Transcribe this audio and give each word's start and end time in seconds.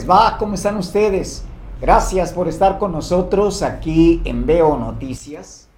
¿Cómo 0.00 0.14
les 0.14 0.24
va? 0.24 0.38
¿Cómo 0.38 0.54
están 0.54 0.76
ustedes? 0.78 1.44
Gracias 1.80 2.32
por 2.32 2.48
estar 2.48 2.78
con 2.78 2.92
nosotros 2.92 3.62
aquí 3.62 4.22
en 4.24 4.46
Veo 4.46 4.78
Noticias. 4.78 5.68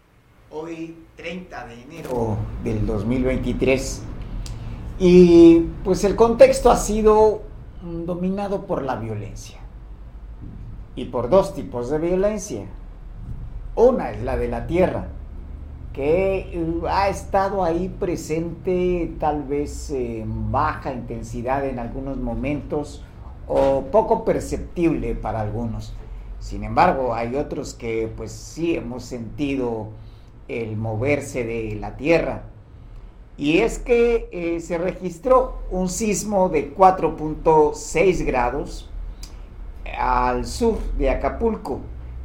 Hoy 0.50 0.96
30 1.16 1.66
de 1.66 1.82
enero 1.82 2.36
del 2.62 2.86
2023. 2.86 4.02
Y 5.00 5.60
pues 5.82 6.04
el 6.04 6.14
contexto 6.14 6.70
ha 6.70 6.76
sido 6.76 7.42
dominado 7.82 8.64
por 8.66 8.82
la 8.82 8.94
violencia. 8.94 9.58
Y 10.94 11.06
por 11.06 11.28
dos 11.28 11.54
tipos 11.54 11.90
de 11.90 11.98
violencia. 11.98 12.66
Una 13.74 14.12
es 14.12 14.22
la 14.22 14.36
de 14.36 14.46
la 14.46 14.68
tierra, 14.68 15.08
que 15.92 16.80
uh, 16.82 16.86
ha 16.86 17.08
estado 17.08 17.64
ahí 17.64 17.88
presente 17.88 19.14
tal 19.18 19.42
vez 19.42 19.90
en 19.90 20.52
baja 20.52 20.92
intensidad 20.92 21.66
en 21.66 21.80
algunos 21.80 22.18
momentos 22.18 23.02
o 23.46 23.82
poco 23.90 24.24
perceptible 24.24 25.14
para 25.14 25.40
algunos. 25.40 25.94
Sin 26.38 26.64
embargo, 26.64 27.14
hay 27.14 27.36
otros 27.36 27.74
que 27.74 28.12
pues 28.16 28.32
sí 28.32 28.74
hemos 28.74 29.04
sentido 29.04 29.88
el 30.48 30.76
moverse 30.76 31.44
de 31.44 31.76
la 31.80 31.96
tierra. 31.96 32.44
Y 33.36 33.58
es 33.58 33.78
que 33.78 34.28
eh, 34.32 34.60
se 34.60 34.78
registró 34.78 35.58
un 35.70 35.88
sismo 35.88 36.48
de 36.48 36.74
4.6 36.74 38.24
grados 38.24 38.90
al 39.98 40.46
sur 40.46 40.78
de 40.98 41.10
Acapulco 41.10 41.80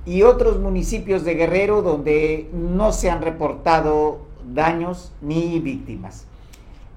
y 0.06 0.24
otros 0.24 0.60
municipios 0.60 1.24
de 1.24 1.36
Guerrero 1.36 1.82
donde 1.82 2.50
no 2.54 2.92
se 2.92 3.10
han 3.10 3.22
reportado 3.22 4.20
daños 4.54 5.12
ni 5.22 5.60
víctimas. 5.60 6.27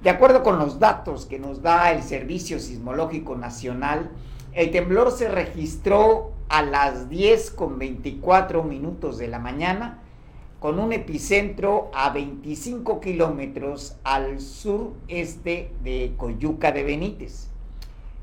De 0.02 0.08
acuerdo 0.08 0.42
con 0.42 0.58
los 0.58 0.78
datos 0.78 1.26
que 1.26 1.38
nos 1.38 1.60
da 1.60 1.92
el 1.92 2.02
Servicio 2.02 2.58
Sismológico 2.58 3.36
Nacional, 3.36 4.10
el 4.54 4.70
temblor 4.70 5.12
se 5.12 5.28
registró 5.28 6.32
a 6.48 6.62
las 6.62 7.10
10 7.10 7.50
con 7.50 7.78
24 7.78 8.62
minutos 8.62 9.18
de 9.18 9.28
la 9.28 9.38
mañana 9.38 9.98
con 10.58 10.78
un 10.78 10.94
epicentro 10.94 11.90
a 11.94 12.10
25 12.10 13.00
kilómetros 13.00 13.96
al 14.02 14.40
sureste 14.40 15.72
de 15.82 16.14
Coyuca 16.16 16.72
de 16.72 16.82
Benítez. 16.82 17.48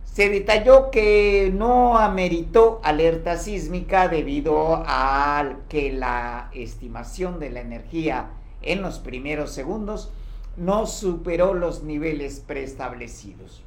Se 0.05 0.29
detalló 0.29 0.89
que 0.89 1.51
no 1.53 1.99
ameritó 1.99 2.79
alerta 2.83 3.37
sísmica 3.37 4.07
debido 4.07 4.83
a 4.87 5.57
que 5.69 5.91
la 5.91 6.49
estimación 6.53 7.39
de 7.39 7.51
la 7.51 7.61
energía 7.61 8.29
en 8.63 8.81
los 8.81 8.97
primeros 8.97 9.51
segundos 9.51 10.11
no 10.57 10.85
superó 10.85 11.53
los 11.53 11.83
niveles 11.83 12.39
preestablecidos. 12.39 13.63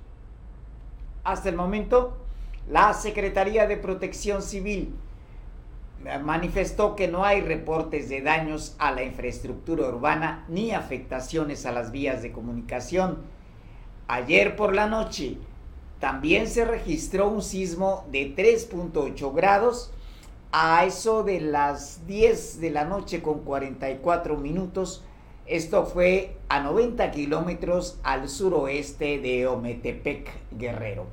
Hasta 1.25 1.49
el 1.49 1.57
momento, 1.57 2.17
la 2.69 2.93
Secretaría 2.93 3.67
de 3.67 3.77
Protección 3.77 4.43
Civil 4.43 4.95
manifestó 6.23 6.97
que 6.97 7.09
no 7.09 7.25
hay 7.25 7.43
reportes 7.43 8.09
de 8.09 8.23
daños 8.23 8.75
a 8.79 8.91
la 8.91 9.03
infraestructura 9.03 9.87
urbana 9.89 10.45
ni 10.49 10.73
afectaciones 10.73 11.67
a 11.67 11.73
las 11.73 11.93
vías 11.93 12.23
de 12.23 12.33
comunicación. 12.33 13.19
Ayer 14.09 14.56
por 14.56 14.75
la 14.75 14.87
noche, 14.87 15.37
también 16.00 16.49
se 16.49 16.65
registró 16.65 17.29
un 17.29 17.43
sismo 17.43 18.06
de 18.11 18.34
3.8 18.34 19.34
grados 19.34 19.93
a 20.50 20.84
eso 20.84 21.23
de 21.23 21.41
las 21.41 22.06
10 22.06 22.61
de 22.61 22.71
la 22.71 22.84
noche 22.84 23.23
con 23.23 23.41
44 23.41 24.37
minutos. 24.39 25.05
Esto 25.50 25.84
fue 25.84 26.37
a 26.49 26.61
90 26.61 27.11
kilómetros 27.11 27.99
al 28.05 28.28
suroeste 28.28 29.19
de 29.19 29.49
Ometepec, 29.49 30.31
Guerrero. 30.53 31.06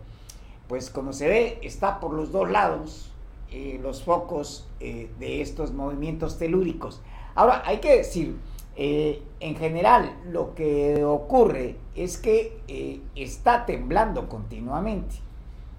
Pues 0.68 0.92
como 0.92 1.12
se 1.12 1.28
ve, 1.28 1.59
está 1.64 2.00
por 2.00 2.14
los 2.14 2.31
dos 2.31 2.52
lados 2.52 3.12
eh, 3.52 3.80
los 3.81 4.03
focos 4.03 4.68
eh, 4.80 5.09
de 5.18 5.42
estos 5.42 5.74
movimientos 5.74 6.38
telúricos. 6.38 7.02
Ahora, 7.34 7.64
hay 7.66 7.78
que 7.80 7.98
decir, 7.98 8.38
eh, 8.75 9.24
en 9.40 9.56
general, 9.56 10.16
lo 10.28 10.54
que 10.54 11.04
ocurre 11.04 11.78
es 11.96 12.19
que 12.19 13.02
está 13.16 13.66
temblando 13.66 14.30
continuamente. 14.30 15.16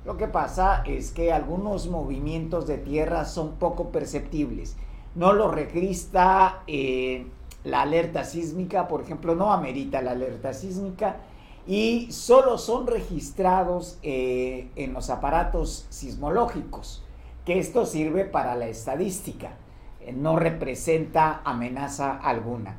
Lo 0.05 0.17
que 0.17 0.27
pasa 0.27 0.83
es 0.85 1.13
que 1.13 1.33
algunos 1.33 1.87
movimientos 1.87 2.67
de 2.67 2.79
tierra 2.79 3.25
son 3.25 3.53
poco 3.53 3.91
perceptibles. 3.93 4.77
No 5.15 5.33
lo 5.33 5.49
registra 5.49 6.65
la 7.69 7.83
alerta 7.83 8.25
sísmica, 8.25 8.89
por 8.89 9.03
ejemplo, 9.03 9.35
no 9.35 9.53
amerita 9.53 10.03
la 10.03 10.13
alerta 10.13 10.53
sísmica 10.53 11.17
y 11.67 12.11
solo 12.11 12.59
son 12.59 12.87
registrados 12.87 13.99
en 14.03 14.93
los 14.95 15.11
aparatos 15.11 15.87
sismológicos, 15.91 17.05
que 17.45 17.59
esto 17.59 17.85
sirve 17.85 18.25
para 18.25 18.55
la 18.55 18.69
estadística, 18.69 19.53
no 20.15 20.37
representa 20.37 21.43
amenaza 21.45 22.17
alguna. 22.17 22.79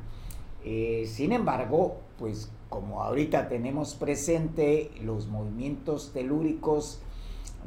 Eh, 0.64 1.04
sin 1.06 1.32
embargo, 1.32 1.98
pues 2.18 2.50
como 2.68 3.02
ahorita 3.02 3.48
tenemos 3.48 3.94
presente 3.94 4.90
los 5.02 5.26
movimientos 5.26 6.12
telúricos 6.12 7.00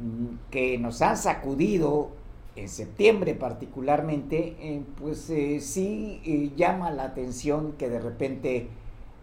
mm, 0.00 0.50
que 0.50 0.78
nos 0.78 1.02
han 1.02 1.16
sacudido 1.16 2.10
en 2.56 2.68
septiembre 2.68 3.34
particularmente, 3.34 4.56
eh, 4.60 4.82
pues 5.00 5.28
eh, 5.30 5.60
sí 5.60 6.52
llama 6.56 6.90
la 6.90 7.04
atención 7.04 7.72
que 7.72 7.88
de 7.88 8.00
repente, 8.00 8.68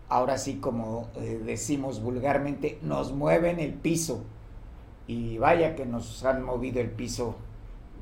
ahora 0.09 0.37
sí 0.37 0.55
como 0.55 1.07
decimos 1.45 2.01
vulgarmente, 2.01 2.77
nos 2.81 3.13
mueven 3.13 3.59
el 3.59 3.73
piso. 3.73 4.23
Y 5.07 5.37
vaya 5.37 5.75
que 5.75 5.85
nos 5.85 6.23
han 6.23 6.43
movido 6.43 6.79
el 6.79 6.89
piso 6.89 7.35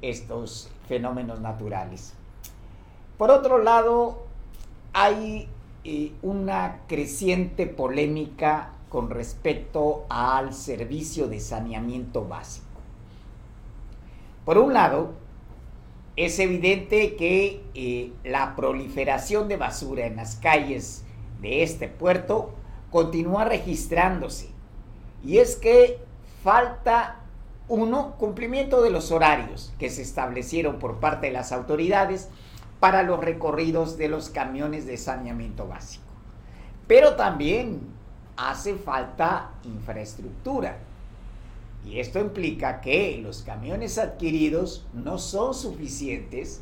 estos 0.02 0.70
fenómenos 0.88 1.40
naturales. 1.40 2.14
Por 3.18 3.32
otro 3.32 3.58
lado, 3.58 4.24
hay 4.94 5.48
una 6.22 6.82
creciente 6.88 7.66
polémica 7.66 8.74
con 8.90 9.10
respecto 9.10 10.06
al 10.10 10.54
servicio 10.54 11.28
de 11.28 11.40
saneamiento 11.40 12.28
básico. 12.28 12.69
Por 14.50 14.58
un 14.58 14.74
lado, 14.74 15.12
es 16.16 16.40
evidente 16.40 17.16
que 17.16 17.64
eh, 17.76 18.12
la 18.24 18.56
proliferación 18.56 19.48
de 19.48 19.58
basura 19.58 20.08
en 20.08 20.16
las 20.16 20.38
calles 20.38 21.04
de 21.40 21.62
este 21.62 21.88
puerto 21.88 22.56
continúa 22.90 23.46
registrándose. 23.46 24.50
Y 25.24 25.38
es 25.38 25.56
que 25.56 26.00
falta, 26.44 27.18
uno, 27.68 28.16
cumplimiento 28.18 28.82
de 28.82 28.90
los 28.90 29.12
horarios 29.12 29.72
que 29.78 29.92
se 29.92 30.02
establecieron 30.02 30.80
por 30.80 31.00
parte 31.00 31.28
de 31.28 31.34
las 31.34 31.52
autoridades 31.52 32.28
para 32.80 33.04
los 33.04 33.24
recorridos 33.24 34.00
de 34.00 34.10
los 34.10 34.30
camiones 34.32 34.88
de 34.88 34.98
saneamiento 34.98 35.68
básico. 35.68 36.12
Pero 36.88 37.16
también 37.16 37.82
hace 38.36 38.74
falta 38.74 39.52
infraestructura. 39.64 40.80
Y 41.86 42.00
esto 42.00 42.20
implica 42.20 42.82
que 42.82 43.20
los 43.22 43.42
camiones 43.42 43.98
adquiridos 43.98 44.86
no 44.94 45.18
son 45.18 45.54
suficientes 45.54 46.62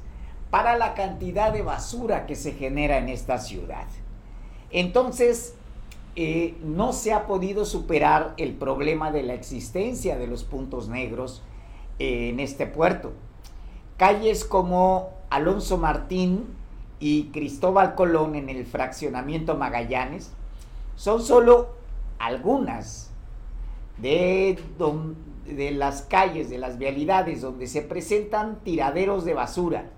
para 0.50 0.78
la 0.78 0.94
cantidad 0.94 1.52
de 1.52 1.62
basura 1.62 2.26
que 2.26 2.36
se 2.36 2.54
genera 2.54 2.98
en 2.98 3.10
esta 3.10 3.38
ciudad. 3.38 3.88
Entonces, 4.70 5.56
eh, 6.16 6.56
no 6.64 6.94
se 6.94 7.14
ha 7.14 7.28
podido 7.28 7.66
superar 7.66 8.34
el 8.38 8.54
problema 8.54 9.12
de 9.12 9.24
la 9.24 9.34
existencia 9.34 10.18
de 10.18 10.28
los 10.28 10.44
puntos 10.44 10.90
negros 10.90 11.44
en 12.00 12.40
este 12.40 12.66
puerto. 12.66 13.14
Calles 13.98 14.46
como 14.46 15.10
Alonso 15.30 15.78
Martín 15.78 16.46
y 17.00 17.26
Cristóbal 17.26 17.96
Colón 17.96 18.36
en 18.36 18.50
el 18.50 18.66
fraccionamiento 18.66 19.56
Magallanes 19.56 20.32
son 20.96 21.22
solo 21.22 21.70
algunas 22.20 23.07
de, 24.02 24.58
las 25.74 26.02
calles, 26.04 26.50
de 26.50 26.58
las 26.58 26.78
vialidades 26.78 27.42
donde 27.42 27.68
se 27.68 27.82
presentan 27.82 28.60
tiraderos 28.64 29.26
de 29.26 29.34
basura. 29.34 29.90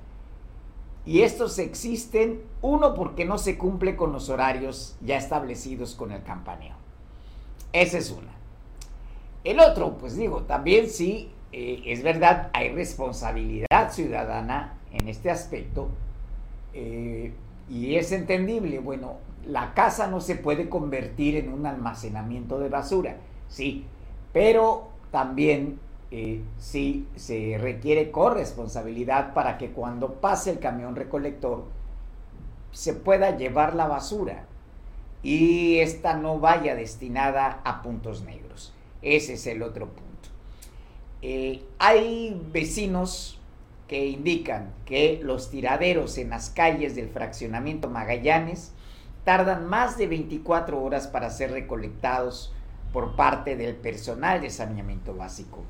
Y 1.06 1.22
estos 1.22 1.58
existen, 1.60 2.42
uno, 2.62 2.94
porque 2.94 3.26
no 3.26 3.38
se 3.38 3.58
cumple 3.58 3.96
con 3.96 4.12
los 4.12 4.30
horarios 4.30 4.96
ya 5.02 5.18
establecidos 5.18 5.96
con 5.96 6.12
el 6.12 6.24
campaneo. 6.24 6.76
Esa 7.74 7.98
es 7.98 8.12
una. 8.12 8.34
El 9.44 9.60
otro, 9.60 9.98
pues 9.98 10.16
digo, 10.16 10.44
también 10.44 10.90
sí, 10.90 11.32
eh, 11.52 11.82
es 11.86 12.04
verdad, 12.04 12.50
hay 12.54 12.70
responsabilidad 12.70 13.92
ciudadana 13.92 14.78
en 14.92 15.08
este 15.08 15.32
aspecto 15.32 15.90
eh, 16.74 17.34
y 17.70 17.96
es 17.96 18.12
entendible. 18.12 18.80
Bueno, 18.80 19.18
la 19.46 19.74
casa 19.74 20.08
no 20.08 20.22
se 20.22 20.36
puede 20.36 20.70
convertir 20.70 21.36
en 21.38 21.52
un 21.52 21.66
almacenamiento 21.66 22.60
de 22.60 22.70
basura, 22.70 23.18
sí, 23.50 23.86
pero 24.32 24.90
también 25.12 25.80
eh, 26.12 26.42
sí 26.58 27.08
se 27.16 27.58
requiere 27.60 28.12
corresponsabilidad 28.12 29.34
para 29.34 29.58
que 29.58 29.72
cuando 29.72 30.14
pase 30.16 30.52
el 30.52 30.60
camión 30.60 30.96
recolector 30.96 31.66
se 32.72 32.94
pueda 32.94 33.36
llevar 33.38 33.76
la 33.76 33.88
basura 33.88 34.46
y 35.22 35.80
esta 35.80 36.16
no 36.16 36.40
vaya 36.40 36.76
destinada 36.76 37.62
a 37.66 37.82
puntos 37.82 38.24
negros. 38.24 38.74
Ese 39.02 39.34
es 39.34 39.48
el 39.48 39.62
otro 39.62 39.88
punto. 39.88 40.30
eh, 41.22 41.64
hay 41.80 42.42
vecinos 42.52 43.40
que 43.88 44.06
indican 44.06 44.72
que 44.86 45.20
los 45.24 45.50
tiraderos 45.50 46.18
en 46.18 46.30
las 46.30 46.50
calles 46.52 46.96
del 46.96 47.10
fraccionamiento 47.10 47.90
Magallanes 47.90 48.72
tardan 49.26 49.68
más 49.68 49.98
de 49.98 50.08
24 50.08 50.82
horas 50.82 51.08
para 51.08 51.30
ser 51.32 51.52
recolectados 51.52 52.54
por 52.92 53.16
parte 53.16 53.56
del 53.56 53.76
personal 53.76 54.42
de 54.42 54.50
saneamiento 54.50 55.16
básico. 55.16 55.64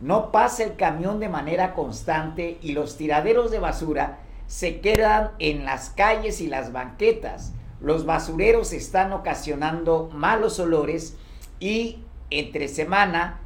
No 0.00 0.32
pasa 0.32 0.64
el 0.64 0.76
camión 0.76 1.20
de 1.20 1.28
manera 1.28 1.74
constante 1.74 2.58
y 2.60 2.72
los 2.72 2.96
tiraderos 2.96 3.50
de 3.50 3.60
basura 3.60 4.18
se 4.46 4.80
quedan 4.80 5.30
en 5.38 5.64
las 5.64 5.90
calles 5.90 6.40
y 6.40 6.48
las 6.48 6.72
banquetas. 6.72 7.52
Los 7.80 8.04
basureros 8.04 8.72
están 8.72 9.12
ocasionando 9.12 10.10
malos 10.12 10.58
olores 10.58 11.16
y 11.60 12.00
entre 12.30 12.68
semana 12.68 13.40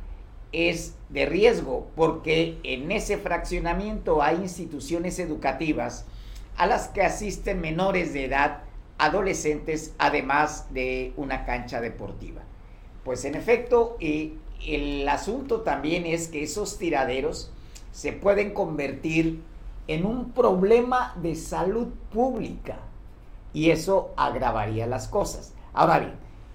es 0.52 0.94
de 1.10 1.26
riesgo 1.26 1.88
porque 1.94 2.58
en 2.62 2.90
ese 2.90 3.18
fraccionamiento 3.18 4.22
hay 4.22 4.36
instituciones 4.36 5.18
educativas 5.18 6.06
a 6.56 6.66
las 6.66 6.88
que 6.88 7.02
asisten 7.02 7.60
menores 7.60 8.12
de 8.14 8.24
edad, 8.24 8.60
adolescentes, 8.98 9.94
además 9.98 10.72
de 10.72 11.12
una 11.16 11.44
cancha 11.44 11.80
deportiva. 11.80 12.42
Pues 13.06 13.24
en 13.24 13.36
efecto, 13.36 13.96
el 14.00 15.08
asunto 15.08 15.60
también 15.60 16.06
es 16.06 16.26
que 16.26 16.42
esos 16.42 16.76
tiraderos 16.76 17.52
se 17.92 18.12
pueden 18.12 18.52
convertir 18.52 19.44
en 19.86 20.04
un 20.04 20.32
problema 20.32 21.14
de 21.22 21.36
salud 21.36 21.86
pública 22.12 22.78
y 23.52 23.70
eso 23.70 24.12
agravaría 24.16 24.88
las 24.88 25.06
cosas. 25.06 25.54
Ahora 25.72 26.00
bien, 26.00 26.14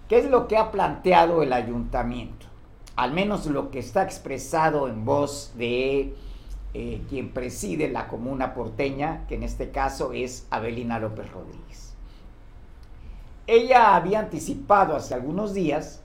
¿qué 0.09 0.17
es 0.17 0.29
lo 0.29 0.49
que 0.49 0.57
ha 0.57 0.71
planteado 0.71 1.41
el 1.41 1.53
ayuntamiento? 1.53 2.47
Al 2.97 3.13
menos 3.13 3.45
lo 3.45 3.71
que 3.71 3.79
está 3.79 4.03
expresado 4.03 4.89
en 4.89 5.05
voz 5.05 5.53
de 5.55 6.13
eh, 6.73 7.01
quien 7.07 7.31
preside 7.31 7.89
la 7.89 8.09
comuna 8.09 8.53
porteña, 8.53 9.25
que 9.29 9.35
en 9.35 9.43
este 9.43 9.71
caso 9.71 10.11
es 10.11 10.47
Abelina 10.49 10.99
López 10.99 11.31
Rodríguez. 11.31 11.93
Ella 13.47 13.95
había 13.95 14.19
anticipado 14.19 14.97
hace 14.97 15.13
algunos 15.13 15.53
días 15.53 16.00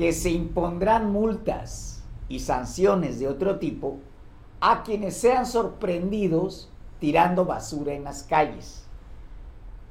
que 0.00 0.14
se 0.14 0.30
impondrán 0.30 1.12
multas 1.12 2.02
y 2.26 2.38
sanciones 2.38 3.20
de 3.20 3.28
otro 3.28 3.58
tipo 3.58 3.98
a 4.58 4.82
quienes 4.82 5.14
sean 5.14 5.44
sorprendidos 5.44 6.70
tirando 7.00 7.44
basura 7.44 7.92
en 7.92 8.04
las 8.04 8.22
calles. 8.22 8.86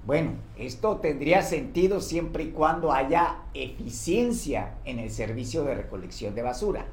Bueno, 0.08 0.32
esto 0.58 0.98
tendría 0.98 1.44
sentido 1.44 2.02
siempre 2.02 2.46
y 2.46 2.50
cuando 2.50 2.92
haya 2.92 3.36
eficiencia 3.54 4.78
en 4.84 4.98
el 4.98 5.12
servicio 5.12 5.64
de 5.64 5.76
recolección 5.76 6.34
de 6.34 6.42
basura, 6.42 6.86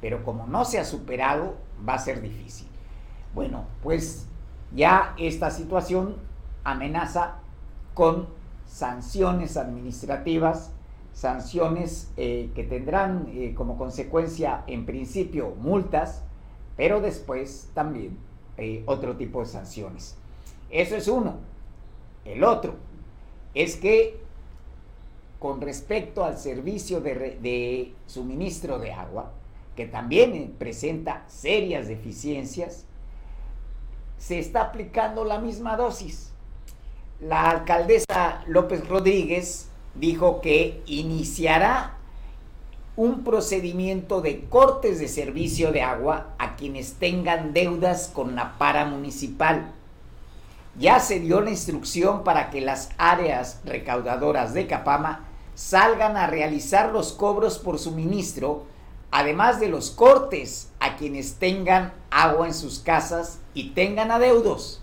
pero 0.00 0.24
como 0.24 0.48
no 0.48 0.64
se 0.64 0.80
ha 0.80 0.84
superado, 0.84 1.54
va 1.88 1.94
a 1.94 2.00
ser 2.00 2.20
difícil. 2.20 2.66
Bueno, 3.32 3.66
pues 3.80 4.26
ya 4.74 5.14
esta 5.18 5.52
situación 5.52 6.16
amenaza 6.64 7.36
con 7.94 8.26
sanciones 8.66 9.56
administrativas 9.56 10.72
sanciones 11.16 12.12
eh, 12.18 12.50
que 12.54 12.62
tendrán 12.62 13.32
eh, 13.32 13.54
como 13.56 13.78
consecuencia 13.78 14.64
en 14.66 14.84
principio 14.84 15.54
multas, 15.58 16.22
pero 16.76 17.00
después 17.00 17.70
también 17.72 18.18
eh, 18.58 18.82
otro 18.84 19.16
tipo 19.16 19.40
de 19.40 19.46
sanciones. 19.46 20.18
Eso 20.68 20.94
es 20.94 21.08
uno. 21.08 21.38
El 22.26 22.44
otro 22.44 22.74
es 23.54 23.76
que 23.76 24.20
con 25.38 25.62
respecto 25.62 26.22
al 26.22 26.36
servicio 26.36 27.00
de, 27.00 27.38
de 27.40 27.94
suministro 28.06 28.78
de 28.78 28.92
agua, 28.92 29.32
que 29.74 29.86
también 29.86 30.54
presenta 30.58 31.24
serias 31.28 31.88
deficiencias, 31.88 32.84
se 34.18 34.38
está 34.38 34.60
aplicando 34.60 35.24
la 35.24 35.38
misma 35.38 35.78
dosis. 35.78 36.34
La 37.20 37.48
alcaldesa 37.48 38.44
López 38.46 38.86
Rodríguez 38.86 39.70
dijo 39.98 40.40
que 40.40 40.82
iniciará 40.86 41.96
un 42.96 43.24
procedimiento 43.24 44.22
de 44.22 44.44
cortes 44.46 44.98
de 44.98 45.08
servicio 45.08 45.70
de 45.70 45.82
agua 45.82 46.28
a 46.38 46.56
quienes 46.56 46.94
tengan 46.94 47.52
deudas 47.52 48.10
con 48.12 48.34
la 48.34 48.56
para 48.58 48.86
municipal. 48.86 49.72
Ya 50.78 51.00
se 51.00 51.20
dio 51.20 51.40
la 51.40 51.50
instrucción 51.50 52.24
para 52.24 52.50
que 52.50 52.60
las 52.60 52.90
áreas 52.96 53.60
recaudadoras 53.64 54.54
de 54.54 54.66
Capama 54.66 55.24
salgan 55.54 56.16
a 56.16 56.26
realizar 56.26 56.92
los 56.92 57.12
cobros 57.12 57.58
por 57.58 57.78
suministro, 57.78 58.64
además 59.10 59.60
de 59.60 59.68
los 59.68 59.90
cortes 59.90 60.70
a 60.80 60.96
quienes 60.96 61.34
tengan 61.34 61.92
agua 62.10 62.46
en 62.46 62.54
sus 62.54 62.78
casas 62.78 63.38
y 63.54 63.70
tengan 63.70 64.10
adeudos 64.10 64.82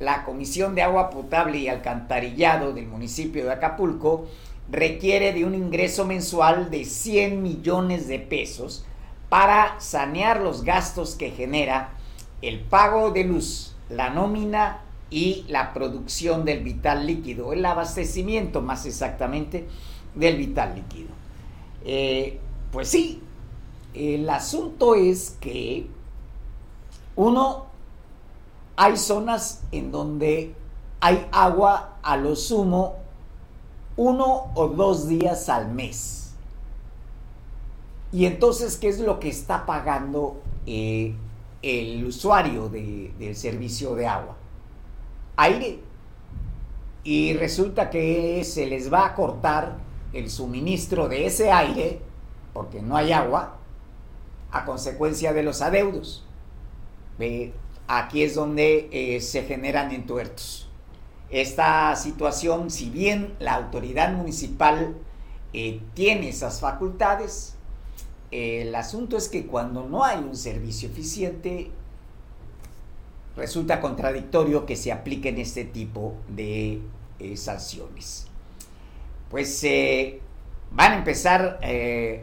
la 0.00 0.24
Comisión 0.24 0.74
de 0.74 0.82
Agua 0.82 1.10
Potable 1.10 1.58
y 1.58 1.68
Alcantarillado 1.68 2.72
del 2.72 2.86
municipio 2.86 3.44
de 3.44 3.52
Acapulco 3.52 4.26
requiere 4.70 5.32
de 5.32 5.44
un 5.44 5.54
ingreso 5.54 6.04
mensual 6.04 6.70
de 6.70 6.84
100 6.84 7.42
millones 7.42 8.06
de 8.06 8.18
pesos 8.18 8.84
para 9.28 9.78
sanear 9.80 10.40
los 10.40 10.62
gastos 10.62 11.14
que 11.14 11.30
genera 11.30 11.90
el 12.42 12.60
pago 12.60 13.10
de 13.10 13.24
luz, 13.24 13.74
la 13.88 14.10
nómina 14.10 14.82
y 15.10 15.44
la 15.48 15.72
producción 15.72 16.44
del 16.44 16.62
vital 16.62 17.06
líquido, 17.06 17.52
el 17.52 17.64
abastecimiento 17.64 18.60
más 18.60 18.86
exactamente 18.86 19.66
del 20.14 20.36
vital 20.36 20.74
líquido. 20.74 21.08
Eh, 21.84 22.38
pues 22.70 22.88
sí, 22.88 23.22
el 23.94 24.28
asunto 24.28 24.94
es 24.94 25.36
que 25.40 25.86
uno 27.16 27.67
hay 28.80 28.96
zonas 28.96 29.64
en 29.72 29.90
donde 29.90 30.54
hay 31.00 31.26
agua 31.32 31.98
a 32.00 32.16
lo 32.16 32.36
sumo 32.36 32.94
uno 33.96 34.52
o 34.54 34.68
dos 34.68 35.08
días 35.08 35.48
al 35.48 35.72
mes. 35.72 36.32
Y 38.12 38.26
entonces, 38.26 38.76
¿qué 38.76 38.86
es 38.86 39.00
lo 39.00 39.18
que 39.18 39.30
está 39.30 39.66
pagando 39.66 40.40
eh, 40.64 41.12
el 41.60 42.04
usuario 42.04 42.68
del 42.68 43.34
servicio 43.34 43.96
de 43.96 44.06
agua? 44.06 44.36
Aire. 45.36 45.80
Y 47.02 47.32
resulta 47.32 47.90
que 47.90 48.44
se 48.44 48.66
les 48.66 48.92
va 48.92 49.06
a 49.06 49.14
cortar 49.16 49.76
el 50.12 50.30
suministro 50.30 51.08
de 51.08 51.26
ese 51.26 51.50
aire, 51.50 52.00
porque 52.52 52.80
no 52.80 52.96
hay 52.96 53.10
agua, 53.10 53.56
a 54.52 54.64
consecuencia 54.64 55.32
de 55.32 55.42
los 55.42 55.62
adeudos 55.62 56.24
aquí 57.88 58.22
es 58.22 58.34
donde 58.34 58.88
eh, 58.92 59.20
se 59.20 59.42
generan 59.42 59.90
entuertos. 59.90 60.68
Esta 61.30 61.96
situación, 61.96 62.70
si 62.70 62.90
bien 62.90 63.34
la 63.40 63.54
autoridad 63.54 64.12
municipal 64.12 64.94
eh, 65.52 65.80
tiene 65.94 66.28
esas 66.28 66.60
facultades, 66.60 67.54
el 68.30 68.74
asunto 68.74 69.16
es 69.16 69.28
que 69.28 69.46
cuando 69.46 69.88
no 69.88 70.04
hay 70.04 70.18
un 70.18 70.36
servicio 70.36 70.88
eficiente, 70.88 71.70
resulta 73.36 73.80
contradictorio 73.80 74.66
que 74.66 74.76
se 74.76 74.92
apliquen 74.92 75.38
este 75.38 75.64
tipo 75.64 76.14
de 76.28 76.80
eh, 77.18 77.36
sanciones. 77.36 78.26
Pues 79.30 79.62
van 80.70 80.92
a 80.92 80.96
empezar 80.98 81.60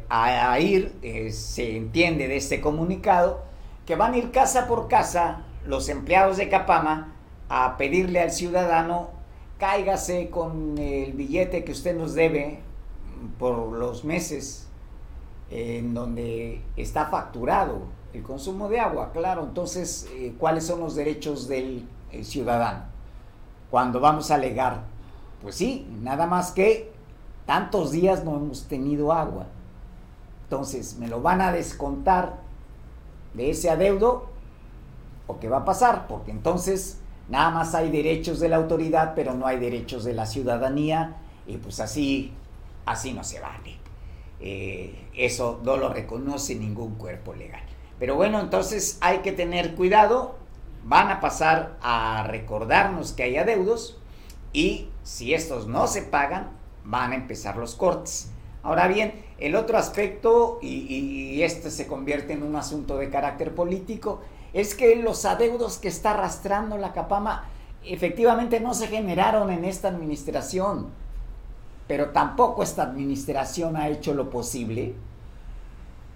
a, 0.10 0.60
ir, 0.60 0.92
se 1.32 1.78
entiende 1.78 2.28
de 2.28 2.38
este 2.38 2.62
comunicado, 2.62 3.44
que 3.86 3.96
van 3.96 4.14
a 4.14 4.18
ir 4.18 4.32
casa 4.32 4.68
por 4.68 4.88
casa 4.88 5.45
los 5.66 5.90
empleados 5.90 6.38
de 6.38 6.50
Capama 6.50 7.14
a 7.50 7.78
pedirle 7.78 8.22
al 8.22 8.32
ciudadano, 8.32 9.10
cáigase 9.58 10.30
con 10.30 10.78
el 10.78 11.14
billete 11.14 11.64
que 11.64 11.72
usted 11.72 11.96
nos 11.96 12.14
debe 12.14 12.60
por 13.40 13.72
los 13.72 14.04
meses 14.04 14.68
en 15.50 15.94
donde 15.94 16.62
está 16.76 17.06
facturado 17.06 17.84
el 18.14 18.24
consumo 18.24 18.70
de 18.70 18.80
agua, 18.80 19.12
claro, 19.12 19.44
entonces, 19.44 20.08
eh, 20.14 20.34
¿cuáles 20.40 20.66
son 20.66 20.80
los 20.80 20.96
derechos 20.96 21.48
del 21.48 21.88
ciudadano? 22.24 22.86
Cuando 23.70 24.00
vamos 24.00 24.32
a 24.32 24.36
alegar, 24.36 24.84
pues 25.42 25.56
sí, 25.56 25.88
nada 26.02 26.26
más 26.26 26.52
que 26.52 26.94
tantos 27.46 27.92
días 27.92 28.24
no 28.24 28.38
hemos 28.38 28.68
tenido 28.68 29.12
agua. 29.12 29.48
Entonces, 30.44 30.98
me 30.98 31.08
lo 31.08 31.22
van 31.22 31.42
a 31.42 31.52
descontar 31.52 32.38
de 33.34 33.50
ese 33.50 33.70
adeudo 33.70 34.30
o 35.28 35.40
qué 35.40 35.50
va 35.50 35.58
a 35.58 35.66
pasar, 35.66 36.08
porque 36.08 36.32
entonces 36.32 37.00
nada 37.30 37.50
más 37.50 37.76
hay 37.76 37.90
derechos 37.90 38.40
de 38.40 38.50
la 38.50 38.58
autoridad, 38.58 39.14
pero 39.16 39.34
no 39.34 39.48
hay 39.48 39.60
derechos 39.60 40.04
de 40.04 40.14
la 40.14 40.26
ciudadanía, 40.26 41.16
y 41.48 41.58
pues 41.58 41.80
así, 41.80 42.34
así 42.86 43.14
no 43.14 43.24
se 43.24 43.40
vale. 43.40 43.78
Eh, 44.40 45.08
eso 45.16 45.62
no 45.64 45.78
lo 45.78 45.90
reconoce 45.90 46.56
ningún 46.56 46.96
cuerpo 46.96 47.34
legal. 47.34 47.64
Pero 48.00 48.16
bueno, 48.16 48.40
entonces 48.40 48.98
hay 49.02 49.20
que 49.20 49.32
tener 49.32 49.76
cuidado, 49.76 50.36
van 50.84 51.10
a 51.10 51.20
pasar 51.20 51.78
a 51.82 52.26
recordarnos 52.28 53.14
que 53.14 53.24
hay 53.24 53.38
adeudos 53.38 53.98
y 54.54 54.90
si 55.04 55.34
estos 55.34 55.68
no 55.68 55.88
se 55.88 56.02
pagan, 56.02 56.52
van 56.84 57.14
a 57.14 57.16
empezar 57.16 57.58
los 57.58 57.76
cortes. 57.76 58.32
Ahora 58.64 58.88
bien, 58.88 59.24
el 59.38 59.56
otro 59.56 59.78
aspecto, 59.78 60.60
y, 60.62 61.42
este 61.44 61.70
se 61.70 61.88
convierte 61.88 62.34
en 62.34 62.42
un 62.42 62.56
asunto 62.56 62.98
de 62.98 63.10
carácter 63.10 63.54
político, 63.54 64.22
es 64.56 64.74
que 64.74 64.96
los 64.96 65.26
adeudos 65.26 65.78
que 65.80 65.90
está 65.90 66.12
arrastrando 66.12 66.78
la 66.78 66.94
Capama 66.94 67.44
efectivamente 67.84 68.62
no 68.62 68.74
se 68.74 68.88
generaron 68.88 69.52
en 69.52 69.66
esta 69.66 69.90
administración, 69.90 70.88
pero 71.90 72.12
tampoco 72.12 72.64
esta 72.64 72.84
administración 72.84 73.76
ha 73.76 73.90
hecho 73.90 74.14
lo 74.14 74.30
posible 74.30 74.96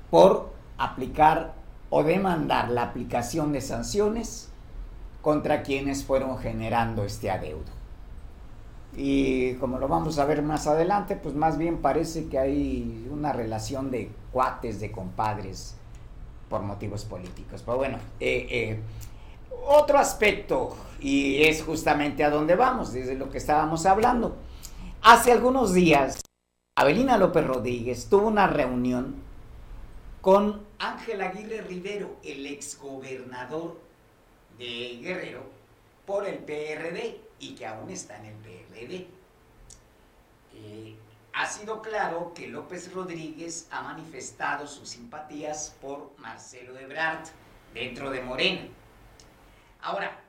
por 0.09 0.53
aplicar 0.77 1.53
o 1.89 2.01
demandar 2.03 2.69
la 2.69 2.83
aplicación 2.83 3.51
de 3.51 3.59
sanciones 3.59 4.49
contra 5.21 5.61
quienes 5.61 6.05
fueron 6.05 6.37
generando 6.37 7.03
este 7.03 7.29
adeudo. 7.29 7.73
Y 8.95 9.55
como 9.55 9.79
lo 9.79 9.89
vamos 9.89 10.17
a 10.17 10.23
ver 10.23 10.43
más 10.43 10.65
adelante, 10.65 11.17
pues 11.17 11.35
más 11.35 11.57
bien 11.57 11.81
parece 11.81 12.29
que 12.29 12.39
hay 12.39 13.05
una 13.11 13.33
relación 13.33 13.91
de 13.91 14.13
cuates, 14.31 14.79
de 14.79 14.93
compadres, 14.93 15.75
por 16.49 16.61
motivos 16.61 17.05
políticos. 17.05 17.61
Pero 17.65 17.77
bueno, 17.77 17.97
eh, 18.19 18.47
eh, 18.49 18.79
otro 19.65 19.99
aspecto, 19.99 20.75
y 20.99 21.43
es 21.43 21.63
justamente 21.63 22.23
a 22.23 22.29
donde 22.29 22.55
vamos, 22.55 22.91
desde 22.93 23.15
lo 23.15 23.29
que 23.29 23.37
estábamos 23.37 23.85
hablando. 23.85 24.35
Hace 25.01 25.31
algunos 25.31 25.73
días, 25.73 26.21
Abelina 26.75 27.17
López 27.17 27.45
Rodríguez 27.45 28.07
tuvo 28.09 28.27
una 28.27 28.47
reunión 28.47 29.15
con 30.21 30.61
Ángel 30.79 31.21
Aguirre 31.21 31.61
Rivero, 31.61 32.17
el 32.23 32.45
exgobernador 32.47 33.79
de 34.57 34.99
Guerrero, 35.01 35.43
por 36.05 36.27
el 36.27 36.39
PRD 36.39 37.19
y 37.39 37.55
que 37.55 37.65
aún 37.65 37.89
está 37.89 38.17
en 38.17 38.25
el 38.25 38.35
PRD. 38.35 39.07
Eh, 40.55 40.95
ha 41.39 41.45
sido 41.45 41.81
claro 41.81 42.33
que 42.35 42.47
López 42.47 42.93
Rodríguez 42.93 43.69
ha 43.71 43.81
manifestado 43.81 44.67
sus 44.67 44.89
simpatías 44.89 45.73
por 45.81 46.11
Marcelo 46.17 46.77
Ebrard 46.77 47.29
dentro 47.73 48.11
de 48.11 48.21
Morena. 48.21 48.67
Ahora, 49.81 50.19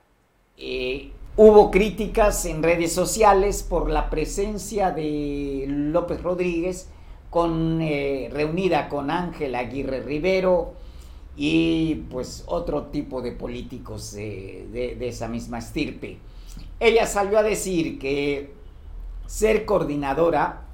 eh, 0.57 1.11
hubo 1.37 1.73
críticas 1.73 2.45
en 2.45 2.63
redes 2.63 2.93
sociales 2.93 3.65
por 3.65 3.91
la 3.91 4.09
presencia 4.09 4.93
de 4.93 5.65
López 5.67 6.23
Rodríguez 6.23 6.89
con, 7.29 7.81
eh, 7.83 8.29
reunida 8.33 8.89
con 8.89 9.11
Ángel 9.11 9.57
Aguirre 9.57 10.03
Rivero 10.03 10.75
y 11.37 12.05
pues 12.09 12.45
otro 12.47 12.85
tipo 12.85 13.21
de 13.21 13.33
políticos 13.33 14.13
de 14.13 14.97
esa 15.01 15.27
misma 15.27 15.59
estirpe. 15.59 16.19
Ella 16.79 17.05
salió 17.05 17.41
a 17.41 17.43
decir 17.43 17.99
que 17.99 18.55
ser 19.27 19.65
coordinadora 19.65 20.70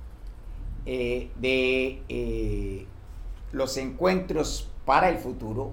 eh, 0.89 1.33
de 1.35 2.01
eh, 2.09 2.87
los 3.51 3.77
encuentros 3.77 4.71
para 4.85 5.09
el 5.09 5.19
futuro 5.19 5.73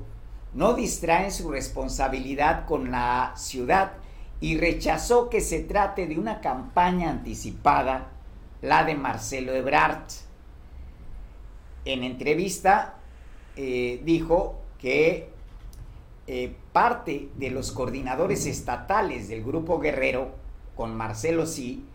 no 0.55 0.73
distrae 0.73 1.29
su 1.29 1.51
responsabilidad 1.51 2.65
con 2.65 2.89
la 2.89 3.33
ciudad 3.35 3.93
y 4.41 4.57
rechazó 4.57 5.29
que 5.29 5.39
se 5.39 5.59
trate 5.59 6.07
de 6.07 6.17
una 6.17 6.41
campaña 6.41 7.11
anticipada, 7.11 8.09
la 8.63 8.85
de 8.85 8.95
Marcelo 8.95 9.53
Ebrard. 9.53 10.01
En 11.85 12.03
entrevista 12.03 12.95
eh, 13.55 14.01
dijo 14.03 14.59
que 14.79 15.31
parte 16.71 17.29
de 17.37 17.51
los 17.51 17.71
coordinadores 17.71 18.47
estatales 18.47 19.27
del 19.27 19.43
Grupo 19.43 19.79
Guerrero, 19.79 20.31
con 20.75 20.95
Marcelo 20.95 21.45
Sí, 21.45 21.85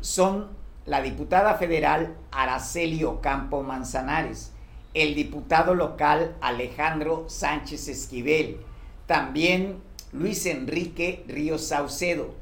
son 0.00 0.48
la 0.86 1.02
diputada 1.02 1.54
federal 1.54 2.16
Araceli 2.30 3.04
Ocampo 3.04 3.62
Manzanares, 3.62 4.52
el 4.94 5.14
diputado 5.14 5.74
local 5.74 6.36
Alejandro 6.40 7.24
Sánchez 7.28 7.88
Esquivel, 7.88 8.60
también 9.06 9.82
Luis 10.12 10.46
Enrique 10.46 11.24
Ríos 11.26 11.66
Saucedo, 11.66 12.34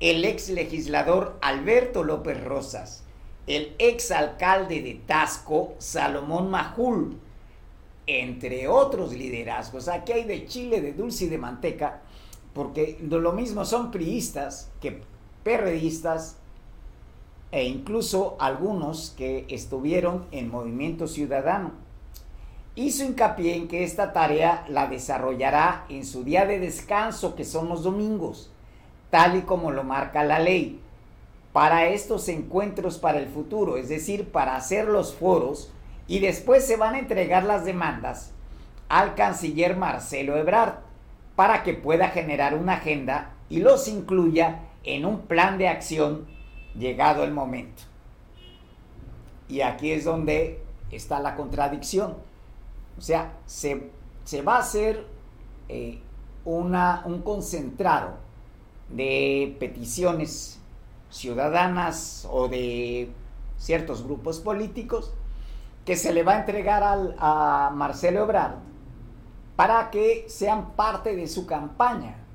el 0.00 0.24
ex 0.24 0.48
legislador 0.48 1.36
Alberto 1.42 2.04
López 2.04 2.42
Rosas, 2.42 3.02
el 3.48 3.74
ex 3.78 4.10
alcalde 4.12 4.80
de 4.80 4.94
Tasco 4.94 5.74
Salomón 5.78 6.50
Majul, 6.50 7.18
entre 8.06 8.68
otros 8.68 9.12
liderazgos. 9.12 9.88
Aquí 9.88 10.12
hay 10.12 10.24
de 10.24 10.46
chile, 10.46 10.80
de 10.80 10.92
dulce 10.92 11.24
y 11.24 11.28
de 11.28 11.38
manteca, 11.38 12.00
porque 12.54 12.98
lo 13.02 13.32
mismo 13.32 13.64
son 13.64 13.90
priistas 13.90 14.70
que 14.80 15.02
perredistas 15.42 16.36
e 17.50 17.64
incluso 17.64 18.36
algunos 18.40 19.14
que 19.16 19.46
estuvieron 19.48 20.26
en 20.32 20.50
Movimiento 20.50 21.06
Ciudadano. 21.06 21.72
Hizo 22.74 23.04
hincapié 23.04 23.56
en 23.56 23.68
que 23.68 23.82
esta 23.84 24.12
tarea 24.12 24.64
la 24.68 24.86
desarrollará 24.86 25.84
en 25.88 26.04
su 26.04 26.24
día 26.24 26.46
de 26.46 26.60
descanso, 26.60 27.34
que 27.34 27.44
son 27.44 27.68
los 27.68 27.82
domingos, 27.82 28.52
tal 29.10 29.36
y 29.36 29.42
como 29.42 29.70
lo 29.70 29.82
marca 29.82 30.22
la 30.22 30.38
ley, 30.38 30.80
para 31.52 31.88
estos 31.88 32.28
encuentros 32.28 32.98
para 32.98 33.18
el 33.18 33.26
futuro, 33.26 33.78
es 33.78 33.88
decir, 33.88 34.30
para 34.30 34.54
hacer 34.54 34.86
los 34.86 35.14
foros 35.14 35.72
y 36.06 36.20
después 36.20 36.64
se 36.64 36.76
van 36.76 36.94
a 36.94 36.98
entregar 36.98 37.44
las 37.44 37.64
demandas 37.64 38.32
al 38.88 39.14
canciller 39.14 39.76
Marcelo 39.76 40.36
Ebrard 40.36 40.74
para 41.34 41.62
que 41.62 41.74
pueda 41.74 42.08
generar 42.08 42.54
una 42.54 42.74
agenda 42.74 43.34
y 43.48 43.58
los 43.60 43.88
incluya 43.88 44.60
en 44.84 45.04
un 45.04 45.22
plan 45.22 45.58
de 45.58 45.68
acción 45.68 46.26
llegado 46.76 47.24
el 47.24 47.32
momento. 47.32 47.82
Y 49.48 49.60
aquí 49.60 49.92
es 49.92 50.04
donde 50.04 50.62
está 50.90 51.20
la 51.20 51.36
contradicción. 51.36 52.16
O 52.96 53.00
sea, 53.00 53.32
se, 53.46 53.90
va 54.42 54.56
a 54.56 54.60
hacer 54.60 55.06
eh, 55.68 56.00
una, 56.44 57.02
un 57.06 57.22
concentrado 57.22 58.16
de 58.88 59.56
peticiones 59.58 60.60
ciudadanas 61.10 62.26
o 62.30 62.48
de 62.48 63.10
ciertos 63.56 64.02
grupos 64.02 64.40
políticos 64.40 65.12
que 65.84 65.96
se 65.96 66.12
le 66.12 66.22
va 66.22 66.34
a 66.34 66.40
entregar 66.40 66.82
a 67.18 67.70
Marcelo 67.74 68.22
Ebrard 68.22 68.56
para 69.56 69.90
que 69.90 70.26
sean 70.28 70.72
parte 70.72 71.16
de 71.16 71.26
su 71.26 71.46
campaña 71.46 72.27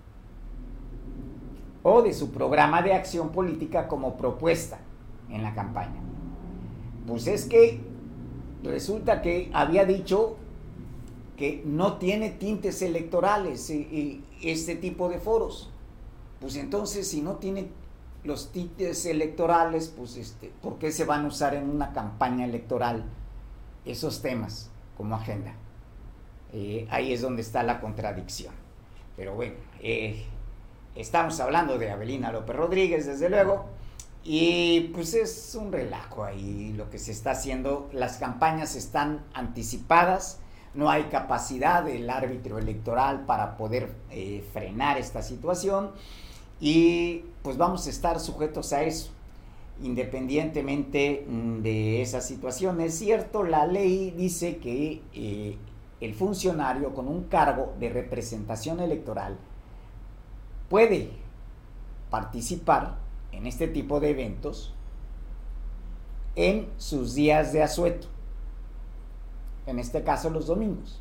o 1.83 2.01
de 2.01 2.13
su 2.13 2.31
programa 2.31 2.81
de 2.81 2.93
acción 2.93 3.29
política 3.29 3.87
como 3.87 4.17
propuesta 4.17 4.79
en 5.29 5.43
la 5.43 5.53
campaña. 5.53 6.01
Pues 7.05 7.27
es 7.27 7.45
que 7.45 7.81
resulta 8.63 9.21
que 9.21 9.49
había 9.53 9.85
dicho 9.85 10.37
que 11.37 11.61
no 11.65 11.97
tiene 11.97 12.29
tintes 12.29 12.81
electorales 12.81 13.71
este 14.41 14.75
tipo 14.75 15.09
de 15.09 15.19
foros. 15.19 15.69
Pues 16.39 16.55
entonces 16.55 17.07
si 17.07 17.21
no 17.21 17.35
tiene 17.35 17.67
los 18.23 18.51
tintes 18.51 19.05
electorales, 19.05 19.93
pues 19.95 20.15
este, 20.15 20.51
¿por 20.61 20.77
qué 20.77 20.91
se 20.91 21.03
van 21.03 21.25
a 21.25 21.27
usar 21.27 21.55
en 21.55 21.69
una 21.69 21.91
campaña 21.91 22.45
electoral? 22.45 23.05
esos 23.85 24.21
temas 24.21 24.69
como 24.97 25.15
agenda. 25.15 25.53
Eh, 26.51 26.87
ahí 26.89 27.13
es 27.13 27.21
donde 27.21 27.41
está 27.41 27.63
la 27.63 27.79
contradicción. 27.79 28.53
Pero 29.15 29.35
bueno, 29.35 29.55
eh, 29.81 30.25
estamos 30.95 31.39
hablando 31.39 31.77
de 31.77 31.91
Abelina 31.91 32.31
López 32.31 32.55
Rodríguez, 32.55 33.05
desde 33.05 33.29
luego, 33.29 33.65
y 34.23 34.91
pues 34.93 35.13
es 35.13 35.55
un 35.55 35.71
relajo 35.71 36.23
ahí 36.23 36.73
lo 36.73 36.89
que 36.89 36.97
se 36.97 37.11
está 37.11 37.31
haciendo. 37.31 37.89
Las 37.91 38.17
campañas 38.17 38.75
están 38.75 39.23
anticipadas, 39.33 40.39
no 40.73 40.89
hay 40.89 41.03
capacidad 41.03 41.83
del 41.83 42.09
árbitro 42.09 42.57
electoral 42.57 43.25
para 43.25 43.57
poder 43.57 43.91
eh, 44.09 44.43
frenar 44.53 44.97
esta 44.97 45.21
situación 45.21 45.91
y 46.59 47.25
pues 47.41 47.57
vamos 47.57 47.85
a 47.87 47.89
estar 47.89 48.19
sujetos 48.19 48.73
a 48.73 48.83
eso 48.83 49.11
independientemente 49.81 51.25
mm, 51.27 51.61
de 51.61 52.01
esa 52.01 52.21
situación. 52.21 52.79
Es 52.81 52.97
cierto, 52.97 53.43
la 53.43 53.65
ley 53.65 54.11
dice 54.11 54.57
que 54.57 55.01
eh, 55.13 55.57
el 55.99 56.13
funcionario 56.13 56.93
con 56.93 57.07
un 57.07 57.23
cargo 57.23 57.73
de 57.79 57.89
representación 57.89 58.79
electoral 58.79 59.37
puede 60.69 61.11
participar 62.09 62.97
en 63.31 63.47
este 63.47 63.67
tipo 63.67 63.99
de 63.99 64.11
eventos 64.11 64.73
en 66.35 66.69
sus 66.77 67.13
días 67.15 67.53
de 67.53 67.63
asueto, 67.63 68.07
en 69.65 69.79
este 69.79 70.03
caso 70.03 70.29
los 70.29 70.47
domingos. 70.47 70.99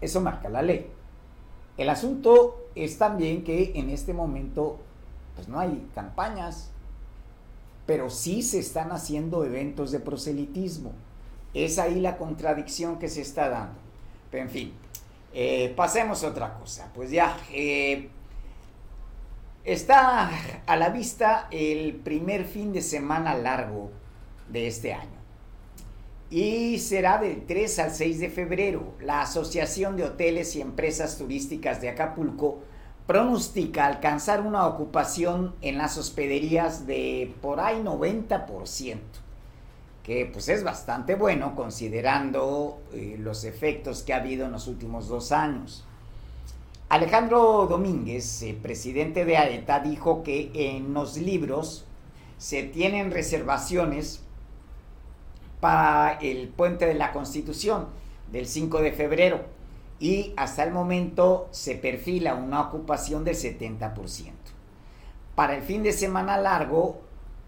Eso 0.00 0.20
marca 0.20 0.48
la 0.48 0.62
ley. 0.62 0.90
El 1.76 1.90
asunto 1.90 2.66
es 2.74 2.98
también 2.98 3.44
que 3.44 3.72
en 3.74 3.90
este 3.90 4.12
momento 4.12 4.78
pues 5.34 5.48
no 5.48 5.60
hay 5.60 5.88
campañas, 5.94 6.70
pero 7.86 8.10
sí 8.10 8.42
se 8.42 8.58
están 8.58 8.92
haciendo 8.92 9.44
eventos 9.44 9.92
de 9.92 10.00
proselitismo. 10.00 10.92
Es 11.54 11.78
ahí 11.78 12.00
la 12.00 12.18
contradicción 12.18 12.98
que 12.98 13.08
se 13.08 13.22
está 13.22 13.48
dando. 13.48 13.78
Pero 14.30 14.44
en 14.44 14.50
fin, 14.50 14.72
eh, 15.40 15.72
pasemos 15.76 16.24
a 16.24 16.30
otra 16.30 16.54
cosa. 16.54 16.90
Pues 16.92 17.12
ya, 17.12 17.36
eh, 17.52 18.08
está 19.62 20.28
a 20.66 20.76
la 20.76 20.88
vista 20.88 21.46
el 21.52 21.94
primer 21.94 22.44
fin 22.44 22.72
de 22.72 22.82
semana 22.82 23.36
largo 23.36 23.92
de 24.48 24.66
este 24.66 24.92
año. 24.92 25.16
Y 26.28 26.80
será 26.80 27.18
del 27.18 27.46
3 27.46 27.78
al 27.78 27.92
6 27.92 28.18
de 28.18 28.30
febrero. 28.30 28.94
La 29.00 29.20
Asociación 29.20 29.96
de 29.96 30.06
Hoteles 30.06 30.56
y 30.56 30.60
Empresas 30.60 31.16
Turísticas 31.18 31.80
de 31.80 31.90
Acapulco 31.90 32.58
pronostica 33.06 33.86
alcanzar 33.86 34.40
una 34.40 34.66
ocupación 34.66 35.54
en 35.62 35.78
las 35.78 35.98
hospederías 35.98 36.84
de 36.84 37.32
por 37.40 37.60
ahí 37.60 37.80
90%, 37.80 38.96
que 40.08 40.24
pues 40.24 40.48
es 40.48 40.64
bastante 40.64 41.16
bueno 41.16 41.54
considerando 41.54 42.80
eh, 42.94 43.16
los 43.18 43.44
efectos 43.44 44.02
que 44.02 44.14
ha 44.14 44.16
habido 44.16 44.46
en 44.46 44.52
los 44.52 44.66
últimos 44.66 45.06
dos 45.06 45.32
años. 45.32 45.84
Alejandro 46.88 47.66
Domínguez, 47.68 48.40
eh, 48.40 48.58
presidente 48.62 49.26
de 49.26 49.36
AETA, 49.36 49.80
dijo 49.80 50.22
que 50.22 50.50
en 50.54 50.94
los 50.94 51.18
libros 51.18 51.84
se 52.38 52.62
tienen 52.62 53.10
reservaciones 53.10 54.22
para 55.60 56.12
el 56.22 56.48
puente 56.48 56.86
de 56.86 56.94
la 56.94 57.12
Constitución 57.12 57.88
del 58.32 58.46
5 58.46 58.80
de 58.80 58.92
febrero 58.92 59.42
y 60.00 60.32
hasta 60.38 60.64
el 60.64 60.72
momento 60.72 61.48
se 61.50 61.74
perfila 61.74 62.34
una 62.34 62.62
ocupación 62.62 63.24
del 63.24 63.34
70%. 63.34 64.32
Para 65.34 65.54
el 65.54 65.62
fin 65.62 65.82
de 65.82 65.92
semana 65.92 66.38
largo 66.38 67.02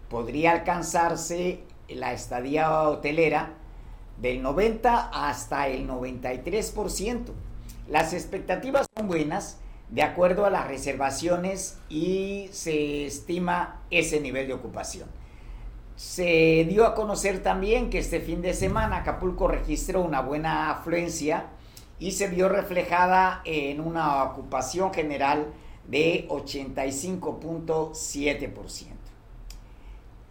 podría 0.09 0.51
alcanzarse 0.51 1.63
la 1.95 2.13
estadía 2.13 2.83
hotelera 2.83 3.53
del 4.17 4.41
90 4.41 5.11
hasta 5.13 5.67
el 5.67 5.87
93%. 5.87 7.31
Las 7.87 8.13
expectativas 8.13 8.87
son 8.95 9.07
buenas 9.07 9.59
de 9.89 10.03
acuerdo 10.03 10.45
a 10.45 10.49
las 10.49 10.67
reservaciones 10.67 11.77
y 11.89 12.47
se 12.51 13.05
estima 13.05 13.81
ese 13.89 14.21
nivel 14.21 14.47
de 14.47 14.53
ocupación. 14.53 15.09
Se 15.95 16.65
dio 16.69 16.85
a 16.85 16.95
conocer 16.95 17.43
también 17.43 17.89
que 17.89 17.99
este 17.99 18.21
fin 18.21 18.41
de 18.41 18.53
semana 18.53 18.97
Acapulco 18.97 19.47
registró 19.47 20.01
una 20.01 20.21
buena 20.21 20.71
afluencia 20.71 21.47
y 21.99 22.11
se 22.11 22.27
vio 22.27 22.49
reflejada 22.49 23.41
en 23.45 23.79
una 23.81 24.23
ocupación 24.23 24.93
general 24.93 25.47
de 25.87 26.27
85.7%. 26.29 29.00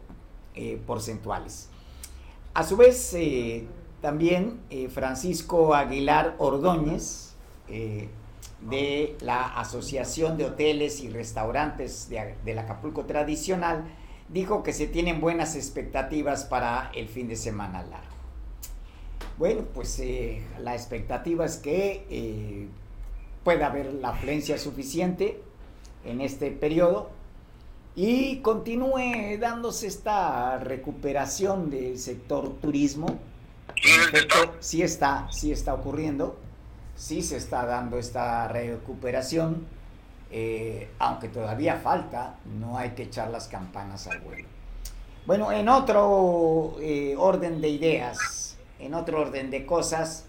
eh, 0.56 0.82
porcentuales. 0.88 1.70
A 2.56 2.64
su 2.64 2.78
vez, 2.78 3.14
eh, 3.14 3.68
también 4.02 4.60
eh, 4.72 4.90
Francisco 4.90 5.76
Aguilar 5.76 6.34
Ordóñez, 6.40 7.36
eh, 7.68 8.10
de 8.68 9.16
la 9.22 9.56
Asociación 9.60 10.36
de 10.36 10.46
Hoteles 10.46 11.02
y 11.02 11.10
Restaurantes 11.10 12.10
de, 12.10 12.34
del 12.44 12.58
Acapulco 12.58 13.06
Tradicional, 13.06 13.84
dijo 14.32 14.64
que 14.64 14.74
se 14.74 14.88
tienen 14.88 15.22
buenas 15.22 15.56
expectativas 15.56 16.46
para 16.46 16.92
el 16.96 17.08
fin 17.08 17.28
de 17.28 17.36
semana 17.36 17.84
largo. 17.84 18.08
Bueno, 19.38 19.64
pues 19.74 20.00
eh, 20.00 20.44
la 20.60 20.76
expectativa 20.76 21.46
es 21.46 21.58
que 21.58 22.06
eh, 22.10 22.68
pueda 23.44 23.68
haber 23.68 23.94
la 23.94 24.10
afluencia 24.10 24.58
suficiente 24.58 25.42
en 26.06 26.22
este 26.22 26.52
periodo 26.52 27.10
y 27.96 28.38
continúe 28.38 29.38
dándose 29.40 29.88
esta 29.88 30.58
recuperación 30.60 31.70
del 31.70 31.98
sector 31.98 32.60
turismo. 32.60 33.20
Efecto, 33.76 34.56
sí 34.60 34.82
está, 34.82 35.28
sí 35.32 35.52
está 35.52 35.74
ocurriendo 35.74 36.38
sí 37.00 37.22
se 37.22 37.38
está 37.38 37.66
dando 37.66 37.98
esta 37.98 38.48
recuperación, 38.50 39.66
eh, 40.32 40.90
aunque 41.00 41.30
todavía 41.30 41.76
falta, 41.78 42.36
no 42.46 42.78
hay 42.78 42.92
que 42.92 43.04
echar 43.04 43.30
las 43.30 43.48
campanas 43.48 44.08
al 44.08 44.20
vuelo. 44.20 44.48
Bueno, 45.26 45.52
en 45.52 45.70
otro 45.70 46.76
eh, 46.82 47.16
orden 47.18 47.62
de 47.62 47.70
ideas, 47.70 48.58
en 48.80 48.94
otro 48.94 49.22
orden 49.22 49.52
de 49.52 49.66
cosas, 49.66 50.26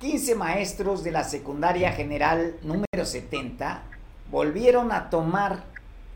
15 0.00 0.34
maestros 0.34 1.02
de 1.04 1.12
la 1.12 1.24
secundaria 1.24 1.92
general 1.92 2.56
número 2.62 3.04
70 3.04 3.82
volvieron 4.30 4.92
a 4.92 5.10
tomar 5.10 5.64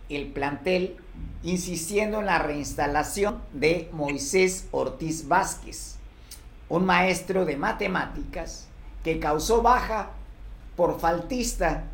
el 0.08 0.26
plantel 0.28 0.96
insistiendo 1.42 2.20
en 2.20 2.26
la 2.26 2.38
reinstalación 2.38 3.40
de 3.52 3.88
Moisés 3.92 4.66
Ortiz 4.72 5.28
Vázquez, 5.28 5.96
un 6.68 6.84
maestro 6.84 7.44
de 7.44 7.56
matemáticas 7.56 8.66
que 9.04 9.20
causó 9.20 9.62
baja 9.62 10.10
por 10.76 10.98
faltista. 11.00 11.84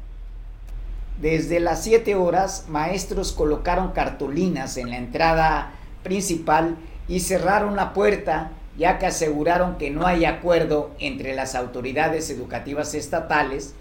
Desde 1.20 1.60
las 1.60 1.84
7 1.84 2.14
horas, 2.16 2.66
maestros 2.68 3.32
colocaron 3.32 3.92
cartulinas 3.92 4.76
en 4.76 4.90
la 4.90 4.96
entrada 4.96 5.72
principal 6.02 6.76
y 7.06 7.20
cerraron 7.20 7.76
la 7.76 7.92
puerta, 7.92 8.50
ya 8.76 8.98
que 8.98 9.06
aseguraron 9.06 9.78
que 9.78 9.90
no 9.90 10.06
hay 10.06 10.24
acuerdo 10.24 10.90
entre 10.98 11.34
las 11.34 11.54
autoridades 11.54 12.30
educativas 12.30 12.94
estatales, 12.94 13.74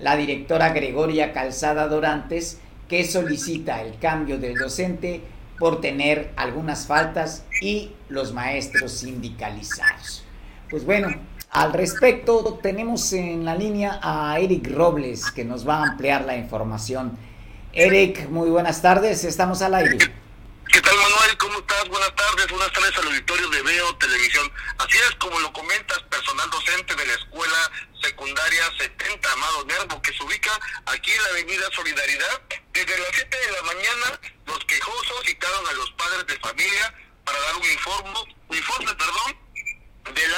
la 0.00 0.16
directora 0.16 0.70
Gregoria 0.70 1.32
Calzada 1.32 1.88
Dorantes, 1.88 2.58
que 2.88 3.04
solicita 3.04 3.82
el 3.82 3.98
cambio 3.98 4.38
del 4.38 4.54
docente 4.54 5.20
por 5.58 5.80
tener 5.80 6.30
algunas 6.36 6.86
faltas 6.86 7.44
y 7.60 7.92
los 8.08 8.32
maestros 8.32 8.92
sindicalizados. 8.92 10.24
Pues 10.70 10.84
bueno, 10.86 11.08
al 11.50 11.72
respecto, 11.72 12.58
tenemos 12.62 13.12
en 13.12 13.44
la 13.44 13.54
línea 13.54 13.98
a 14.02 14.38
Eric 14.38 14.70
Robles, 14.70 15.30
que 15.30 15.44
nos 15.44 15.66
va 15.66 15.78
a 15.78 15.82
ampliar 15.90 16.24
la 16.24 16.36
información. 16.36 17.18
Eric, 17.72 18.28
muy 18.28 18.50
buenas 18.50 18.82
tardes, 18.82 19.24
estamos 19.24 19.62
al 19.62 19.74
aire. 19.74 19.98
¿Qué 19.98 20.82
tal, 20.82 20.94
Manuel? 20.96 21.38
¿Cómo 21.38 21.58
estás? 21.60 21.88
Buenas 21.88 22.14
tardes, 22.14 22.48
buenas 22.50 22.72
tardes 22.72 22.98
al 22.98 23.06
auditorio 23.06 23.48
de 23.48 23.62
Veo 23.62 23.96
Televisión. 23.96 24.52
Así 24.78 24.98
es, 24.98 25.14
como 25.14 25.40
lo 25.40 25.50
comentas, 25.52 25.98
personal 26.10 26.50
docente 26.50 26.94
de 26.94 27.06
la 27.06 27.14
Escuela 27.14 27.70
Secundaria 28.02 28.64
70 28.78 29.32
Amado 29.32 29.64
Nervo, 29.64 30.02
que 30.02 30.12
se 30.12 30.22
ubica 30.22 30.50
aquí 30.86 31.10
en 31.10 31.22
la 31.22 31.28
Avenida 31.30 31.64
Solidaridad. 31.72 32.42
Desde 32.74 32.98
las 32.98 33.08
7 33.14 33.36
de 33.36 33.52
la 33.52 33.62
mañana, 33.62 34.20
los 34.46 34.58
quejosos 34.66 35.24
citaron 35.24 35.66
a 35.66 35.72
los 35.72 35.90
padres 35.92 36.26
de 36.26 36.36
familia 36.40 36.94
para 37.24 37.40
dar 37.40 37.56
un 37.56 37.64
informe, 37.64 38.36
informe, 38.50 38.94
perdón, 38.94 39.47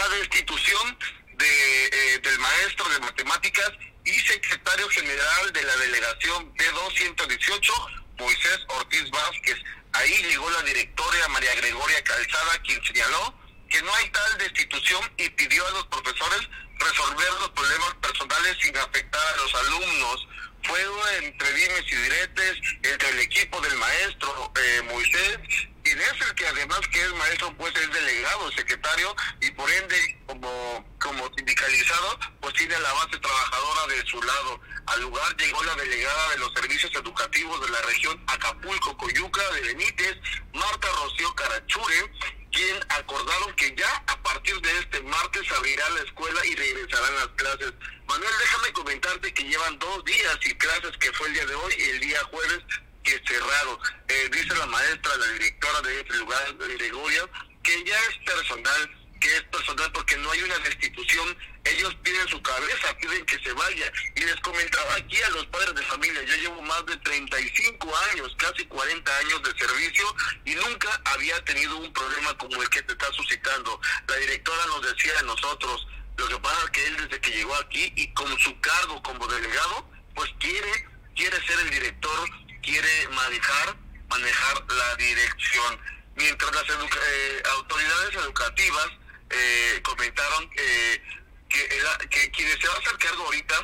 destitución 0.08 0.98
de, 1.34 1.86
eh, 1.86 2.18
del 2.22 2.38
maestro 2.38 2.88
de 2.90 3.00
matemáticas 3.00 3.70
y 4.04 4.12
secretario 4.12 4.88
general 4.88 5.52
de 5.52 5.62
la 5.62 5.76
delegación 5.76 6.54
B218, 6.54 7.72
Moisés 8.18 8.58
Ortiz 8.68 9.10
Vázquez. 9.10 9.56
Ahí 9.92 10.22
llegó 10.22 10.48
la 10.50 10.62
directora 10.62 11.28
María 11.28 11.54
Gregoria 11.56 12.02
Calzada, 12.04 12.58
quien 12.62 12.82
señaló 12.84 13.34
que 13.68 13.82
no 13.82 13.94
hay 13.94 14.10
tal 14.10 14.38
destitución 14.38 15.00
y 15.16 15.28
pidió 15.30 15.66
a 15.66 15.70
los 15.72 15.86
profesores 15.86 16.48
resolver 16.78 17.32
los 17.40 17.50
problemas 17.50 17.94
personales 17.94 18.56
sin 18.60 18.76
afectar 18.76 19.34
a 19.34 19.36
los 19.36 19.54
alumnos. 19.54 20.28
Fue 20.62 20.80
entre 21.22 21.52
dimes 21.54 21.84
y 21.86 21.96
diretes 21.96 22.56
entre 22.82 23.08
el 23.10 23.18
equipo 23.20 23.60
del 23.60 23.74
maestro 23.76 24.52
eh, 24.56 24.82
Moisés 24.90 25.38
es 25.84 26.20
el 26.28 26.34
que 26.34 26.46
además 26.46 26.80
que 26.92 27.02
es 27.02 27.14
maestro, 27.14 27.54
pues 27.56 27.74
es 27.76 27.92
delegado, 27.92 28.50
secretario, 28.52 29.14
y 29.40 29.50
por 29.52 29.70
ende, 29.70 30.18
como, 30.26 30.84
como 30.98 31.30
sindicalizado, 31.36 32.18
pues 32.40 32.54
tiene 32.54 32.78
la 32.78 32.92
base 32.92 33.18
trabajadora 33.18 33.94
de 33.94 34.06
su 34.06 34.22
lado. 34.22 34.60
Al 34.86 35.00
lugar 35.02 35.36
llegó 35.36 35.62
la 35.64 35.74
delegada 35.76 36.30
de 36.30 36.38
los 36.38 36.52
servicios 36.52 36.92
educativos 36.94 37.60
de 37.60 37.70
la 37.70 37.80
región 37.82 38.22
Acapulco, 38.26 38.96
Coyuca, 38.96 39.42
de 39.52 39.60
Benítez, 39.62 40.16
Marta 40.52 40.88
Rocío 41.02 41.34
Carachure, 41.34 42.12
quien 42.52 42.76
acordaron 42.88 43.54
que 43.54 43.74
ya 43.76 44.04
a 44.06 44.22
partir 44.22 44.60
de 44.60 44.78
este 44.80 45.00
martes 45.02 45.50
abrirá 45.52 45.88
la 45.90 46.00
escuela 46.00 46.44
y 46.46 46.54
regresarán 46.56 47.14
las 47.14 47.28
clases. 47.28 47.72
Manuel, 48.06 48.32
déjame 48.40 48.72
comentarte 48.72 49.32
que 49.32 49.44
llevan 49.44 49.78
dos 49.78 50.04
días 50.04 50.38
y 50.42 50.54
clases 50.56 50.96
que 50.98 51.12
fue 51.12 51.28
el 51.28 51.34
día 51.34 51.46
de 51.46 51.54
hoy 51.54 51.74
y 51.78 51.82
el 51.90 52.00
día 52.00 52.18
jueves 52.24 52.64
que 53.02 53.20
cerraron. 53.26 53.78
Eh, 54.08 54.30
dice 54.32 54.54
la 54.56 54.66
maestra, 54.66 55.16
la 55.16 55.26
directora 55.32 55.80
de 55.82 56.00
este 56.00 56.16
lugar, 56.16 56.56
Gregoria, 56.56 57.28
que 57.62 57.84
ya 57.84 57.98
es 57.98 58.16
personal, 58.24 58.90
que 59.20 59.36
es 59.36 59.42
personal 59.44 59.90
porque 59.92 60.16
no 60.18 60.30
hay 60.30 60.42
una 60.42 60.58
destitución. 60.58 61.36
Ellos 61.64 61.94
piden 62.02 62.26
su 62.28 62.40
cabeza, 62.42 62.96
piden 62.98 63.24
que 63.26 63.38
se 63.38 63.52
vaya. 63.52 63.92
Y 64.16 64.20
les 64.20 64.36
comentaba 64.36 64.94
aquí 64.94 65.20
a 65.22 65.30
los 65.30 65.46
padres 65.46 65.74
de 65.74 65.82
familia, 65.82 66.22
yo 66.22 66.36
llevo 66.36 66.62
más 66.62 66.86
de 66.86 66.96
35 66.96 67.96
años, 68.12 68.34
casi 68.38 68.64
40 68.64 69.18
años 69.18 69.42
de 69.42 69.58
servicio 69.58 70.16
y 70.44 70.54
nunca 70.54 71.00
había 71.04 71.42
tenido 71.44 71.76
un 71.76 71.92
problema 71.92 72.36
como 72.38 72.62
el 72.62 72.68
que 72.70 72.82
te 72.82 72.92
está 72.92 73.12
suscitando. 73.12 73.80
La 74.08 74.16
directora 74.16 74.66
nos 74.66 74.82
decía 74.94 75.18
a 75.18 75.22
nosotros, 75.22 75.86
lo 76.16 76.28
que 76.28 76.38
pasa 76.38 76.64
es 76.64 76.70
que 76.70 76.86
él 76.86 76.96
desde 76.96 77.20
que 77.20 77.30
llegó 77.30 77.54
aquí 77.56 77.92
y 77.96 78.12
con 78.12 78.38
su 78.38 78.58
cargo 78.60 79.02
como 79.02 79.26
delegado, 79.26 79.90
pues 80.14 80.30
quiere 80.38 80.90
quiere 81.14 81.36
ser 81.46 81.60
el 81.60 81.70
director 81.70 82.30
quiere 82.62 83.08
manejar, 83.08 83.76
manejar 84.08 84.64
la 84.68 84.96
dirección. 84.96 85.80
mientras 86.16 86.54
las 86.54 86.64
eh, 86.68 87.42
autoridades 87.56 88.14
educativas 88.14 88.88
eh, 89.30 89.80
comentaron 89.82 90.50
que, 90.50 91.02
que 91.48 92.30
quienes 92.30 92.60
se 92.60 92.68
va 92.68 92.74
a 92.74 92.78
hacer 92.78 92.98
cargo 92.98 93.24
ahorita 93.24 93.54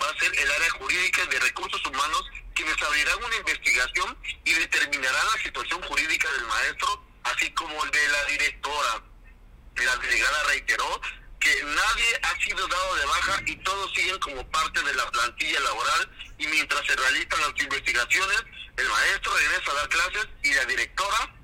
va 0.00 0.08
a 0.08 0.18
ser 0.18 0.38
el 0.38 0.50
área 0.50 0.70
jurídica 0.70 1.24
de 1.26 1.40
recursos 1.40 1.84
humanos 1.86 2.24
quienes 2.56 2.82
abrirán 2.82 3.22
una 3.22 3.36
investigación 3.36 4.16
y 4.44 4.52
determinarán 4.54 5.26
la 5.26 5.42
situación 5.42 5.82
jurídica 5.82 6.28
del 6.32 6.46
maestro, 6.46 7.04
así 7.24 7.50
como 7.52 7.84
el 7.84 7.90
de 7.90 8.08
la 8.08 8.24
directora. 8.24 9.02
La 9.76 9.96
delegada 9.96 10.42
reiteró 10.44 11.00
que 11.40 11.62
nadie 11.64 12.20
ha 12.22 12.40
sido 12.40 12.66
dado 12.66 12.94
de 12.96 13.06
baja 13.06 13.42
y 13.46 13.56
todos 13.56 13.92
siguen 13.94 14.18
como 14.18 14.48
parte 14.50 14.82
de 14.82 14.94
la 14.94 15.10
plantilla 15.10 15.60
laboral 15.60 16.10
y 16.38 16.46
mientras 16.46 16.86
se 16.86 16.96
realizan 16.96 17.40
las 17.40 17.62
investigaciones, 17.62 18.44
el 18.76 18.88
maestro 18.88 19.36
regresa 19.36 19.70
a 19.70 19.74
dar 19.74 19.88
clases 19.88 20.28
y 20.42 20.54
la 20.54 20.64
directora 20.64 21.34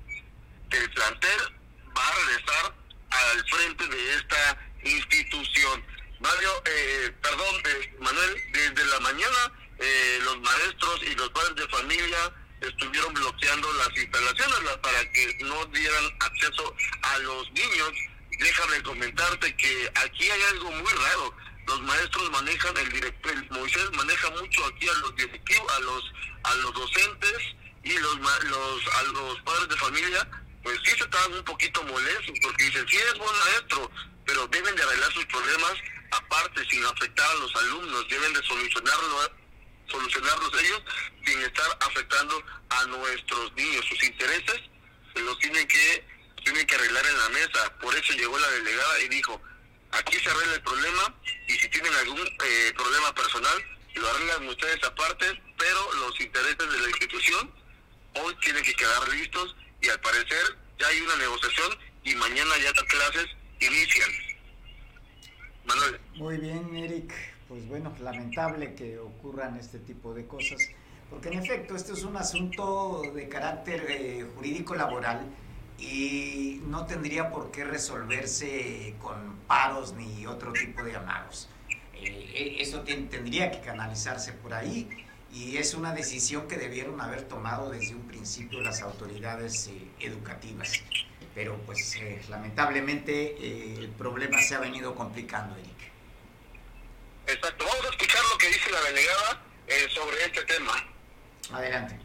del 0.69 0.89
plantel 0.91 1.39
va 1.95 2.07
a 2.07 2.13
regresar 2.13 2.75
al 3.09 3.49
frente 3.49 3.87
de 3.87 4.15
esta 4.15 4.57
institución. 4.83 5.85
Mario, 6.19 6.63
eh, 6.65 7.13
perdón, 7.21 7.61
eh, 7.65 7.95
Manuel, 7.99 8.43
desde 8.51 8.85
la 8.85 8.99
mañana 8.99 9.51
eh, 9.79 10.19
los 10.23 10.39
maestros 10.41 11.01
y 11.03 11.15
los 11.15 11.29
padres 11.29 11.55
de 11.55 11.67
familia 11.67 12.33
estuvieron 12.61 13.13
bloqueando 13.13 13.71
las 13.73 13.89
instalaciones 13.97 14.77
para 14.81 15.11
que 15.11 15.37
no 15.41 15.65
dieran 15.65 16.05
acceso 16.19 16.75
a 17.01 17.17
los 17.19 17.51
niños 17.51 17.91
déjame 18.39 18.81
comentarte 18.83 19.55
que 19.55 19.91
aquí 19.95 20.29
hay 20.29 20.41
algo 20.51 20.71
muy 20.71 20.91
raro. 20.91 21.35
Los 21.67 21.81
maestros 21.81 22.29
manejan, 22.31 22.75
el 22.77 22.89
director, 22.91 23.51
Moisés 23.51 23.91
maneja 23.93 24.29
mucho 24.31 24.65
aquí 24.65 24.87
a 24.89 24.93
los 24.93 25.15
directivos, 25.15 25.71
a 25.71 25.79
los, 25.79 26.13
a 26.43 26.55
los 26.55 26.73
docentes 26.73 27.37
y 27.83 27.97
los, 27.97 28.17
los, 28.17 28.95
a 28.95 29.03
los 29.03 29.41
padres 29.41 29.69
de 29.69 29.77
familia, 29.77 30.29
pues 30.61 30.79
sí 30.83 30.91
se 30.91 31.03
estaban 31.03 31.33
un 31.33 31.43
poquito 31.43 31.83
molestos 31.83 32.35
porque 32.41 32.63
dicen, 32.65 32.85
sí 32.87 32.97
es 32.97 33.17
buen 33.17 33.39
maestro, 33.45 33.91
pero 34.25 34.47
deben 34.47 34.75
de 34.75 34.83
arreglar 34.83 35.11
sus 35.13 35.25
problemas 35.25 35.73
aparte, 36.11 36.65
sin 36.69 36.85
afectar 36.85 37.29
a 37.29 37.35
los 37.35 37.55
alumnos, 37.55 38.07
deben 38.09 38.33
de 38.33 38.43
solucionarlo 38.43 39.43
solucionarlos 39.87 40.51
ellos 40.63 40.81
sin 41.25 41.39
estar 41.41 41.77
afectando 41.81 42.43
a 42.69 42.85
nuestros 42.85 43.53
niños. 43.53 43.85
Sus 43.85 44.03
intereses 44.03 44.61
los 45.15 45.37
tienen 45.39 45.67
que 45.67 46.05
tienen 46.43 46.65
que 46.65 46.75
arreglar 46.75 47.05
en 47.05 47.17
la 47.17 47.29
mesa. 47.29 47.73
Por 47.81 47.95
eso 47.95 48.13
llegó 48.13 48.37
la 48.37 48.49
delegada 48.51 48.99
y 49.01 49.09
dijo, 49.09 49.41
aquí 49.91 50.17
se 50.17 50.29
arregla 50.29 50.55
el 50.55 50.61
problema 50.61 51.15
y 51.47 51.53
si 51.53 51.69
tienen 51.69 51.93
algún 51.93 52.19
eh, 52.19 52.73
problema 52.75 53.13
personal, 53.13 53.63
lo 53.95 54.09
arreglan 54.09 54.47
ustedes 54.47 54.83
aparte, 54.83 55.25
pero 55.57 55.93
los 55.93 56.19
intereses 56.19 56.57
de 56.57 56.79
la 56.79 56.87
institución 56.87 57.51
hoy 58.15 58.35
tienen 58.41 58.63
que 58.63 58.73
quedar 58.73 59.07
listos 59.09 59.55
y 59.81 59.89
al 59.89 59.99
parecer 59.99 60.57
ya 60.79 60.87
hay 60.87 60.99
una 61.01 61.15
negociación 61.17 61.77
y 62.03 62.15
mañana 62.15 62.51
ya 62.57 62.71
las 62.71 62.83
clases 62.83 63.27
inician. 63.59 64.09
Manuel. 65.65 65.99
Muy 66.15 66.37
bien, 66.37 66.75
Eric. 66.75 67.13
Pues 67.47 67.67
bueno, 67.67 67.95
lamentable 68.01 68.73
que 68.73 68.97
ocurran 68.97 69.57
este 69.57 69.77
tipo 69.77 70.13
de 70.13 70.25
cosas, 70.25 70.57
porque 71.09 71.27
en 71.27 71.35
efecto 71.35 71.75
esto 71.75 71.93
es 71.93 72.03
un 72.03 72.17
asunto 72.17 73.03
de 73.13 73.29
carácter 73.29 73.85
eh, 73.89 74.25
jurídico 74.33 74.73
laboral 74.73 75.27
y 75.83 76.61
no 76.67 76.85
tendría 76.85 77.29
por 77.29 77.51
qué 77.51 77.65
resolverse 77.65 78.95
con 79.01 79.35
paros 79.47 79.93
ni 79.93 80.25
otro 80.25 80.53
tipo 80.53 80.81
de 80.81 80.95
amagos. 80.95 81.49
Eh, 81.69 82.31
eh, 82.33 82.55
eso 82.59 82.81
tendría 82.81 83.51
que 83.51 83.59
canalizarse 83.59 84.31
por 84.31 84.53
ahí 84.53 84.87
y 85.31 85.57
es 85.57 85.73
una 85.73 85.93
decisión 85.93 86.47
que 86.47 86.55
debieron 86.55 87.01
haber 87.01 87.23
tomado 87.23 87.69
desde 87.69 87.95
un 87.95 88.07
principio 88.07 88.61
las 88.61 88.81
autoridades 88.81 89.67
eh, 89.67 89.87
educativas. 89.99 90.71
Pero 91.35 91.57
pues 91.65 91.99
lamentablemente 92.29 93.79
el 93.79 93.89
problema 93.89 94.39
se 94.39 94.53
ha 94.53 94.59
venido 94.59 94.93
complicando, 94.93 95.55
Eric. 95.55 95.91
Exacto. 97.25 97.65
Vamos 97.67 97.85
a 97.87 97.89
escuchar 97.89 98.21
lo 98.31 98.37
que 98.37 98.47
dice 98.47 98.71
la 98.71 98.81
delegada 98.81 99.41
sobre 99.89 100.25
este 100.25 100.43
tema. 100.43 100.73
Adelante. 101.51 102.02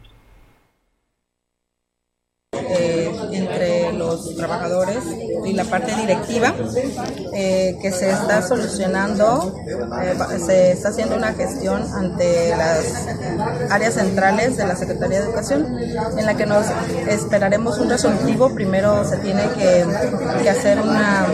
Eh, 2.51 3.11
entre 3.31 3.93
los 3.93 4.35
trabajadores 4.35 4.97
y 5.45 5.53
la 5.53 5.65
parte 5.65 5.95
directiva 5.95 6.55
eh, 7.31 7.77
que 7.79 7.91
se 7.91 8.09
está 8.09 8.41
solucionando, 8.41 9.55
eh, 10.01 10.39
se 10.43 10.71
está 10.71 10.89
haciendo 10.89 11.15
una 11.15 11.33
gestión 11.33 11.83
ante 11.93 12.49
las 12.57 13.07
áreas 13.69 13.93
centrales 13.93 14.57
de 14.57 14.65
la 14.65 14.75
Secretaría 14.75 15.19
de 15.19 15.25
Educación 15.25 15.77
en 16.17 16.25
la 16.25 16.35
que 16.35 16.47
nos 16.47 16.65
esperaremos 17.07 17.77
un 17.77 17.89
resolutivo. 17.89 18.53
Primero 18.55 19.07
se 19.07 19.17
tiene 19.17 19.43
que, 19.55 19.85
que 20.41 20.49
hacer 20.49 20.79
una 20.79 21.27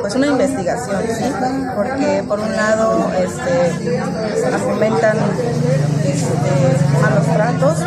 pues 0.00 0.14
una 0.14 0.26
investigación, 0.28 1.02
¿sí? 1.06 1.24
Porque 1.74 2.24
por 2.26 2.40
un 2.40 2.52
lado 2.52 3.10
este, 3.18 3.98
argumentan 4.52 5.16
este, 6.04 7.00
malos 7.00 7.26
tratos 7.32 7.78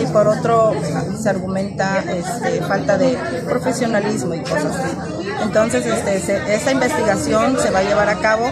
y 0.00 0.06
por 0.06 0.28
otro 0.28 0.72
se 1.20 1.28
argumenta 1.28 2.02
este, 2.08 2.62
falta 2.62 2.98
de 2.98 3.16
profesionalismo 3.46 4.34
y 4.34 4.40
cosas 4.40 4.76
así. 4.76 4.96
Entonces, 5.42 5.84
este, 5.86 6.54
esta 6.54 6.70
investigación 6.70 7.58
se 7.60 7.70
va 7.70 7.80
a 7.80 7.82
llevar 7.82 8.08
a 8.08 8.16
cabo, 8.16 8.50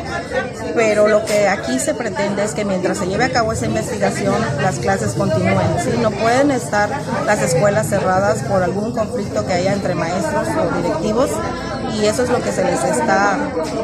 pero 0.75 1.09
lo 1.09 1.25
que 1.25 1.49
aquí 1.49 1.79
se 1.79 1.95
pretende 1.95 2.45
es 2.45 2.53
que 2.53 2.65
mientras 2.65 2.99
se 2.99 3.07
lleve 3.07 3.25
a 3.25 3.31
cabo 3.31 3.53
esa 3.53 3.67
investigación, 3.67 4.35
las 4.61 4.79
clases 4.79 5.15
continúen. 5.15 5.59
No 6.03 6.11
pueden 6.11 6.51
estar 6.51 6.91
las 7.27 7.41
escuelas 7.43 7.89
cerradas 7.89 8.43
por 8.43 8.63
algún 8.63 8.93
conflicto 8.93 9.47
que 9.47 9.53
haya 9.53 9.73
entre 9.73 9.95
maestros 9.95 10.49
o 10.49 10.77
directivos 10.77 11.31
y 11.95 12.07
eso 12.07 12.23
es 12.23 12.31
lo 12.31 12.41
que 12.41 12.53
se 12.53 12.65
les 12.65 12.83
está 12.85 13.39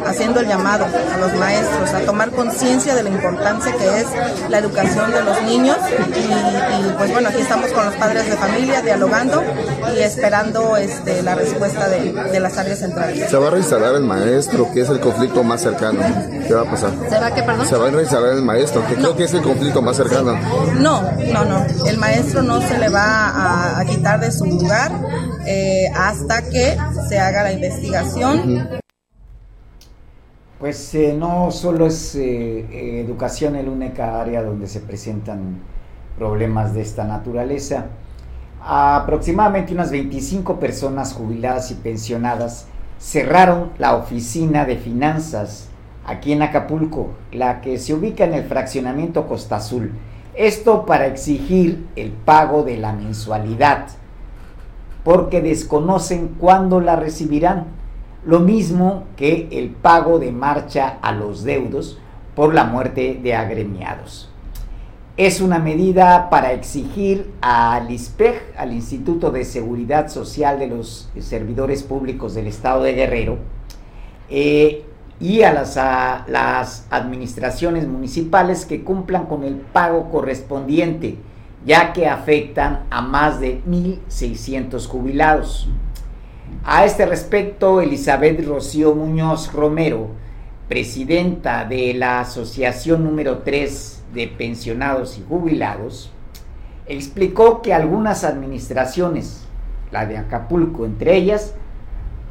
haciendo 0.06 0.40
el 0.40 0.48
llamado 0.48 0.84
a 0.84 1.18
los 1.18 1.34
maestros, 1.34 1.92
a 1.92 2.00
tomar 2.00 2.30
conciencia 2.30 2.94
de 2.94 3.02
la 3.02 3.10
importancia 3.10 3.72
que 3.72 4.00
es 4.00 4.06
la 4.48 4.58
educación 4.58 5.10
de 5.12 5.22
los 5.22 5.42
niños 5.42 5.76
y, 5.88 6.92
pues 6.96 7.12
bueno, 7.12 7.28
aquí 7.28 7.40
estamos 7.40 7.70
con 7.72 7.84
los 7.86 7.94
padres 7.94 8.28
de 8.28 8.36
familia 8.36 8.82
dialogando 8.82 9.42
y 9.94 10.00
esperando 10.00 10.76
este, 10.76 11.22
la 11.22 11.34
respuesta 11.34 11.88
de, 11.88 12.40
las 12.40 12.58
áreas 12.58 12.80
centrales. 12.80 13.30
Se 13.30 13.36
va 13.36 13.48
a 13.48 13.50
reinstalar 13.50 13.94
el 13.94 14.04
maestro, 14.04 14.70
que 14.72 14.82
es 14.82 14.88
el 14.90 15.00
conflicto 15.00 15.42
más 15.42 15.62
cercano. 15.62 16.00
¿Qué 16.46 16.52
va 16.52 16.62
a 16.62 16.70
pasar? 16.70 16.90
¿Se 17.08 17.18
va, 17.18 17.30
qué, 17.30 17.42
perdón? 17.42 17.66
Se 17.66 17.76
va 17.76 17.88
a 17.88 17.90
reinstalar 17.90 18.34
el 18.34 18.42
maestro, 18.42 18.86
que 18.86 18.94
creo 18.94 19.16
que 19.16 19.24
es 19.24 19.34
el 19.34 19.42
conflicto 19.42 19.80
más 19.80 19.96
cercano. 19.96 20.38
No, 20.74 21.02
no, 21.32 21.44
no. 21.44 21.66
El 21.86 21.98
maestro 21.98 22.42
no 22.42 22.60
se 22.60 22.78
le 22.78 22.88
va 22.88 23.80
a, 23.80 23.84
quitar 23.84 24.20
de 24.20 24.30
su 24.32 24.44
lugar 24.44 24.90
eh, 25.46 25.88
hasta 25.94 26.42
que 26.50 26.76
se 27.08 27.18
haga 27.18 27.44
la 27.44 27.52
investigación 27.52 28.80
pues 30.58 30.94
eh, 30.94 31.14
no 31.16 31.50
solo 31.50 31.86
es 31.86 32.14
eh, 32.14 33.00
educación 33.00 33.56
el 33.56 33.68
única 33.68 34.20
área 34.20 34.42
donde 34.42 34.66
se 34.66 34.80
presentan 34.80 35.58
problemas 36.18 36.72
de 36.72 36.80
esta 36.80 37.04
naturaleza. 37.04 37.86
Aproximadamente 38.62 39.74
unas 39.74 39.90
25 39.90 40.58
personas 40.58 41.12
jubiladas 41.12 41.70
y 41.70 41.74
pensionadas 41.74 42.66
cerraron 42.98 43.72
la 43.78 43.96
oficina 43.96 44.64
de 44.64 44.76
finanzas 44.76 45.68
aquí 46.06 46.32
en 46.32 46.42
Acapulco, 46.42 47.10
la 47.32 47.60
que 47.60 47.78
se 47.78 47.92
ubica 47.92 48.24
en 48.24 48.34
el 48.34 48.44
fraccionamiento 48.44 49.28
Costa 49.28 49.56
Azul. 49.56 49.92
Esto 50.34 50.86
para 50.86 51.06
exigir 51.06 51.86
el 51.96 52.12
pago 52.12 52.62
de 52.62 52.78
la 52.78 52.92
mensualidad, 52.92 53.88
porque 55.06 55.40
desconocen 55.40 56.34
cuándo 56.36 56.80
la 56.80 56.96
recibirán 56.96 57.66
lo 58.24 58.40
mismo 58.40 59.04
que 59.14 59.46
el 59.52 59.70
pago 59.70 60.18
de 60.18 60.32
marcha 60.32 60.98
a 61.00 61.12
los 61.12 61.44
deudos 61.44 62.00
por 62.34 62.52
la 62.52 62.64
muerte 62.64 63.20
de 63.22 63.32
agremiados. 63.32 64.28
Es 65.16 65.40
una 65.40 65.60
medida 65.60 66.28
para 66.28 66.50
exigir 66.50 67.30
al 67.40 67.88
ISPEG, 67.88 68.52
al 68.58 68.72
Instituto 68.72 69.30
de 69.30 69.44
Seguridad 69.44 70.08
Social 70.08 70.58
de 70.58 70.66
los 70.66 71.08
Servidores 71.20 71.84
Públicos 71.84 72.34
del 72.34 72.48
Estado 72.48 72.82
de 72.82 72.94
Guerrero, 72.94 73.38
eh, 74.28 74.84
y 75.20 75.42
a 75.42 75.52
las, 75.52 75.76
a 75.76 76.24
las 76.26 76.84
administraciones 76.90 77.86
municipales 77.86 78.66
que 78.66 78.82
cumplan 78.82 79.26
con 79.26 79.44
el 79.44 79.54
pago 79.54 80.10
correspondiente, 80.10 81.16
ya 81.64 81.92
que 81.92 82.08
afectan 82.08 82.84
a 82.90 83.00
más 83.00 83.40
de 83.40 83.62
1.600 83.64 84.86
jubilados. 84.86 85.68
A 86.64 86.84
este 86.84 87.06
respecto, 87.06 87.80
Elizabeth 87.80 88.44
Rocío 88.44 88.94
Muñoz 88.94 89.52
Romero, 89.52 90.08
presidenta 90.68 91.64
de 91.64 91.94
la 91.94 92.20
Asociación 92.20 93.04
número 93.04 93.38
3 93.38 94.04
de 94.12 94.28
Pensionados 94.28 95.18
y 95.18 95.24
Jubilados, 95.28 96.10
explicó 96.86 97.62
que 97.62 97.72
algunas 97.72 98.24
administraciones, 98.24 99.46
la 99.90 100.06
de 100.06 100.18
Acapulco 100.18 100.84
entre 100.84 101.16
ellas, 101.16 101.54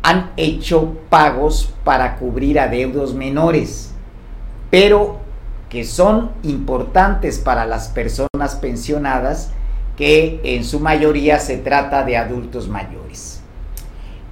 han 0.03 0.31
hecho 0.37 0.97
pagos 1.09 1.73
para 1.83 2.17
cubrir 2.17 2.59
adeudos 2.59 3.15
menores, 3.15 3.93
pero 4.69 5.24
que 5.69 5.83
son 5.83 6.31
importantes 6.43 7.39
para 7.39 7.65
las 7.65 7.89
personas 7.89 8.55
pensionadas 8.61 9.51
que 9.97 10.41
en 10.43 10.63
su 10.63 10.79
mayoría 10.79 11.39
se 11.39 11.57
trata 11.57 12.03
de 12.03 12.17
adultos 12.17 12.67
mayores. 12.67 13.41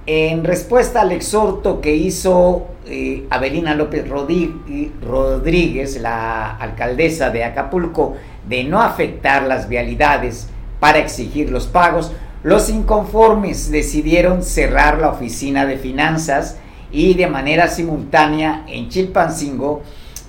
En 0.06 0.44
respuesta 0.44 1.00
al 1.00 1.12
exhorto 1.12 1.80
que 1.80 1.96
hizo 1.96 2.66
eh, 2.86 3.26
Avelina 3.30 3.74
López 3.74 4.06
Rodríguez, 4.06 5.98
la 5.98 6.56
alcaldesa 6.56 7.30
de 7.30 7.44
Acapulco, 7.44 8.16
de 8.46 8.64
no 8.64 8.82
afectar 8.82 9.44
las 9.44 9.66
vialidades 9.66 10.48
para 10.78 10.98
exigir 10.98 11.50
los 11.50 11.66
pagos, 11.66 12.12
los 12.42 12.68
inconformes 12.68 13.70
decidieron 13.70 14.42
cerrar 14.42 14.98
la 14.98 15.08
oficina 15.08 15.64
de 15.64 15.78
finanzas 15.78 16.58
y 16.92 17.14
de 17.14 17.26
manera 17.26 17.68
simultánea 17.68 18.64
en 18.68 18.90
Chilpancingo 18.90 19.80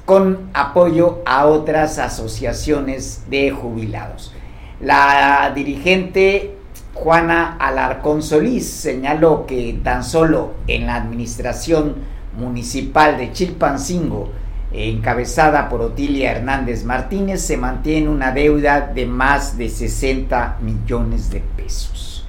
con 0.06 0.50
apoyo 0.54 1.24
a 1.26 1.48
otras 1.48 1.98
asociaciones 1.98 3.24
de 3.30 3.50
jubilados. 3.52 4.32
La 4.80 5.52
dirigente 5.56 6.56
Juana 6.94 7.58
Alarcón 7.60 8.22
Solís 8.22 8.70
señaló 8.70 9.46
que 9.48 9.80
tan 9.84 10.04
solo 10.04 10.54
en 10.68 10.86
la 10.86 10.96
administración 10.96 11.96
municipal 12.38 13.18
de 13.18 13.32
Chilpancingo, 13.32 14.30
encabezada 14.72 15.70
por 15.70 15.82
Otilia 15.82 16.32
Hernández 16.32 16.84
Martínez, 16.84 17.42
se 17.42 17.58
mantiene 17.58 18.10
una 18.10 18.32
deuda 18.32 18.82
de 18.82 19.06
más 19.06 19.58
de 19.58 19.70
60 19.70 20.60
millones 20.62 21.32
de 21.32 21.42
pesos. 21.56 22.28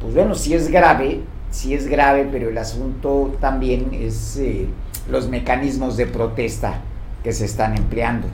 Pues 0.00 0.14
bueno, 0.14 0.34
si 0.34 0.54
es 0.54 0.70
grave, 0.70 1.22
sí 1.50 1.74
es 1.74 1.86
grave, 1.86 2.28
pero 2.30 2.50
el 2.50 2.58
asunto 2.58 3.36
también 3.40 3.90
es 3.92 4.36
eh, 4.36 4.66
los 5.10 5.28
mecanismos 5.28 5.96
de 5.96 6.06
protesta 6.06 6.82
que 7.22 7.32
se 7.32 7.44
están 7.44 7.76
empleando. 7.76 8.28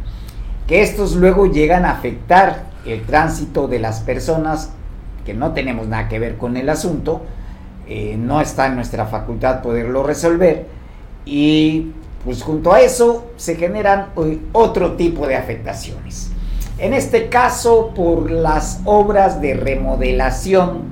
Que 0.66 0.83
estos 0.83 1.14
luego 1.14 1.46
llegan 1.46 1.85
a 1.85 1.92
afectar 1.92 2.64
el 2.85 3.03
tránsito 3.03 3.68
de 3.68 3.79
las 3.79 4.01
personas 4.01 4.70
que 5.25 5.35
no 5.35 5.53
tenemos 5.53 5.88
nada 5.88 6.09
que 6.09 6.18
ver 6.18 6.37
con 6.37 6.57
el 6.57 6.68
asunto, 6.68 7.22
eh, 7.88 8.16
no 8.18 8.40
está 8.40 8.66
en 8.66 8.77
nuestra 8.77 9.07
facultad 9.07 9.61
poderlo 9.61 10.03
resolver 10.03 10.66
y 11.25 11.92
pues 12.25 12.42
junto 12.42 12.72
a 12.72 12.81
eso 12.81 13.27
se 13.37 13.57
generan 13.57 14.09
otro 14.53 14.92
tipo 14.92 15.27
de 15.27 15.37
afectaciones. 15.37 16.31
En 16.79 16.94
este 16.94 17.29
caso 17.29 17.92
por 17.94 18.31
las 18.31 18.81
obras 18.85 19.40
de 19.40 19.55
remodelación 19.55 20.85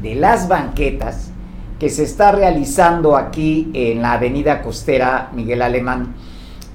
de 0.00 0.14
las 0.14 0.48
banquetas 0.48 1.30
que 1.78 1.90
se 1.90 2.04
está 2.04 2.32
realizando 2.32 3.16
aquí 3.16 3.70
en 3.74 4.02
la 4.02 4.12
avenida 4.12 4.62
costera 4.62 5.30
Miguel 5.32 5.62
Alemán 5.62 6.14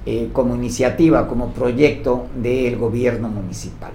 eh, 0.05 0.29
como 0.31 0.55
iniciativa, 0.55 1.27
como 1.27 1.49
proyecto 1.49 2.27
del 2.35 2.77
gobierno 2.77 3.27
municipal. 3.27 3.91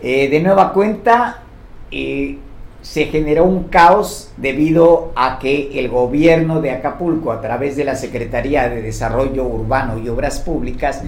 Eh, 0.00 0.28
de 0.28 0.40
nueva 0.40 0.72
cuenta, 0.72 1.42
eh, 1.90 2.38
se 2.80 3.06
generó 3.06 3.44
un 3.44 3.64
caos 3.64 4.30
debido 4.36 5.10
a 5.16 5.38
que 5.40 5.78
el 5.80 5.88
gobierno 5.88 6.60
de 6.60 6.70
Acapulco, 6.70 7.32
a 7.32 7.40
través 7.40 7.76
de 7.76 7.84
la 7.84 7.96
Secretaría 7.96 8.68
de 8.68 8.80
Desarrollo 8.80 9.44
Urbano 9.44 9.98
y 9.98 10.08
Obras 10.08 10.38
Públicas, 10.38 11.02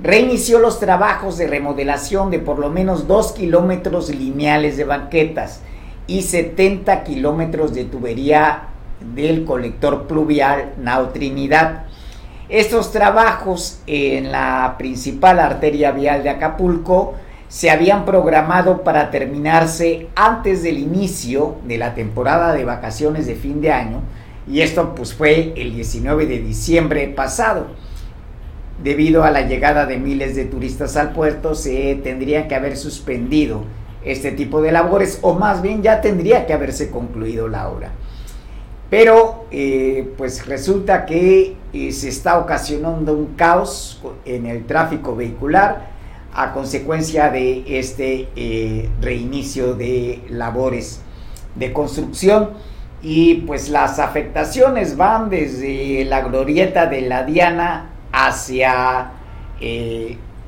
reinició 0.00 0.60
los 0.60 0.78
trabajos 0.78 1.38
de 1.38 1.48
remodelación 1.48 2.30
de 2.30 2.38
por 2.38 2.58
lo 2.60 2.70
menos 2.70 3.08
2 3.08 3.32
kilómetros 3.32 4.14
lineales 4.14 4.76
de 4.76 4.84
banquetas 4.84 5.62
y 6.06 6.22
70 6.22 7.02
kilómetros 7.02 7.74
de 7.74 7.84
tubería 7.84 8.68
del 9.14 9.44
colector 9.44 10.06
pluvial 10.06 10.74
Nao 10.80 11.08
Trinidad. 11.08 11.85
Estos 12.48 12.92
trabajos 12.92 13.80
en 13.88 14.30
la 14.30 14.76
principal 14.78 15.40
arteria 15.40 15.90
vial 15.90 16.22
de 16.22 16.30
Acapulco 16.30 17.14
se 17.48 17.70
habían 17.70 18.04
programado 18.04 18.84
para 18.84 19.10
terminarse 19.10 20.06
antes 20.14 20.62
del 20.62 20.78
inicio 20.78 21.56
de 21.66 21.76
la 21.76 21.94
temporada 21.94 22.54
de 22.54 22.64
vacaciones 22.64 23.26
de 23.26 23.34
fin 23.34 23.60
de 23.60 23.72
año 23.72 24.00
y 24.48 24.60
esto 24.60 24.94
pues 24.94 25.12
fue 25.12 25.54
el 25.56 25.74
19 25.74 26.26
de 26.26 26.38
diciembre 26.38 27.08
pasado. 27.08 27.66
Debido 28.80 29.24
a 29.24 29.32
la 29.32 29.40
llegada 29.40 29.84
de 29.86 29.98
miles 29.98 30.36
de 30.36 30.44
turistas 30.44 30.96
al 30.96 31.12
puerto 31.12 31.56
se 31.56 31.96
tendría 31.96 32.46
que 32.46 32.54
haber 32.54 32.76
suspendido 32.76 33.64
este 34.04 34.30
tipo 34.30 34.62
de 34.62 34.70
labores 34.70 35.18
o 35.22 35.34
más 35.34 35.62
bien 35.62 35.82
ya 35.82 36.00
tendría 36.00 36.46
que 36.46 36.52
haberse 36.52 36.92
concluido 36.92 37.48
la 37.48 37.68
obra. 37.68 37.90
Pero 38.88 39.46
eh, 39.50 40.12
pues 40.16 40.46
resulta 40.46 41.06
que 41.06 41.56
eh, 41.72 41.92
se 41.92 42.08
está 42.08 42.38
ocasionando 42.38 43.12
un 43.14 43.34
caos 43.34 44.00
en 44.24 44.46
el 44.46 44.64
tráfico 44.64 45.16
vehicular 45.16 45.90
a 46.32 46.52
consecuencia 46.52 47.30
de 47.30 47.64
este 47.78 48.28
eh, 48.36 48.88
reinicio 49.00 49.74
de 49.74 50.22
labores 50.28 51.00
de 51.56 51.72
construcción 51.72 52.50
y 53.02 53.36
pues 53.36 53.70
las 53.70 53.98
afectaciones 53.98 54.96
van 54.96 55.30
desde 55.30 56.04
la 56.04 56.20
glorieta 56.20 56.86
de 56.86 57.02
la 57.02 57.24
Diana 57.24 57.90
hacia 58.12 59.10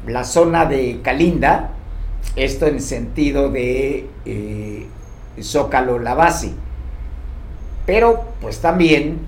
la 0.07 0.25
zona 0.25 0.67
de 0.67 1.01
Calinda, 1.03 1.71
esto 2.37 2.67
en 2.67 2.81
sentido 2.81 3.51
de 3.51 4.07
Zócalo 5.41 5.99
La 5.99 6.15
Base. 6.15 6.53
Pero 7.89 8.35
pues 8.43 8.61
también 8.61 9.19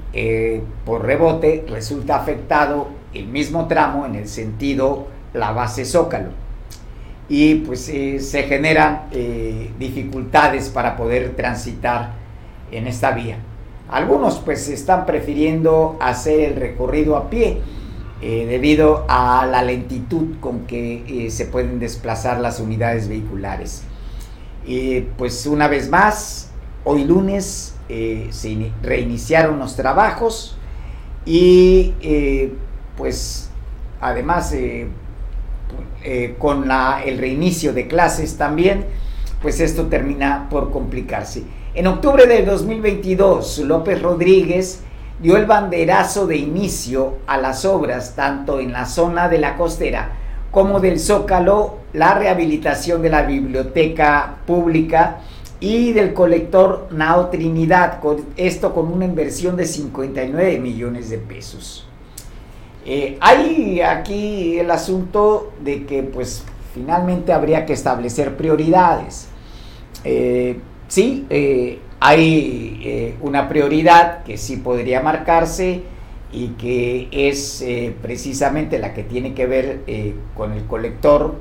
por 0.85 1.03
rebote 1.07 1.65
resulta 1.67 2.17
afectado 2.17 2.89
el 3.15 3.27
mismo 3.27 3.69
tramo 3.69 4.05
en 4.05 4.17
el 4.17 4.29
sentido 4.29 5.07
La 5.33 5.53
Base 5.53 5.87
Zócalo 5.87 6.29
y 7.31 7.55
pues 7.55 7.89
eh, 7.89 8.19
se 8.19 8.43
generan 8.43 9.05
eh, 9.13 9.71
dificultades 9.79 10.69
para 10.69 10.97
poder 10.97 11.37
transitar 11.37 12.15
en 12.73 12.89
esta 12.89 13.13
vía. 13.13 13.39
Algunos 13.89 14.41
pues 14.41 14.69
están 14.69 15.07
prefiriendo 15.07 15.97
hacer 16.01 16.41
el 16.41 16.57
recorrido 16.57 17.17
a 17.17 17.31
pie 17.31 17.61
eh, 18.21 18.47
debido 18.49 19.07
a 19.09 19.47
la 19.47 19.63
lentitud 19.63 20.39
con 20.41 20.67
que 20.67 21.29
se 21.31 21.47
pueden 21.47 21.79
desplazar 21.79 22.41
las 22.41 22.59
unidades 22.59 23.09
vehiculares. 23.09 23.85
Y 24.67 25.03
pues 25.17 25.47
una 25.47 25.69
vez 25.69 25.89
más, 25.89 26.51
hoy 26.85 27.05
lunes 27.05 27.75
se 28.31 28.73
reiniciaron 28.83 29.59
los 29.59 29.77
trabajos 29.77 30.57
y 31.25 31.95
pues 32.97 33.51
además 34.01 34.55
eh, 36.03 36.35
con 36.39 36.71
el 37.05 37.19
reinicio 37.19 37.73
de 37.73 37.87
clases 37.87 38.37
también, 38.37 38.87
pues 39.43 39.61
esto 39.61 39.87
termina 39.87 40.49
por 40.51 40.71
complicarse. 40.71 41.45
En 41.75 41.87
octubre 41.87 42.27
de 42.27 42.45
2022, 42.45 43.59
López 43.61 44.01
Rodríguez 44.01 44.81
dio 45.21 45.37
el 45.37 45.45
banderazo 45.45 46.27
de 46.27 46.37
inicio 46.37 47.19
a 47.27 47.37
las 47.37 47.65
obras 47.65 48.17
tanto 48.17 48.61
en 48.61 48.73
la 48.73 48.87
zona 48.87 49.29
de 49.29 49.39
la 49.39 49.57
costera 49.57 50.13
como 50.51 50.81
del 50.81 50.99
Zócalo, 50.99 51.77
la 51.93 52.15
rehabilitación 52.15 53.03
de 53.03 53.11
la 53.11 53.23
biblioteca 53.23 54.37
pública 54.47 55.19
y 55.61 55.93
del 55.93 56.15
colector 56.15 56.89
Nao 56.91 57.29
Trinidad, 57.29 58.01
esto 58.37 58.75
con 58.75 58.91
una 58.91 59.05
inversión 59.05 59.57
de 59.57 59.67
59 59.67 60.59
millones 60.59 61.11
de 61.11 61.19
pesos. 61.19 61.87
Eh, 62.87 63.19
hay 63.21 63.83
aquí 63.83 64.59
el 64.59 64.71
asunto 64.71 65.53
de 65.63 65.85
que 65.85 66.03
pues 66.03 66.45
finalmente 66.75 67.35
habría 67.35 67.67
que 67.67 67.75
establecer 67.75 68.39
prioridades. 68.39 69.29
Eh, 70.03 70.59
sí, 70.89 71.27
eh, 71.29 71.79
hay 72.01 73.15
una 73.21 73.51
prioridad 73.51 74.23
que 74.23 74.39
sí 74.39 74.57
podría 74.57 75.03
marcarse 75.03 75.83
y 76.33 76.49
que 76.51 77.09
es 77.13 77.63
precisamente 78.01 78.79
la 78.79 78.95
que 78.95 79.03
tiene 79.03 79.35
que 79.35 79.45
ver 79.45 79.81
con 80.35 80.53
el 80.53 80.65
colector 80.65 81.35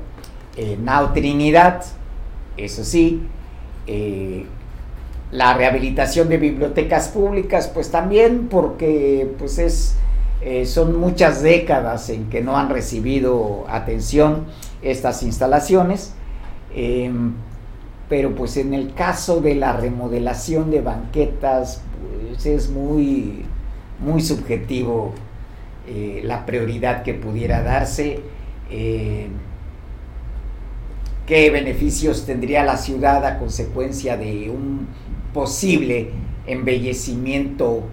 Nao 0.82 1.14
Trinidad, 1.14 1.82
eso 2.58 2.84
sí, 2.84 3.22
la 3.86 5.54
rehabilitación 5.54 6.28
de 6.28 6.38
bibliotecas 6.38 7.08
públicas, 7.08 7.70
pues 7.72 7.90
también 7.90 8.48
porque 8.48 9.28
pues 9.38 9.58
es 9.58 9.96
eh, 10.42 10.64
son 10.64 10.98
muchas 10.98 11.42
décadas 11.42 12.08
en 12.08 12.30
que 12.30 12.40
no 12.40 12.56
han 12.56 12.70
recibido 12.70 13.66
atención 13.68 14.46
estas 14.80 15.22
instalaciones, 15.22 16.14
em, 16.74 17.34
pero 18.08 18.34
pues 18.34 18.56
en 18.56 18.72
el 18.72 18.94
caso 18.94 19.42
de 19.42 19.54
la 19.54 19.74
remodelación 19.74 20.70
de 20.70 20.80
banquetas, 20.80 21.82
pues 22.30 22.46
es 22.46 22.70
muy, 22.70 23.44
muy 23.98 24.22
subjetivo 24.22 25.12
eh, 25.86 26.22
la 26.24 26.46
prioridad 26.46 27.02
que 27.02 27.12
pudiera 27.12 27.62
darse. 27.62 28.20
Qué 31.30 31.48
beneficios 31.48 32.26
tendría 32.26 32.64
la 32.64 32.76
ciudad 32.76 33.24
a 33.24 33.38
consecuencia 33.38 34.16
de 34.16 34.50
un 34.50 34.88
posible 35.32 36.10
embellecimiento 36.44 37.84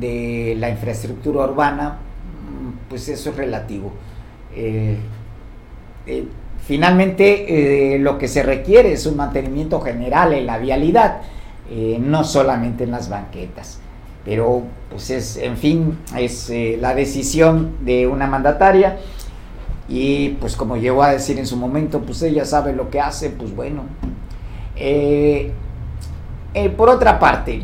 de 0.00 0.56
la 0.58 0.70
infraestructura 0.70 1.44
urbana, 1.44 1.98
pues 2.88 3.08
eso 3.08 3.30
es 3.30 3.36
relativo. 3.36 3.92
Eh, 4.56 4.96
eh, 6.04 6.24
finalmente 6.66 7.94
eh, 7.94 8.00
lo 8.00 8.18
que 8.18 8.26
se 8.26 8.42
requiere 8.42 8.92
es 8.92 9.06
un 9.06 9.18
mantenimiento 9.18 9.80
general 9.80 10.32
en 10.32 10.44
la 10.44 10.58
vialidad, 10.58 11.20
no 12.00 12.24
solamente 12.24 12.82
en 12.82 12.90
las 12.90 13.08
banquetas. 13.08 13.78
Pero, 14.24 14.64
pues 14.90 15.10
es, 15.10 15.36
en 15.36 15.56
fin, 15.56 15.98
es 16.18 16.52
la 16.80 16.92
decisión 16.92 17.76
de 17.82 18.08
una 18.08 18.26
mandataria 18.26 18.98
y 19.88 20.30
pues 20.40 20.56
como 20.56 20.76
llegó 20.76 21.02
a 21.02 21.10
decir 21.10 21.38
en 21.38 21.46
su 21.46 21.56
momento, 21.56 22.00
pues 22.00 22.22
ella 22.22 22.44
sabe 22.44 22.72
lo 22.72 22.90
que 22.90 23.00
hace, 23.00 23.30
pues 23.30 23.54
bueno. 23.54 23.82
por 26.76 26.88
otra 26.88 27.18
parte, 27.18 27.62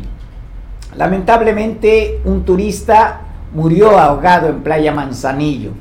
lamentablemente 0.95 2.21
un 2.25 2.43
turista 2.43 3.21
murió 3.53 3.97
ahogado 3.97 4.49
en 4.49 4.61
Playa 4.61 4.93
Manzanillo 4.93 5.71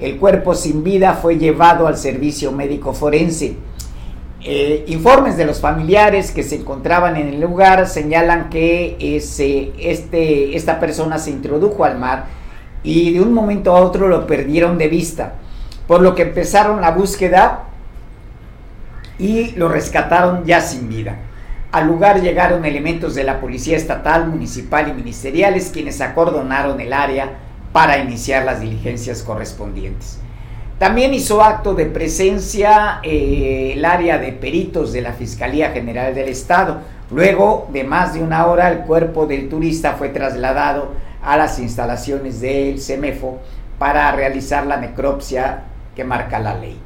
el 0.00 0.16
cuerpo 0.16 0.54
sin 0.54 0.82
vida 0.82 1.12
fue 1.12 1.36
llevado 1.36 1.86
al 1.86 1.96
servicio 1.98 2.52
médico 2.52 2.94
forense. 2.94 3.56
Eh, 4.42 4.86
informes 4.88 5.36
de 5.36 5.44
los 5.44 5.60
familiares 5.60 6.30
que 6.30 6.42
se 6.42 6.56
encontraban 6.56 7.16
en 7.16 7.28
el 7.28 7.40
lugar 7.40 7.86
señalan 7.86 8.48
que 8.48 8.96
ese, 8.98 9.72
este, 9.78 10.56
esta 10.56 10.80
persona 10.80 11.18
se 11.18 11.30
introdujo 11.30 11.84
al 11.84 11.98
mar 11.98 12.24
y 12.82 13.12
de 13.12 13.20
un 13.20 13.34
momento 13.34 13.76
a 13.76 13.80
otro 13.82 14.08
lo 14.08 14.26
perdieron 14.26 14.78
de 14.78 14.88
vista, 14.88 15.34
por 15.90 16.02
lo 16.02 16.14
que 16.14 16.22
empezaron 16.22 16.80
la 16.80 16.92
búsqueda 16.92 17.64
y 19.18 19.50
lo 19.56 19.68
rescataron 19.68 20.44
ya 20.44 20.60
sin 20.60 20.88
vida. 20.88 21.16
Al 21.72 21.88
lugar 21.88 22.22
llegaron 22.22 22.64
elementos 22.64 23.16
de 23.16 23.24
la 23.24 23.40
Policía 23.40 23.76
Estatal, 23.76 24.28
Municipal 24.28 24.86
y 24.86 24.92
Ministeriales 24.92 25.70
quienes 25.72 26.00
acordonaron 26.00 26.80
el 26.80 26.92
área 26.92 27.38
para 27.72 27.98
iniciar 27.98 28.44
las 28.44 28.60
diligencias 28.60 29.24
correspondientes. 29.24 30.20
También 30.78 31.12
hizo 31.12 31.42
acto 31.42 31.74
de 31.74 31.86
presencia 31.86 33.00
eh, 33.02 33.72
el 33.74 33.84
área 33.84 34.18
de 34.18 34.30
peritos 34.30 34.92
de 34.92 35.02
la 35.02 35.14
Fiscalía 35.14 35.72
General 35.72 36.14
del 36.14 36.28
Estado. 36.28 36.82
Luego 37.10 37.68
de 37.72 37.82
más 37.82 38.14
de 38.14 38.22
una 38.22 38.46
hora, 38.46 38.70
el 38.70 38.82
cuerpo 38.82 39.26
del 39.26 39.48
turista 39.48 39.94
fue 39.94 40.10
trasladado 40.10 40.92
a 41.20 41.36
las 41.36 41.58
instalaciones 41.58 42.40
del 42.40 42.80
CEMEFO 42.80 43.40
para 43.80 44.12
realizar 44.12 44.64
la 44.66 44.76
necropsia 44.76 45.64
que 45.94 46.04
marca 46.04 46.38
la 46.38 46.54
ley. 46.54 46.78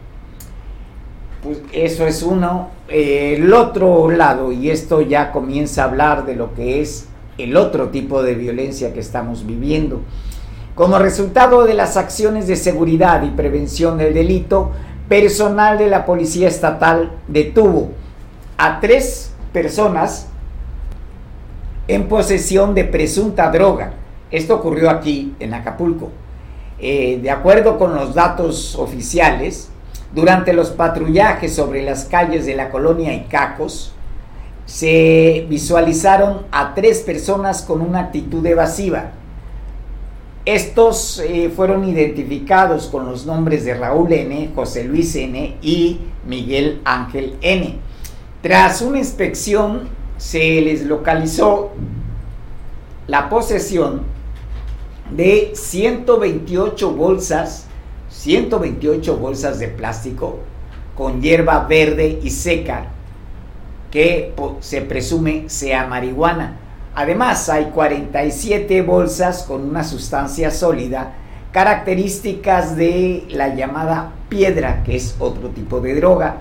Pues 1.43 1.61
eso 1.73 2.07
es 2.07 2.23
uno. 2.23 2.71
El 2.89 3.53
otro 3.53 4.11
lado, 4.11 4.53
y 4.53 4.71
esto 4.71 5.03
ya 5.03 5.33
comienza 5.33 5.83
a 5.83 5.87
hablar 5.87 6.25
de 6.27 6.37
lo 6.37 6.55
que 6.55 6.81
es 6.81 7.07
el 7.39 7.57
otro 7.57 7.89
tipo 7.89 8.23
de 8.23 8.35
violencia 8.35 8.93
que 8.95 9.01
estamos 9.01 9.47
viviendo. 9.47 10.01
Como 10.75 10.99
resultado 10.99 11.65
de 11.65 11.75
las 11.75 11.97
acciones 11.97 12.47
de 12.47 12.57
seguridad 12.57 13.23
y 13.23 13.31
prevención 13.31 13.99
del 13.99 14.15
delito, 14.15 14.73
personal 15.09 15.79
de 15.79 15.89
la 15.89 16.07
Policía 16.07 16.49
Estatal 16.49 17.13
detuvo 17.29 17.91
a 18.57 18.81
tres 18.81 19.33
personas 19.53 20.29
en 21.87 22.09
posesión 22.09 22.75
de 22.75 22.85
presunta 22.85 23.51
droga. 23.51 23.93
Esto 24.31 24.57
ocurrió 24.57 24.91
aquí 24.91 25.35
en 25.39 25.55
Acapulco. 25.55 26.11
Eh, 26.87 27.19
de 27.23 27.31
acuerdo 27.31 27.79
con 27.79 27.95
los 27.95 28.15
datos 28.15 28.77
oficiales, 28.77 29.71
durante 30.15 30.53
los 30.53 30.71
patrullajes 30.71 31.55
sobre 31.55 31.83
las 31.83 32.05
calles 32.05 32.45
de 32.45 32.55
la 32.55 32.69
colonia 32.69 33.15
Icacos, 33.15 33.95
se 34.67 35.47
visualizaron 35.49 36.43
a 36.53 36.75
tres 36.75 37.01
personas 37.01 37.63
con 37.63 37.81
una 37.81 38.01
actitud 38.01 38.45
evasiva 38.45 39.13
estos 40.45 41.21
eh, 41.21 41.51
fueron 41.55 41.89
identificados 41.89 42.89
con 42.89 43.07
los 43.07 43.25
nombres 43.25 43.65
de 43.65 43.75
Raúl 43.75 44.13
N., 44.13 44.51
José 44.55 44.85
Luis 44.85 45.17
N. 45.17 45.57
y 45.63 46.01
Miguel 46.27 46.83
Ángel 46.85 47.39
N. 47.41 47.77
Tras 48.43 48.83
una 48.83 48.99
inspección 48.99 49.89
se 50.19 50.61
les 50.61 50.85
localizó 50.85 51.71
la 53.07 53.31
posesión 53.31 54.03
de 55.11 55.53
128 55.55 56.91
bolsas, 56.93 57.67
128 58.11 59.17
bolsas 59.17 59.59
de 59.59 59.69
plástico 59.69 60.41
con 60.97 61.21
hierba 61.21 61.67
verde 61.67 62.21
y 62.23 62.31
seca 62.31 62.87
que 63.91 64.35
se 64.61 64.81
presume 64.83 65.45
sea 65.49 65.87
marihuana. 65.87 66.59
Además, 66.97 67.49
hay 67.49 67.67
47 67.67 68.83
bolsas 68.83 69.45
con 69.45 69.63
una 69.63 69.85
sustancia 69.85 70.51
sólida, 70.51 71.15
características 71.53 72.77
de 72.77 73.25
la 73.31 73.55
llamada 73.55 74.13
piedra, 74.29 74.83
que 74.83 74.97
es 74.97 75.15
otro 75.21 75.51
tipo 75.51 75.81
de 75.81 75.95
droga, 75.95 76.39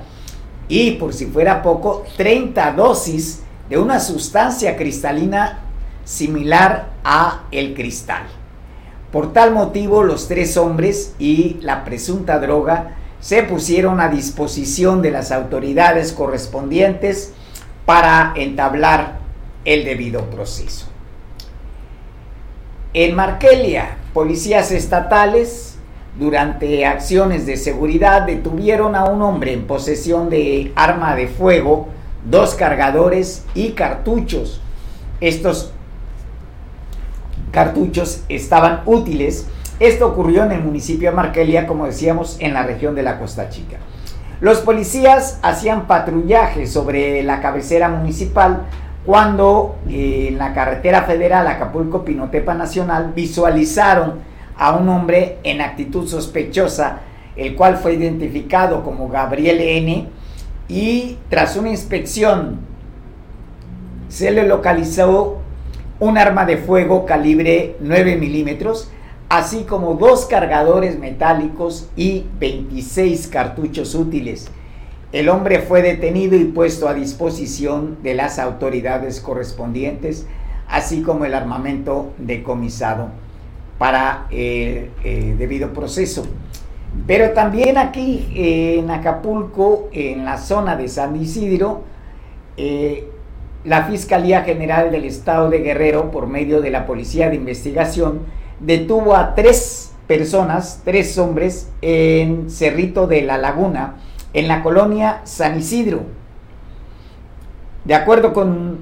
y 0.68 0.92
por 0.92 1.14
si 1.14 1.28
fuera 1.28 1.62
poco, 1.62 2.06
30 2.18 2.72
dosis 2.72 3.44
de 3.70 3.78
una 3.78 4.00
sustancia 4.00 4.76
cristalina 4.76 5.60
similar 6.04 6.94
a 7.04 7.44
el 7.52 7.76
cristal. 7.76 8.24
Por 9.14 9.32
tal 9.32 9.52
motivo, 9.52 10.02
los 10.02 10.28
tres 10.28 10.58
hombres 10.58 11.14
y 11.20 11.60
la 11.62 11.86
presunta 11.86 12.40
droga 12.40 12.96
se 13.20 13.44
pusieron 13.44 14.02
a 14.02 14.10
disposición 14.10 15.04
de 15.04 15.12
las 15.12 15.32
autoridades 15.32 16.14
correspondientes 16.14 17.32
para 17.86 18.34
entablar 18.36 19.20
el 19.66 19.86
debido 19.86 20.32
proceso. 20.32 20.88
En 22.96 23.14
Markelia, 23.16 23.98
policías 24.16 24.72
estatales 24.72 25.76
durante 26.18 26.84
acciones 26.88 27.46
de 27.46 27.58
seguridad 27.58 28.24
detuvieron 28.24 28.96
a 28.96 29.06
un 29.06 29.22
hombre 29.22 29.54
en 29.54 29.68
posesión 29.68 30.32
de 30.32 30.72
arma 30.76 31.16
de 31.16 31.28
fuego, 31.28 31.88
dos 32.26 32.56
cargadores 32.56 33.46
y 33.54 33.74
cartuchos. 33.74 34.60
Estos 35.22 35.72
cartuchos 37.54 38.24
estaban 38.28 38.82
útiles. 38.86 39.48
Esto 39.80 40.08
ocurrió 40.08 40.44
en 40.44 40.52
el 40.52 40.64
municipio 40.64 41.10
de 41.12 41.16
Markelia, 41.16 41.68
como 41.68 41.86
decíamos, 41.86 42.38
en 42.40 42.54
la 42.54 42.64
región 42.64 42.96
de 42.96 43.04
la 43.04 43.20
Costa 43.20 43.50
Chica. 43.50 43.78
Los 44.42 44.60
policías 44.60 45.40
hacían 45.42 45.88
patrullaje 45.88 46.68
sobre 46.68 47.24
la 47.24 47.42
cabecera 47.42 47.88
municipal 47.88 48.64
cuando 49.06 49.78
eh, 49.88 50.28
en 50.30 50.38
la 50.38 50.54
carretera 50.54 51.04
federal 51.04 51.48
Acapulco-Pinotepa 51.48 52.54
Nacional 52.54 53.14
visualizaron 53.16 54.16
a 54.58 54.76
un 54.76 54.90
hombre 54.90 55.38
en 55.44 55.62
actitud 55.62 56.08
sospechosa, 56.08 57.02
el 57.36 57.56
cual 57.56 57.78
fue 57.78 57.94
identificado 57.94 58.84
como 58.84 59.10
Gabriel 59.10 59.62
N. 59.62 60.08
Y 60.68 61.18
tras 61.30 61.56
una 61.56 61.70
inspección 61.70 62.60
se 64.08 64.32
le 64.32 64.48
localizó 64.48 65.43
un 66.04 66.18
arma 66.18 66.46
de 66.46 66.58
fuego 66.58 67.06
calibre 67.06 67.78
9 67.80 68.18
milímetros, 68.18 68.92
así 69.30 69.64
como 69.64 69.94
dos 69.94 70.26
cargadores 70.26 71.00
metálicos 71.00 71.88
y 71.96 72.26
26 72.42 73.28
cartuchos 73.28 73.96
útiles. 73.96 74.50
El 75.14 75.30
hombre 75.30 75.60
fue 75.60 75.82
detenido 75.82 76.36
y 76.36 76.44
puesto 76.44 76.90
a 76.90 76.94
disposición 76.94 78.00
de 78.04 78.16
las 78.16 78.38
autoridades 78.38 79.22
correspondientes, 79.22 80.28
así 80.68 81.04
como 81.04 81.24
el 81.24 81.34
armamento 81.34 82.12
decomisado 82.18 83.08
para 83.78 84.28
el 84.30 84.90
debido 85.38 85.72
proceso. 85.72 86.28
Pero 87.08 87.32
también 87.32 87.78
aquí 87.78 88.28
en 88.36 88.92
Acapulco, 88.92 89.88
en 89.94 90.26
la 90.26 90.38
zona 90.38 90.76
de 90.76 90.90
San 90.90 91.16
Isidro, 91.16 91.84
eh, 92.58 93.08
la 93.64 93.84
Fiscalía 93.84 94.42
General 94.42 94.92
del 94.92 95.06
Estado 95.06 95.50
de 95.50 95.60
Guerrero, 95.60 96.12
por 96.12 96.28
medio 96.28 96.62
de 96.62 96.70
la 96.70 96.86
Policía 96.86 97.30
de 97.30 97.36
Investigación, 97.36 98.22
detuvo 98.60 99.16
a 99.16 99.36
tres 99.36 99.94
personas, 100.08 100.82
tres 100.84 101.18
hombres, 101.18 101.70
en 101.82 102.50
Cerrito 102.50 103.08
de 103.08 103.22
la 103.22 103.38
Laguna, 103.38 103.96
en 104.34 104.48
la 104.48 104.64
colonia 104.64 105.22
San 105.24 105.58
Isidro. 105.60 106.02
De 107.86 107.96
acuerdo 107.96 108.34
con 108.34 108.80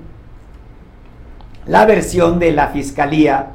la 1.65 1.85
versión 1.85 2.39
de 2.39 2.51
la 2.51 2.69
Fiscalía, 2.69 3.51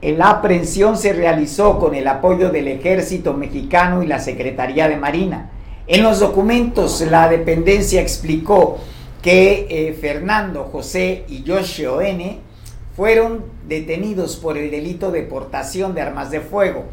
la 0.00 0.30
aprehensión 0.30 0.96
se 0.96 1.12
realizó 1.12 1.78
con 1.78 1.94
el 1.94 2.08
apoyo 2.08 2.50
del 2.50 2.68
Ejército 2.68 3.34
Mexicano 3.34 4.02
y 4.02 4.06
la 4.06 4.18
Secretaría 4.18 4.88
de 4.88 4.96
Marina. 4.96 5.50
En 5.86 6.02
los 6.02 6.20
documentos 6.20 7.00
la 7.02 7.28
dependencia 7.28 8.00
explicó 8.00 8.78
que 9.22 9.66
eh, 9.70 9.92
Fernando, 9.94 10.64
José 10.64 11.24
y 11.28 11.44
Yoshio 11.44 12.00
N 12.00 12.40
fueron 12.96 13.44
detenidos 13.66 14.36
por 14.36 14.58
el 14.58 14.70
delito 14.70 15.10
de 15.10 15.22
portación 15.22 15.94
de 15.94 16.02
armas 16.02 16.30
de 16.30 16.40
fuego. 16.40 16.84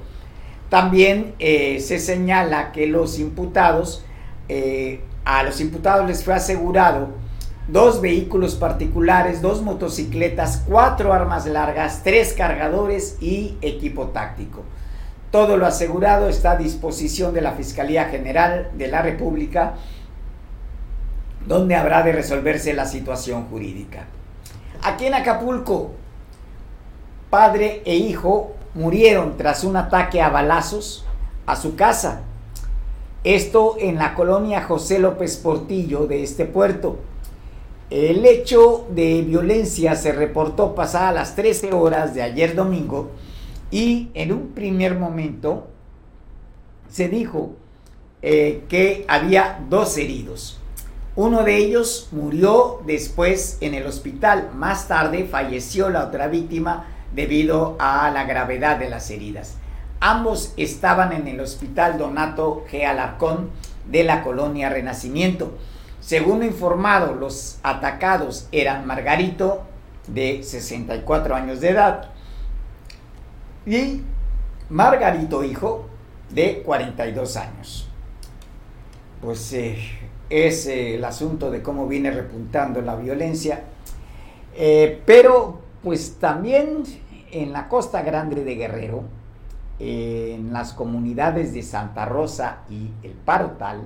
También 0.70 1.34
eh, 1.40 1.80
se 1.80 2.00
señala 2.00 2.72
que 2.72 2.86
los 2.86 3.20
imputados 3.20 4.06
eh, 4.48 5.02
a 5.26 5.44
los 5.44 5.60
imputados 5.60 6.08
les 6.08 6.24
fue 6.24 6.34
asegurado 6.34 7.10
dos 7.68 8.02
vehículos 8.02 8.56
particulares, 8.56 9.42
dos 9.42 9.62
motocicletas, 9.62 10.64
cuatro 10.68 11.14
armas 11.14 11.46
largas, 11.46 12.02
tres 12.04 12.34
cargadores 12.34 13.18
y 13.22 13.58
equipo 13.62 14.08
táctico. 14.08 14.64
Todo 15.32 15.58
lo 15.58 15.68
asegurado 15.68 16.30
está 16.30 16.52
a 16.52 16.58
disposición 16.58 17.34
de 17.36 17.42
la 17.42 17.52
Fiscalía 17.52 18.06
General 18.06 18.72
de 18.76 18.88
la 18.88 19.04
República, 19.04 19.76
donde 21.46 21.76
habrá 21.76 22.04
de 22.04 22.12
resolverse 22.12 22.74
la 22.74 22.86
situación 22.86 23.46
jurídica. 23.46 24.06
Aquí 24.82 25.06
en 25.06 25.14
Acapulco, 25.14 25.92
padre 27.30 27.82
e 27.86 27.96
hijo 27.96 28.56
murieron 28.74 29.38
tras 29.38 29.64
un 29.64 29.76
ataque 29.76 30.22
a 30.22 30.30
balazos 30.30 31.06
a 31.46 31.56
su 31.56 31.76
casa. 31.76 32.22
Esto 33.24 33.76
en 33.80 33.96
la 33.98 34.16
colonia 34.16 34.64
José 34.64 35.00
López 35.00 35.38
Portillo 35.38 36.08
de 36.08 36.24
este 36.24 36.46
puerto. 36.46 37.00
El 37.90 38.26
hecho 38.26 38.88
de 38.92 39.24
violencia 39.24 39.96
se 39.96 40.12
reportó 40.12 40.76
pasada 40.76 41.12
las 41.12 41.36
13 41.36 41.74
horas 41.74 42.14
de 42.14 42.22
ayer 42.22 42.56
domingo 42.56 43.10
y 43.72 44.10
en 44.14 44.32
un 44.32 44.50
primer 44.50 44.96
momento 44.98 45.68
se 46.88 47.10
dijo 47.10 47.56
eh, 48.22 48.64
que 48.70 49.06
había 49.08 49.60
dos 49.70 49.98
heridos. 49.98 50.59
Uno 51.22 51.44
de 51.44 51.58
ellos 51.58 52.08
murió 52.14 52.82
después 52.86 53.58
en 53.60 53.74
el 53.74 53.86
hospital. 53.86 54.52
Más 54.54 54.88
tarde 54.88 55.26
falleció 55.26 55.90
la 55.90 56.06
otra 56.06 56.30
víctima 56.30 56.86
debido 57.14 57.76
a 57.78 58.10
la 58.10 58.24
gravedad 58.24 58.78
de 58.80 58.90
las 58.90 59.12
heridas. 59.12 59.58
Ambos 60.00 60.54
estaban 60.56 61.12
en 61.12 61.28
el 61.28 61.42
hospital 61.42 61.98
Donato 61.98 62.64
G. 62.72 62.86
Alarcón 62.86 63.50
de 63.92 64.06
la 64.06 64.24
colonia 64.24 64.70
Renacimiento. 64.70 65.58
Según 66.00 66.42
informado, 66.42 67.14
los 67.16 67.60
atacados 67.64 68.48
eran 68.54 68.88
Margarito, 68.88 69.64
de 70.08 70.42
64 70.42 71.36
años 71.36 71.60
de 71.60 71.70
edad, 71.72 72.12
y 73.66 74.04
Margarito 74.70 75.44
hijo 75.44 75.86
de 76.30 76.62
42 76.62 77.36
años. 77.36 77.90
Pues 79.20 79.52
eh, 79.52 79.99
es 80.30 80.68
eh, 80.68 80.96
el 80.96 81.06
asunto 81.06 81.52
de 81.52 81.62
cómo 81.62 81.88
viene 81.88 82.12
repuntando 82.12 82.82
la 82.82 82.96
violencia, 82.96 83.64
eh, 84.56 85.02
pero 85.06 85.62
pues 85.84 86.18
también 86.20 86.84
en 87.32 87.54
la 87.54 87.68
costa 87.68 88.02
grande 88.02 88.44
de 88.44 88.56
Guerrero, 88.56 89.04
en 89.82 90.52
las 90.52 90.74
comunidades 90.74 91.54
de 91.54 91.64
Santa 91.64 92.06
Rosa 92.06 92.64
y 92.70 92.90
El 93.02 93.14
Parotal, 93.14 93.84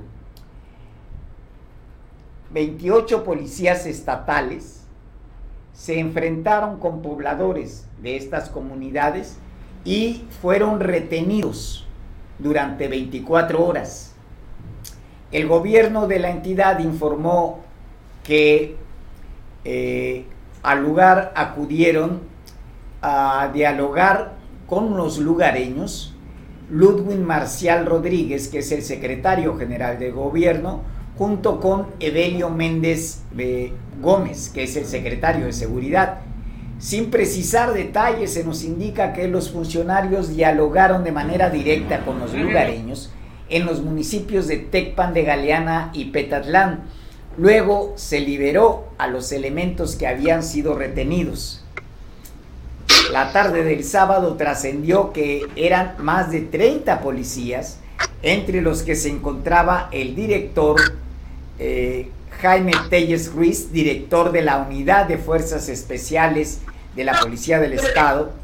28 2.51 3.23
policías 3.23 3.85
estatales 3.85 4.83
se 5.73 5.99
enfrentaron 5.99 6.79
con 6.79 7.01
pobladores 7.01 7.87
de 8.01 8.15
estas 8.15 8.49
comunidades 8.49 9.37
y 9.83 10.25
fueron 10.41 10.79
retenidos 10.79 11.87
durante 12.39 12.87
24 12.87 13.65
horas. 13.65 14.12
El 15.33 15.47
gobierno 15.47 16.07
de 16.07 16.19
la 16.19 16.29
entidad 16.29 16.77
informó 16.77 17.61
que 18.23 18.75
eh, 19.65 20.25
al 20.61 20.83
lugar 20.83 21.33
acudieron 21.35 22.21
a 23.01 23.49
dialogar 23.51 24.33
con 24.67 24.95
los 24.95 25.17
lugareños. 25.17 26.13
Ludwig 26.69 27.19
Marcial 27.19 27.87
Rodríguez, 27.87 28.47
que 28.47 28.59
es 28.59 28.71
el 28.71 28.83
secretario 28.83 29.57
general 29.57 29.97
del 29.97 30.13
gobierno, 30.13 30.81
junto 31.17 31.59
con 31.59 31.87
Evelio 31.99 32.51
Méndez 32.51 33.23
eh, 33.35 33.73
Gómez, 34.01 34.49
que 34.49 34.63
es 34.63 34.75
el 34.75 34.85
secretario 34.85 35.47
de 35.47 35.53
seguridad, 35.53 36.19
sin 36.77 37.09
precisar 37.09 37.73
detalles, 37.73 38.33
se 38.33 38.43
nos 38.43 38.63
indica 38.63 39.13
que 39.13 39.27
los 39.27 39.51
funcionarios 39.51 40.29
dialogaron 40.29 41.03
de 41.03 41.11
manera 41.11 41.49
directa 41.49 42.05
con 42.05 42.19
los 42.19 42.33
lugareños 42.33 43.11
en 43.53 43.67
los 43.67 43.81
municipios 43.81 44.47
de 44.47 44.57
Tecpan 44.57 45.13
de 45.13 45.23
Galeana 45.23 45.91
y 45.93 46.05
Petatlán. 46.05 46.85
Luego 47.37 47.93
se 47.97 48.19
liberó 48.19 48.87
a 48.97 49.07
los 49.07 49.31
elementos 49.31 49.95
que 49.95 50.07
habían 50.07 50.41
sido 50.41 50.73
retenidos. 50.75 51.63
La 53.11 53.31
tarde 53.31 53.63
del 53.63 53.83
sábado 53.83 54.37
trascendió 54.37 55.13
que 55.13 55.45
eran 55.55 55.95
más 55.99 56.31
de 56.31 56.41
30 56.41 56.99
policías, 57.01 57.77
entre 58.23 58.61
los 58.61 58.81
que 58.81 58.95
se 58.95 59.09
encontraba 59.09 59.87
el 59.91 60.15
director 60.15 60.79
eh, 61.59 62.09
Jaime 62.41 62.71
Telles 62.89 63.31
Ruiz, 63.31 63.71
director 63.71 64.31
de 64.31 64.41
la 64.41 64.57
Unidad 64.57 65.07
de 65.07 65.19
Fuerzas 65.19 65.69
Especiales 65.69 66.61
de 66.95 67.03
la 67.03 67.19
Policía 67.19 67.59
del 67.59 67.73
Estado 67.73 68.42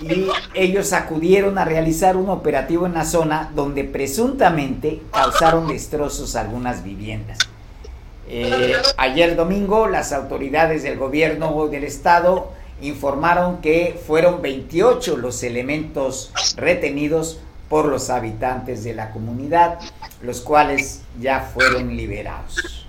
y 0.00 0.28
ellos 0.54 0.92
acudieron 0.92 1.58
a 1.58 1.64
realizar 1.64 2.16
un 2.16 2.28
operativo 2.28 2.86
en 2.86 2.94
la 2.94 3.04
zona 3.04 3.50
donde 3.54 3.84
presuntamente 3.84 5.02
causaron 5.10 5.68
destrozos 5.68 6.36
a 6.36 6.42
algunas 6.42 6.82
viviendas. 6.82 7.38
Eh, 8.28 8.74
ayer 8.96 9.36
domingo 9.36 9.88
las 9.88 10.12
autoridades 10.12 10.82
del 10.82 10.98
gobierno 10.98 11.66
del 11.68 11.84
estado 11.84 12.52
informaron 12.80 13.60
que 13.60 14.00
fueron 14.06 14.40
28 14.40 15.16
los 15.16 15.42
elementos 15.42 16.32
retenidos 16.56 17.40
por 17.68 17.86
los 17.86 18.10
habitantes 18.10 18.84
de 18.84 18.94
la 18.94 19.10
comunidad, 19.10 19.78
los 20.22 20.40
cuales 20.40 21.02
ya 21.20 21.40
fueron 21.40 21.96
liberados. 21.96 22.86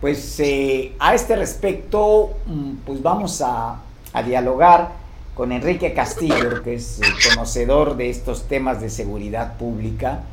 Pues 0.00 0.38
eh, 0.40 0.94
a 0.98 1.14
este 1.14 1.36
respecto, 1.36 2.38
mm, 2.46 2.72
pues 2.84 3.02
vamos 3.02 3.40
a 3.42 3.82
a 4.12 4.22
dialogar 4.22 4.92
con 5.38 5.52
Enrique 5.52 5.94
Castillo, 5.94 6.64
que 6.64 6.74
es 6.74 6.98
conocedor 7.28 7.96
de 7.96 8.10
estos 8.10 8.48
temas 8.48 8.80
de 8.80 8.90
seguridad 8.90 9.56
pública 9.56 10.24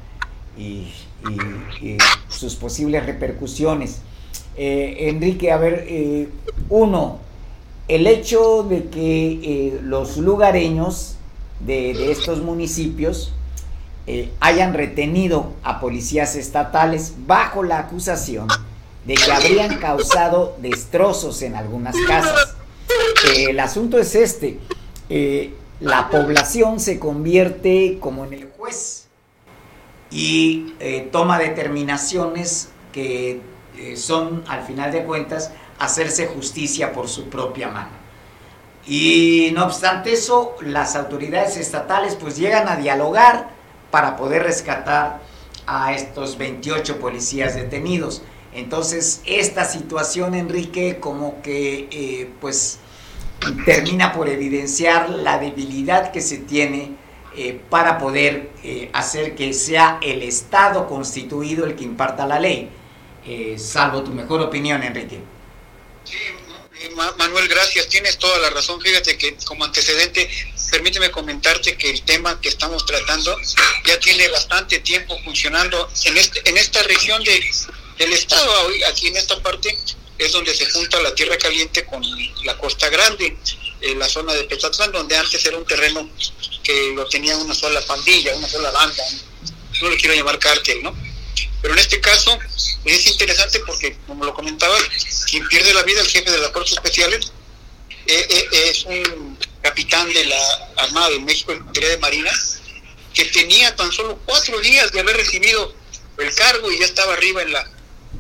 y, 0.58 0.92
sus 2.28 2.56
posibles 2.56 3.06
repercusiones. 3.06 4.00
Eh, 4.58 5.10
Enrique, 5.10 5.52
a 5.52 5.58
ver, 5.58 5.86
eh, 5.88 6.28
uno, 6.70 7.20
el 7.88 8.08
hecho 8.08 8.64
de 8.64 8.86
que 8.86 9.40
eh, 9.44 9.80
los 9.84 10.18
lugareños 10.18 11.18
de, 11.60 12.12
estos 12.12 12.42
municipios 12.42 13.32
hayan 14.40 14.74
retenido 14.74 15.54
a 15.64 15.80
policías 15.80 16.36
estatales 16.36 17.14
bajo 17.28 17.62
la 17.62 17.78
acusación 17.78 18.48
de 19.06 19.14
que 19.14 19.32
habrían 19.32 19.78
causado 19.78 20.56
destrozos 20.62 21.44
en 21.44 21.56
algunas 21.56 21.96
casas 22.08 22.56
el 23.36 23.60
asunto 23.60 23.98
es 23.98 24.16
este. 24.16 24.60
Eh, 25.10 25.54
la 25.80 26.10
población 26.10 26.80
se 26.80 27.00
convierte 27.00 27.98
como 28.00 28.26
en 28.26 28.34
el 28.34 28.50
juez 28.50 29.08
y 30.10 30.74
eh, 30.80 31.10
toma 31.12 31.38
determinaciones 31.38 32.70
que 32.92 33.42
eh, 33.78 33.98
son, 33.98 34.44
al 34.48 34.64
final 34.64 34.92
de 34.92 35.04
cuentas, 35.04 35.52
hacerse 35.78 36.28
justicia 36.28 36.94
por 36.94 37.10
su 37.10 37.30
propia 37.30 37.68
mano. 37.68 38.06
Y 38.88 39.52
no 39.54 39.66
obstante 39.66 40.14
eso, 40.14 40.56
las 40.62 40.96
autoridades 40.96 41.58
estatales 41.58 42.16
pues 42.16 42.38
llegan 42.38 42.70
a 42.70 42.78
dialogar 42.78 43.50
para 43.92 44.16
poder 44.16 44.44
rescatar 44.44 45.20
a 45.68 45.94
estos 45.94 46.38
28 46.38 47.00
policías 47.00 47.56
detenidos. 47.56 48.22
Entonces, 48.54 49.22
esta 49.26 49.66
situación, 49.66 50.36
Enrique, 50.36 51.00
como 51.00 51.42
que 51.42 52.30
pues 52.40 52.80
termina 53.66 54.14
por 54.14 54.30
evidenciar 54.30 55.10
la 55.10 55.38
debilidad 55.38 56.12
que 56.12 56.22
se 56.22 56.38
tiene 56.38 56.96
eh, 57.38 57.60
para 57.70 57.98
poder 57.98 58.52
eh, 58.64 58.90
hacer 58.94 59.36
que 59.36 59.54
sea 59.54 60.00
el 60.02 60.24
Estado 60.24 60.88
constituido 60.88 61.66
el 61.66 61.76
que 61.76 61.84
imparta 61.84 62.26
la 62.26 62.40
ley. 62.40 62.70
Eh, 63.26 63.58
salvo 63.58 64.04
tu 64.04 64.12
mejor 64.12 64.42
opinión, 64.42 64.82
Enrique. 64.84 65.20
Sí, 66.06 66.16
Manuel, 67.18 67.48
gracias. 67.48 67.90
Tienes 67.90 68.18
toda 68.18 68.38
la 68.40 68.52
razón. 68.52 68.80
Fíjate 68.80 69.18
que 69.18 69.36
como 69.46 69.66
antecedente, 69.66 70.30
permíteme 70.72 71.12
comentarte 71.12 71.76
que 71.76 71.90
el 71.90 72.04
tema 72.04 72.40
que 72.40 72.50
estamos 72.50 72.86
tratando 72.86 73.36
ya 73.86 74.00
tiene 74.00 74.30
bastante 74.30 74.80
tiempo 74.80 75.18
funcionando 75.24 75.90
en, 76.06 76.18
este, 76.18 76.48
en 76.50 76.58
esta 76.58 76.84
región 76.84 77.24
de, 77.24 77.52
del 77.98 78.14
Estado, 78.14 78.52
aquí 78.90 79.08
en 79.08 79.18
esta 79.18 79.42
parte 79.42 79.78
es 80.18 80.32
donde 80.32 80.56
se 80.56 80.70
junta 80.72 81.00
la 81.02 81.14
tierra 81.14 81.38
caliente 81.38 81.86
con 81.86 82.02
la 82.44 82.58
costa 82.58 82.90
grande, 82.90 83.38
en 83.82 84.00
la 84.00 84.08
zona 84.08 84.34
de 84.34 84.46
Petatlán, 84.46 84.92
donde 84.92 85.18
antes 85.18 85.46
era 85.46 85.58
un 85.58 85.66
terreno 85.66 86.10
que 86.64 86.94
lo 86.96 87.06
tenía 87.08 87.38
una 87.38 87.54
sola 87.54 87.82
pandilla, 87.82 88.36
una 88.36 88.48
sola 88.48 88.72
banda, 88.72 89.04
no 89.82 89.90
le 89.90 89.98
quiero 89.98 90.16
llamar 90.16 90.40
cártel, 90.40 90.82
¿no? 90.82 90.96
Pero 91.62 91.74
en 91.74 91.80
este 91.80 92.00
caso 92.00 92.38
es 92.86 93.08
interesante 93.08 93.60
porque, 93.66 93.98
como 94.08 94.24
lo 94.26 94.34
comentaba, 94.34 94.76
quien 95.30 95.48
pierde 95.48 95.74
la 95.74 95.84
vida, 95.84 96.02
el 96.02 96.08
jefe 96.08 96.32
de 96.32 96.38
las 96.38 96.52
Fuerzas 96.52 96.78
Especiales, 96.78 97.32
eh, 98.08 98.28
eh, 98.30 98.70
es 98.70 98.86
un 98.86 99.38
capitán 99.62 100.12
de 100.14 100.26
la 100.26 100.70
Armada 100.78 101.10
de 101.10 101.20
México, 101.20 101.52
en 101.52 101.66
materia 101.66 101.90
de 101.90 101.98
Marina, 101.98 102.32
que 103.14 103.26
tenía 103.26 103.76
tan 103.76 103.92
solo 103.92 104.20
cuatro 104.26 104.60
días 104.60 104.92
de 104.92 105.00
haber 105.00 105.18
recibido 105.18 105.74
el 106.18 106.34
cargo 106.36 106.72
y 106.72 106.80
ya 106.80 106.86
estaba 106.86 107.14
arriba 107.14 107.42
en 107.42 107.52
la 107.52 107.70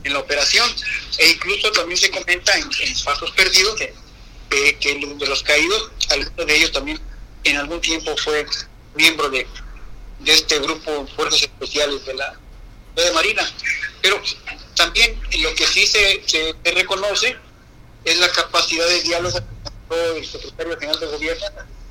en 0.05 0.13
la 0.13 0.19
operación. 0.19 0.69
E 1.17 1.29
incluso 1.29 1.71
también 1.71 1.97
se 1.97 2.11
comenta 2.11 2.57
en, 2.57 2.69
pasos 3.03 3.31
perdidos 3.31 3.75
que, 3.75 3.93
de 4.49 5.27
los 5.27 5.43
caídos, 5.43 5.91
alguno 6.09 6.45
de 6.45 6.55
ellos 6.55 6.71
también 6.71 6.99
en 7.43 7.57
algún 7.57 7.81
tiempo 7.81 8.15
fue 8.17 8.45
miembro 8.95 9.29
de, 9.29 9.45
de 10.19 10.33
este 10.33 10.59
grupo 10.59 11.07
Fuerzas 11.15 11.43
Especiales 11.43 12.05
de 12.05 12.13
la 12.13 12.37
de 12.95 13.11
Marina. 13.11 13.49
Pero 14.01 14.21
también 14.75 15.19
lo 15.39 15.53
que 15.55 15.65
sí 15.67 15.85
se, 15.85 16.23
se, 16.25 16.55
reconoce 16.63 17.35
es 18.03 18.17
la 18.19 18.29
capacidad 18.29 18.87
de 18.87 19.01
diálogo 19.01 19.39
del 19.89 20.25
secretario 20.25 20.77
general 20.77 20.99
de 20.99 21.07
gobierno, 21.07 21.45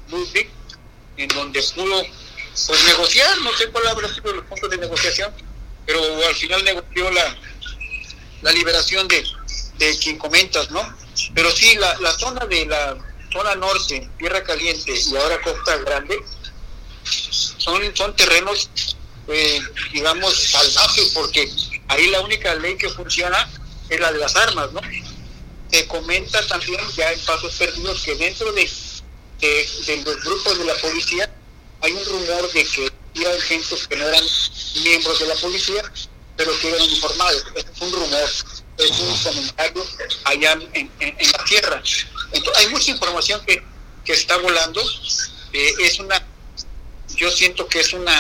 Ludwig, 0.09 0.51
en 1.17 1.29
donde 1.29 1.63
pudo 1.75 2.03
pues 2.67 2.85
negociar, 2.85 3.39
no 3.39 3.53
sé 3.57 3.69
cuál 3.69 3.87
habrá 3.89 4.13
sido 4.13 4.33
los 4.33 4.45
puntos 4.45 4.71
de 4.71 4.79
negociación, 4.79 5.33
pero 5.87 6.01
al 6.25 6.35
final 6.35 6.65
negoció 6.65 7.11
la, 7.11 7.37
la 8.45 8.53
liberación 8.53 9.09
de, 9.09 9.25
de 9.79 9.99
quien 9.99 10.19
comentas, 10.19 10.71
¿no? 10.71 10.83
Pero 11.35 11.51
sí, 11.51 11.75
la, 11.77 11.99
la 12.01 12.13
zona 12.13 12.45
de 12.45 12.67
la 12.67 12.97
zona 13.33 13.55
norte, 13.57 14.09
Tierra 14.19 14.43
Caliente 14.45 14.93
y 14.95 15.17
ahora 15.17 15.41
Costa 15.41 15.77
Grande, 15.79 16.23
son, 17.05 17.97
son 17.97 18.15
terrenos, 18.15 18.69
eh, 19.29 19.61
digamos, 19.93 20.37
salvajes, 20.37 21.13
porque 21.15 21.51
ahí 21.89 22.07
la 22.09 22.21
única 22.21 22.55
ley 22.57 22.77
que 22.77 22.91
funciona 22.91 23.49
es 23.89 23.99
la 23.99 24.13
de 24.13 24.19
las 24.19 24.37
armas, 24.37 24.73
¿no? 24.73 24.81
Se 25.71 25.87
comenta 25.89 26.47
también 26.47 26.81
ya 26.97 27.13
en 27.13 27.21
pasos 27.21 27.55
perdidos 27.55 28.03
que 28.03 28.15
dentro 28.15 28.53
de, 28.53 28.71
de, 29.41 30.03
los 30.05 30.23
grupos 30.23 30.59
de 30.59 30.65
la 30.67 30.75
policía 30.75 31.35
hay 31.81 31.93
un 31.93 32.05
rumor 32.05 32.53
de 32.53 32.65
que 32.65 32.93
había 33.17 33.41
gente 33.41 33.75
que 33.89 33.97
no 33.97 34.07
eran 34.07 34.25
miembros 34.83 35.19
de 35.19 35.27
la 35.27 35.35
policía, 35.35 35.83
pero 36.37 36.59
que 36.61 36.69
eran 36.69 36.83
informados. 36.83 37.45
Es 37.55 37.81
un 37.81 37.93
rumor, 37.93 38.31
es 38.79 38.91
un 39.01 39.17
comentario 39.23 39.87
allá 40.25 40.53
en, 40.73 40.91
en, 41.01 41.33
la 41.33 41.45
tierra. 41.45 41.83
Entonces, 42.33 42.65
hay 42.65 42.69
mucha 42.69 42.91
información 42.91 43.41
que, 43.47 43.63
que 44.05 44.13
está 44.13 44.37
volando. 44.39 44.83
Eh, 45.53 45.73
es 45.81 45.99
una 46.01 46.23
yo 47.17 47.31
siento 47.31 47.67
que 47.69 47.81
es 47.81 47.93
una, 47.93 48.17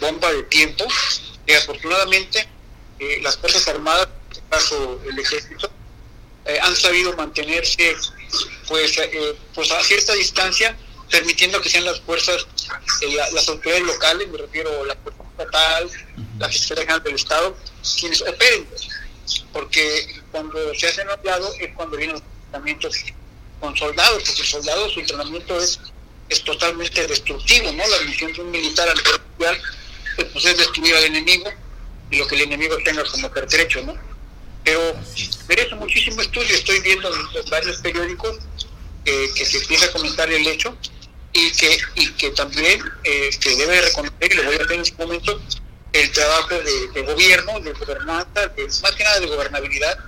bomba 0.00 0.32
de 0.32 0.42
tiempo 0.44 0.86
que 1.46 1.56
afortunadamente 1.56 2.48
eh, 2.98 3.20
las 3.22 3.36
Fuerzas 3.36 3.68
Armadas, 3.68 4.08
en 4.08 4.30
este 4.30 4.42
caso 4.48 5.00
el 5.06 5.18
Ejército, 5.18 5.70
eh, 6.46 6.58
han 6.62 6.74
sabido 6.74 7.12
mantenerse 7.14 7.94
pues, 8.66 8.98
pues 9.54 9.70
a 9.70 9.82
cierta 9.82 10.14
distancia, 10.14 10.76
permitiendo 11.12 11.60
que 11.60 11.68
sean 11.68 11.84
las 11.84 12.00
fuerzas, 12.00 12.46
las 13.32 13.48
autoridades 13.48 13.86
locales, 13.86 14.28
me 14.28 14.38
refiero 14.38 14.82
a 14.82 14.86
la 14.86 14.96
Fuerza 14.96 15.22
Estatal, 15.30 15.90
la 16.38 16.48
Fiscalía 16.48 16.84
General 16.84 17.02
del 17.04 17.14
Estado, 17.14 17.56
quienes 18.00 18.22
operen, 18.22 18.66
porque 19.52 20.22
cuando 20.32 20.74
se 20.74 20.88
hacen 20.88 21.08
aliados 21.08 21.54
es 21.60 21.72
cuando 21.76 21.96
vienen 21.98 22.16
los 22.16 22.24
entrenamientos 22.46 22.96
con 23.60 23.76
soldados, 23.76 24.22
porque 24.24 24.40
el 24.40 24.48
soldado 24.48 24.88
su 24.88 25.00
entrenamiento 25.00 25.60
es 25.60 25.78
es 26.32 26.42
totalmente 26.44 27.06
destructivo, 27.06 27.70
¿no? 27.72 27.86
La 27.86 28.00
misión 28.06 28.32
de 28.32 28.40
un 28.40 28.50
militar 28.50 28.88
al 28.88 28.98
pues 30.32 30.44
es 30.44 30.56
destruir 30.56 30.94
al 30.94 31.04
enemigo 31.04 31.50
y 32.10 32.16
lo 32.16 32.26
que 32.26 32.36
el 32.36 32.42
enemigo 32.42 32.76
tenga 32.84 33.04
como 33.04 33.30
pertrecho, 33.30 33.82
¿no? 33.82 33.94
Pero 34.64 34.94
merece 35.48 35.74
muchísimo 35.74 36.22
estudio, 36.22 36.54
estoy 36.54 36.80
viendo 36.80 37.14
en 37.14 37.50
varios 37.50 37.76
periódicos 37.78 38.38
que 39.04 39.44
se 39.44 39.58
empieza 39.58 39.86
a 39.86 39.92
comentar 39.92 40.30
el 40.32 40.46
hecho 40.46 40.76
y 41.32 41.50
que, 41.52 41.78
y 41.96 42.12
que 42.12 42.30
también 42.30 42.82
eh, 43.04 43.30
debe 43.42 43.80
reconocer, 43.80 44.32
y 44.32 44.34
lo 44.34 44.44
voy 44.44 44.54
a 44.54 44.58
hacer 44.58 44.72
en 44.72 44.80
este 44.80 45.04
momento, 45.04 45.40
el 45.92 46.10
trabajo 46.12 46.54
de, 46.94 47.02
gobierno, 47.02 47.60
de 47.60 47.72
gobernanza, 47.72 48.46
de, 48.48 48.64
más 48.64 48.92
que 48.92 49.04
nada 49.04 49.20
de 49.20 49.26
gobernabilidad 49.26 49.98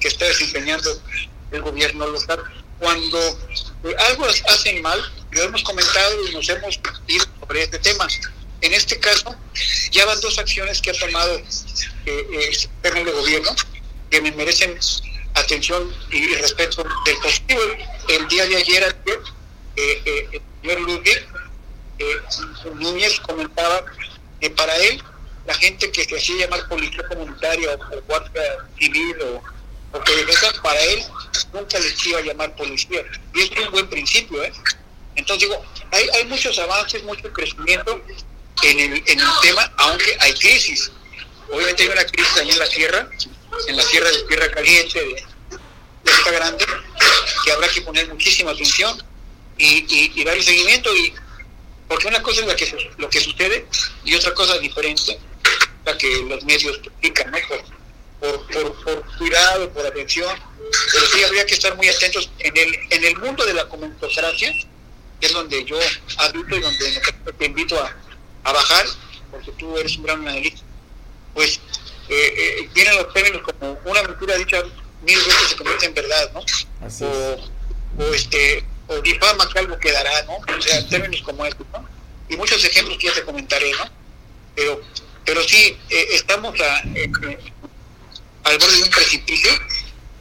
que 0.00 0.08
está 0.08 0.24
desempeñando 0.26 0.90
el 1.52 1.62
gobierno 1.62 2.06
local. 2.06 2.42
Cuando 2.78 3.18
eh, 3.84 3.96
algo 4.08 4.26
hacen 4.26 4.82
mal, 4.82 5.00
lo 5.30 5.42
hemos 5.42 5.62
comentado 5.62 6.26
y 6.28 6.34
nos 6.34 6.48
hemos 6.48 6.78
ido 7.06 7.24
sobre 7.40 7.62
este 7.62 7.78
tema. 7.78 8.06
En 8.60 8.72
este 8.72 8.98
caso, 8.98 9.34
ya 9.90 10.04
van 10.06 10.20
dos 10.20 10.38
acciones 10.38 10.80
que 10.80 10.90
ha 10.90 10.94
tomado 10.94 11.36
eh, 11.36 11.42
eh 12.06 12.50
el 12.82 13.04
de 13.04 13.12
gobierno 13.12 13.54
que 14.10 14.20
me 14.20 14.32
merecen 14.32 14.78
atención 15.34 15.92
y 16.10 16.34
respeto 16.34 16.84
del 17.04 17.16
positivo. 17.18 17.60
El 18.08 18.28
día 18.28 18.46
de 18.46 18.56
ayer, 18.56 18.96
eh, 19.76 20.02
eh, 20.04 20.40
señor 20.66 21.56
eh, 21.98 22.20
Núñez 22.74 23.20
comentaba 23.20 23.84
que 24.40 24.50
para 24.50 24.76
él, 24.76 25.02
la 25.46 25.54
gente 25.54 25.90
que 25.90 26.04
se 26.04 26.16
hacía 26.16 26.46
llamar 26.46 26.68
policía 26.68 27.06
comunitaria 27.08 27.70
o, 27.74 28.02
guardia 28.02 28.42
civil 28.78 29.16
o, 29.22 29.96
o 29.96 30.00
que 30.02 30.26
para 30.62 30.80
él 30.80 31.04
nunca 31.52 31.78
les 31.78 32.06
iba 32.06 32.18
a 32.18 32.22
llamar 32.22 32.54
policía. 32.56 33.02
Y 33.34 33.42
es 33.42 33.50
un 33.64 33.70
buen 33.70 33.88
principio, 33.88 34.42
¿eh? 34.42 34.52
Entonces 35.14 35.48
digo, 35.48 35.64
hay, 35.92 36.08
hay 36.10 36.24
muchos 36.26 36.58
avances, 36.58 37.02
mucho 37.04 37.32
crecimiento 37.32 38.02
en 38.62 38.78
el, 38.78 39.02
en 39.06 39.20
el 39.20 39.28
tema, 39.40 39.72
aunque 39.78 40.16
hay 40.20 40.34
crisis. 40.34 40.90
Obviamente 41.50 41.84
hay 41.84 41.88
una 41.88 42.04
crisis 42.04 42.36
ahí 42.36 42.50
en 42.50 42.58
la 42.58 42.68
tierra, 42.68 43.08
en 43.68 43.76
la 43.76 43.84
tierra 43.86 44.10
de 44.10 44.22
Tierra 44.24 44.50
Caliente, 44.50 44.98
de, 44.98 45.24
esta 46.04 46.30
grande, 46.32 46.66
que 47.44 47.52
habrá 47.52 47.68
que 47.68 47.80
poner 47.80 48.08
muchísima 48.08 48.50
atención 48.50 49.02
y, 49.58 50.12
y, 50.14 50.24
darle 50.24 50.42
seguimiento. 50.42 50.94
y 50.94 51.12
Porque 51.88 52.08
una 52.08 52.22
cosa 52.22 52.40
es 52.40 52.46
la 52.46 52.56
que, 52.56 52.92
lo 52.98 53.08
que 53.08 53.20
sucede 53.20 53.66
y 54.04 54.14
otra 54.14 54.34
cosa 54.34 54.58
diferente, 54.58 55.18
la 55.84 55.96
que 55.96 56.22
los 56.28 56.44
medios 56.44 56.78
publican, 56.78 57.30
¿no? 57.30 57.38
Por, 58.18 58.46
por, 58.46 58.82
por, 58.82 59.18
cuidado, 59.18 59.70
por 59.70 59.86
atención, 59.86 60.34
pero 60.92 61.06
sí 61.06 61.22
habría 61.22 61.44
que 61.44 61.54
estar 61.54 61.76
muy 61.76 61.86
atentos 61.86 62.30
en 62.38 62.56
el, 62.56 62.78
en 62.90 63.04
el 63.04 63.18
mundo 63.18 63.44
de 63.44 63.52
la 63.52 63.68
comentocracia 63.68 64.52
que 65.20 65.26
es 65.26 65.32
donde 65.32 65.64
yo 65.64 65.78
habito 66.18 66.56
y 66.56 66.60
donde 66.60 67.00
te 67.38 67.44
invito 67.44 67.80
a, 67.80 67.94
a 68.44 68.52
bajar, 68.52 68.86
porque 69.30 69.50
tú 69.52 69.76
eres 69.76 69.96
un 69.96 70.04
gran 70.04 70.20
analista, 70.20 70.60
pues 71.34 71.60
eh, 72.08 72.34
eh, 72.36 72.68
vienen 72.74 72.96
los 72.96 73.12
términos 73.12 73.42
como 73.42 73.78
una 73.84 74.02
mentira 74.02 74.36
dicha 74.36 74.62
mil 75.04 75.16
veces 75.16 75.48
se 75.48 75.56
convierte 75.56 75.86
en 75.86 75.94
verdad, 75.94 76.32
¿no? 76.32 76.40
o, 77.06 78.02
o, 78.02 78.14
este, 78.14 78.64
o 78.88 79.00
difama 79.00 79.48
que 79.52 79.58
algo 79.58 79.78
quedará, 79.78 80.22
¿no? 80.24 80.36
O 80.36 80.62
sea, 80.62 80.86
términos 80.88 81.22
como 81.22 81.44
estos, 81.44 81.66
¿no? 81.72 81.88
Y 82.28 82.36
muchos 82.36 82.64
ejemplos 82.64 82.98
que 82.98 83.08
ya 83.08 83.14
te 83.14 83.22
comentaré, 83.22 83.70
¿no? 83.72 83.84
Pero, 84.54 84.80
pero 85.24 85.42
sí, 85.42 85.76
eh, 85.90 86.06
estamos 86.12 86.58
a, 86.60 86.78
eh, 86.94 87.10
al 88.44 88.58
borde 88.58 88.76
de 88.76 88.82
un 88.82 88.90
precipicio 88.90 89.50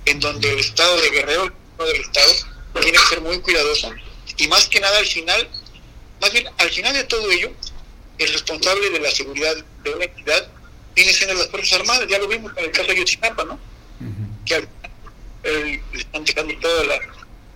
en 0.06 0.20
donde 0.20 0.52
el 0.52 0.60
Estado 0.60 1.00
de 1.02 1.10
Guerrero, 1.10 1.44
el 1.46 1.86
del 1.86 2.02
Estado, 2.02 2.34
tiene 2.82 2.98
que 2.98 3.06
ser 3.06 3.22
muy 3.22 3.40
cuidadoso 3.40 3.94
y 4.38 4.48
más 4.48 4.68
que 4.68 4.80
nada 4.80 4.98
al 4.98 5.06
final, 5.06 5.48
más 6.20 6.32
bien 6.34 6.48
al 6.58 6.70
final 6.70 6.94
de 6.94 7.04
todo 7.06 7.32
ello, 7.32 7.52
el 8.18 8.34
responsable 8.34 8.90
de 8.90 9.00
la 9.00 9.12
seguridad 9.12 9.56
de 9.84 9.90
una 9.92 10.06
entidad 10.06 10.48
viene 10.96 11.14
siendo 11.14 11.36
las 11.36 11.50
Fuerzas 11.50 11.80
Armadas, 11.80 12.08
ya 12.10 12.20
lo 12.20 12.28
vimos 12.28 12.52
en 12.58 12.66
el 12.66 12.72
caso 12.72 12.88
de 12.88 12.98
Yotzinapa, 12.98 13.44
¿no? 13.44 13.60
Que 14.46 14.68
le 15.44 15.82
están 15.94 16.24
dejando 16.24 16.58
toda 16.60 16.84
la, 16.86 17.00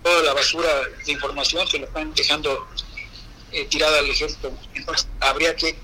toda 0.02 0.22
la 0.22 0.34
basura 0.34 0.68
de 1.04 1.12
información, 1.12 1.66
se 1.68 1.78
lo 1.78 1.86
están 1.86 2.12
dejando 2.14 2.66
eh, 3.52 3.66
tirada 3.66 3.98
al 3.98 4.06
ejército. 4.06 4.52
Entonces 4.74 5.08
habría 5.20 5.54
que 5.56 5.76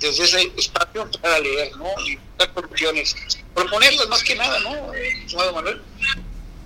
desde 0.00 0.24
ese 0.24 0.52
espacio 0.56 1.02
empezar 1.02 1.32
a 1.32 1.38
leer, 1.38 1.76
¿no? 1.76 1.86
Y 2.06 2.18
dar 2.38 2.52
soluciones, 2.54 3.16
proponerlas 3.54 4.08
más 4.08 4.22
que 4.22 4.34
nada, 4.34 4.58
¿no? 4.60 4.92
Estimado 4.92 5.52
Manuel. 5.54 5.80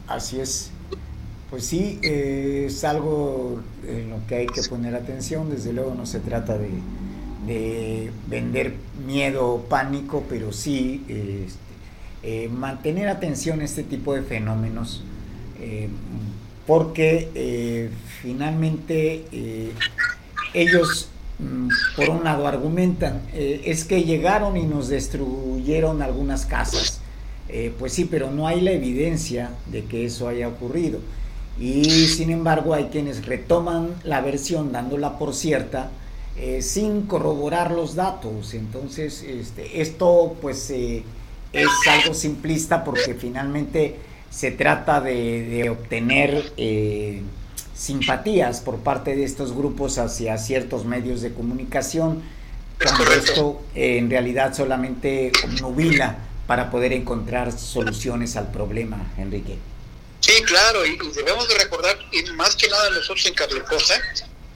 Así 0.07 0.41
es. 0.41 0.71
Pues 1.51 1.67
sí, 1.67 2.01
eh, 2.03 2.65
es 2.67 2.83
algo 2.85 3.63
en 3.87 4.11
lo 4.11 4.27
que 4.27 4.37
hay 4.37 4.47
que 4.47 4.63
poner 4.63 4.95
atención. 4.95 5.51
Desde 5.51 5.73
luego 5.73 5.95
no 5.95 6.07
se 6.07 6.21
trata 6.21 6.57
de, 6.59 8.11
vender 8.27 8.75
miedo 9.07 9.47
o 9.47 9.65
pánico, 9.69 10.25
pero 10.29 10.53
sí 10.53 11.05
este, 11.07 11.59
eh, 12.25 12.49
mantener 12.49 13.09
atención 13.09 13.61
a 13.61 13.65
este 13.65 13.85
tipo 13.85 14.15
de 14.15 14.23
fenómenos, 14.23 15.05
eh, 16.67 16.69
porque 16.69 17.91
finalmente 18.23 19.25
ellos, 20.55 21.09
mm, 21.39 21.69
por 21.97 22.11
un 22.11 22.25
lado, 22.25 22.47
argumentan, 22.47 23.23
es 23.33 23.85
que 23.85 24.05
llegaron 24.05 24.57
y 24.57 24.64
nos 24.64 24.89
destruyeron 24.89 26.03
algunas 26.03 26.47
casas. 26.47 27.01
pues 27.79 27.93
sí, 27.93 28.07
pero 28.07 28.31
no 28.31 28.49
hay 28.49 28.61
la 28.61 28.73
evidencia 28.73 29.51
de 29.71 29.85
que 29.85 30.05
eso 30.05 30.29
haya 30.29 30.49
ocurrido 30.49 30.99
y 31.59 31.85
sin 32.09 32.31
embargo 32.31 32.75
hay 32.75 32.87
quienes 32.87 33.25
retoman 33.25 33.95
la 34.05 34.21
versión 34.21 34.73
dándola 34.73 35.19
por 35.19 35.35
cierta 35.35 35.91
eh, 36.39 36.61
sin 36.61 37.03
corroborar 37.03 37.71
los 37.71 37.95
datos. 37.95 38.53
Entonces, 38.53 39.23
este, 39.23 39.81
esto 39.81 40.37
pues 40.43 40.69
eh, 40.71 41.03
es 41.53 41.69
algo 41.91 42.12
simplista 42.12 42.85
porque 42.85 43.14
finalmente 43.14 43.97
se 44.37 44.51
trata 44.51 45.01
de, 45.01 45.70
obtener 45.70 46.53
eh, 46.59 47.22
simpatías 47.74 48.61
por 48.61 48.80
parte 48.80 49.16
de 49.16 49.24
estos 49.24 49.55
grupos 49.55 49.97
hacia 49.97 50.37
ciertos 50.37 50.84
medios 50.84 51.22
de 51.22 51.32
comunicación, 51.32 52.22
cuando 52.82 53.11
esto 53.12 53.62
en 53.74 54.11
realidad 54.11 54.55
solamente 54.55 55.32
nubila 55.62 56.18
para 56.47 56.70
poder 56.70 56.93
encontrar 56.93 57.51
soluciones 57.59 58.37
al 58.37 58.53
problema, 58.53 59.11
Enrique. 59.16 59.57
Sí, 60.20 60.43
claro, 60.43 60.84
y, 60.84 60.99
debemos 61.14 61.49
de 61.49 61.55
recordar, 61.55 61.97
y 62.12 62.22
más 62.32 62.57
que 62.57 62.68
nada 62.68 62.91
nosotros 62.91 63.24
en 63.24 63.34
Carlecosa, 63.34 63.95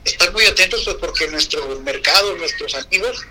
estar 0.05 0.31
muy 0.31 0.45
atentos 0.45 0.83
pues, 0.85 0.97
porque 0.97 1.27
nuestro 1.27 1.79
mercado, 1.79 2.37
nuestros 2.37 2.75
amigos, 2.75 3.25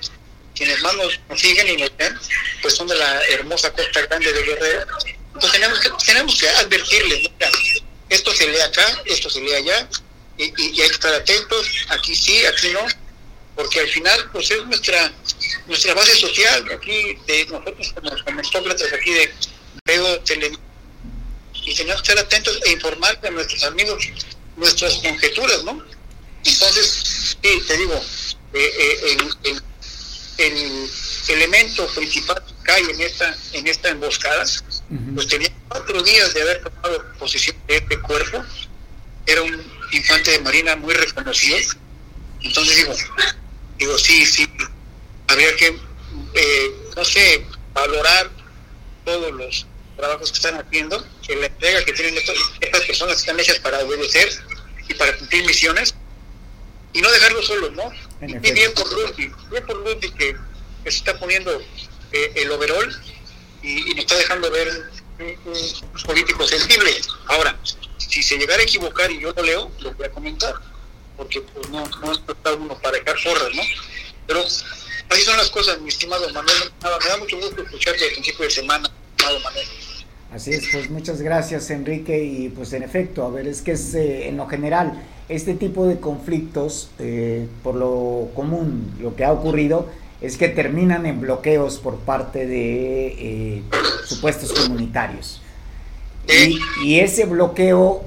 quienes 0.57 0.83
más 0.83 0.95
nos, 0.97 1.41
siguen 1.41 1.69
y 1.69 1.77
nos 1.77 1.97
ven, 1.97 2.13
pues 2.61 2.75
son 2.75 2.89
de 2.89 2.97
la 2.97 3.21
hermosa 3.27 3.71
Costa 3.73 4.01
Grande 4.07 4.33
de 4.33 4.43
Guerrero. 4.43 4.87
Entonces 5.41 5.59
tenemos 5.59 5.81
que, 5.81 5.91
tenemos 6.05 6.39
que 6.39 6.49
advertirles, 6.51 7.31
esto 8.11 8.35
se 8.35 8.47
lee 8.47 8.61
acá, 8.61 9.03
esto 9.07 9.31
se 9.31 9.41
lee 9.41 9.55
allá, 9.55 9.89
y, 10.37 10.43
hay 10.43 10.73
que 10.75 10.85
estar 10.85 11.15
atentos, 11.15 11.67
aquí 11.89 12.15
sí, 12.15 12.45
aquí 12.45 12.69
no, 12.75 12.81
porque 13.57 13.81
al 13.81 13.89
final 13.89 14.31
pues 14.33 14.51
es 14.51 14.63
nuestra 14.67 15.11
nuestra 15.67 15.95
base 15.95 16.15
social, 16.15 16.71
aquí 16.71 17.17
de 17.27 17.47
nosotros 17.47 17.91
como, 17.95 18.11
como 18.11 18.41
aquí 18.71 19.13
de 19.15 19.33
Veo 19.87 20.21
Tele 20.21 20.53
y 21.55 21.75
tenemos 21.75 22.03
que 22.03 22.13
estar 22.13 22.19
atentos 22.19 22.61
e 22.67 22.73
informar 22.73 23.19
a 23.23 23.31
nuestros 23.31 23.65
amigos 23.65 24.09
nuestras 24.57 24.93
conjeturas, 24.97 25.65
¿no? 25.65 25.83
Entonces, 26.45 27.37
sí, 27.43 27.63
te 27.67 27.77
digo, 27.79 27.95
eh, 28.53 28.73
eh, 28.79 29.17
el, 29.45 29.63
el, 30.37 30.91
elemento 31.29 31.87
principal 31.89 32.43
que 32.65 32.73
hay 32.73 32.83
en 32.83 33.01
esta, 33.01 33.37
en 33.53 33.67
esta 33.67 33.89
emboscada, 33.89 34.45
pues 35.15 35.29
tenía 35.29 35.51
cuatro 35.69 36.03
días 36.03 36.35
de 36.35 36.43
haber 36.43 36.63
tomado 36.63 37.13
posesión 37.19 37.57
de 37.69 37.77
este 37.77 38.01
cuerpo, 38.01 38.45
era 39.27 39.43
un 39.43 39.63
infante 39.93 40.33
de 40.33 40.41
marina 40.41 40.75
muy 40.77 40.95
reconocido, 40.95 41.59
entonces 42.43 42.77
digo, 42.77 42.95
digo, 43.79 43.99
sí, 43.99 44.27
sí, 44.27 44.51
habría 45.29 45.55
que, 45.57 45.79
eh, 46.35 46.75
no 46.97 47.05
sé, 47.05 47.47
valorar 47.73 48.31
todos 49.05 49.33
los 49.33 49.67
trabajos 49.97 50.33
que 50.33 50.37
están 50.37 50.57
haciendo, 50.57 51.07
que 51.25 51.37
la 51.37 51.47
entrega 51.47 51.85
que 51.85 51.93
tienen 51.93 52.17
estas 52.17 52.83
personas 52.87 53.15
que 53.17 53.21
están 53.21 53.39
hechas 53.39 53.59
para 53.61 53.79
obedecer 53.81 54.29
y 54.89 54.95
para 54.95 55.17
cumplir 55.17 55.45
misiones, 55.47 55.95
y 56.93 57.01
no 57.01 57.11
dejarlo 57.13 57.43
solos, 57.43 57.73
¿no? 57.73 57.93
Y 58.27 58.53
bien 58.53 58.73
por 58.75 58.91
Rudy, 58.91 59.31
bien 59.51 59.67
por 59.67 59.77
Rudy 59.85 60.11
que, 60.11 60.37
se 60.85 60.89
está 60.89 61.19
poniendo 61.19 61.61
eh, 62.13 62.33
el 62.37 62.51
overall 62.51 62.91
y, 63.63 63.95
nos 63.95 63.99
está 63.99 64.17
dejando 64.17 64.51
ver 64.51 64.69
un, 65.19 66.03
político 66.05 66.47
sensible. 66.47 66.91
Ahora, 67.27 67.59
si 67.99 68.23
se 68.23 68.37
llegara 68.37 68.61
a 68.61 68.65
equivocar 68.65 69.11
y 69.11 69.21
yo 69.21 69.33
lo 69.33 69.43
leo, 69.43 69.71
lo 69.81 69.93
voy 69.95 70.07
a 70.07 70.11
comentar, 70.11 70.55
porque 71.17 71.41
pues 71.41 71.69
no, 71.69 71.85
no 72.03 72.13
está 72.13 72.55
uno 72.55 72.79
para 72.81 72.99
dejar 72.99 73.19
forras, 73.19 73.55
¿no? 73.55 73.63
Pero 74.27 74.41
así 74.45 75.23
son 75.23 75.37
las 75.37 75.51
cosas, 75.51 75.81
mi 75.81 75.89
estimado 75.89 76.29
Manuel. 76.33 76.73
Me 76.83 77.09
da 77.09 77.17
mucho 77.19 77.37
gusto 77.37 77.63
escucharte 77.63 78.05
al 78.05 78.13
principio 78.13 78.45
de 78.45 78.51
semana, 78.51 78.91
estimado 79.17 79.41
Manuel. 79.41 79.67
Así 80.33 80.53
es, 80.53 80.69
pues 80.71 80.89
muchas 80.91 81.21
gracias 81.23 81.71
Enrique 81.71 82.23
y 82.23 82.51
pues 82.51 82.73
en 82.73 82.85
efecto, 82.85 83.25
a 83.25 83.31
ver, 83.31 83.49
es 83.49 83.63
que 83.63 83.73
es 83.73 83.95
eh, 83.95 84.29
en 84.29 84.37
lo 84.37 84.47
general 84.47 85.03
este 85.29 85.55
tipo 85.55 85.87
de 85.87 85.99
conflictos, 85.99 86.89
eh, 87.01 87.49
por 87.65 87.75
lo 87.75 88.29
común, 88.35 88.97
lo 89.01 89.17
que 89.17 89.25
ha 89.25 89.33
ocurrido 89.33 89.89
es 90.21 90.37
que 90.37 90.49
terminan 90.49 91.07
en 91.07 91.21
bloqueos 91.21 91.79
por 91.79 91.99
parte 91.99 92.47
de 92.47 93.07
eh, 93.07 93.63
supuestos 94.07 94.53
comunitarios. 94.53 95.41
Y, 96.85 97.01
ese 97.01 97.25
bloqueo 97.25 98.05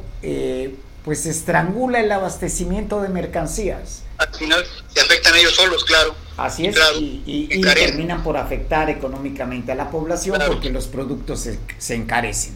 pues 1.04 1.26
estrangula 1.26 2.00
el 2.00 2.12
abastecimiento 2.12 3.02
de 3.02 3.10
mercancías. 3.10 4.04
Al 4.18 4.34
final 4.34 4.66
se 4.94 5.02
afectan 5.02 5.36
ellos 5.36 5.54
solos, 5.54 5.84
claro. 5.84 6.16
Así 6.38 6.66
es, 6.66 6.76
y, 6.98 7.62
terminan 7.62 8.24
por 8.24 8.38
afectar 8.38 8.90
económicamente 8.90 9.72
a 9.72 9.76
la 9.76 9.92
población 9.92 10.42
porque 10.48 10.70
los 10.72 10.88
productos 10.88 11.48
se, 11.78 11.94
encarecen 11.94 12.56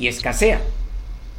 y 0.00 0.08
escasean. 0.08 0.60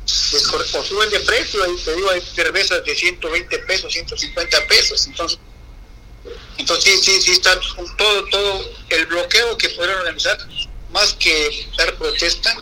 o 0.05 0.83
suben 0.83 1.09
de 1.09 1.19
precio, 1.19 1.59
te 1.83 1.95
digo, 1.95 2.09
hay 2.11 2.21
cervezas 2.21 2.85
de 2.85 2.95
120 2.95 3.59
pesos, 3.59 3.91
150 3.91 4.67
pesos, 4.67 5.07
entonces, 5.07 5.39
entonces 6.57 7.01
sí, 7.03 7.11
sí, 7.11 7.21
sí 7.21 7.31
está 7.31 7.51
todo, 7.97 8.25
todo 8.25 8.61
el 8.89 9.05
bloqueo 9.05 9.57
que 9.57 9.69
pudieron 9.69 9.99
organizar, 9.99 10.37
más 10.91 11.13
que 11.13 11.67
dar 11.77 11.95
protesta, 11.95 12.55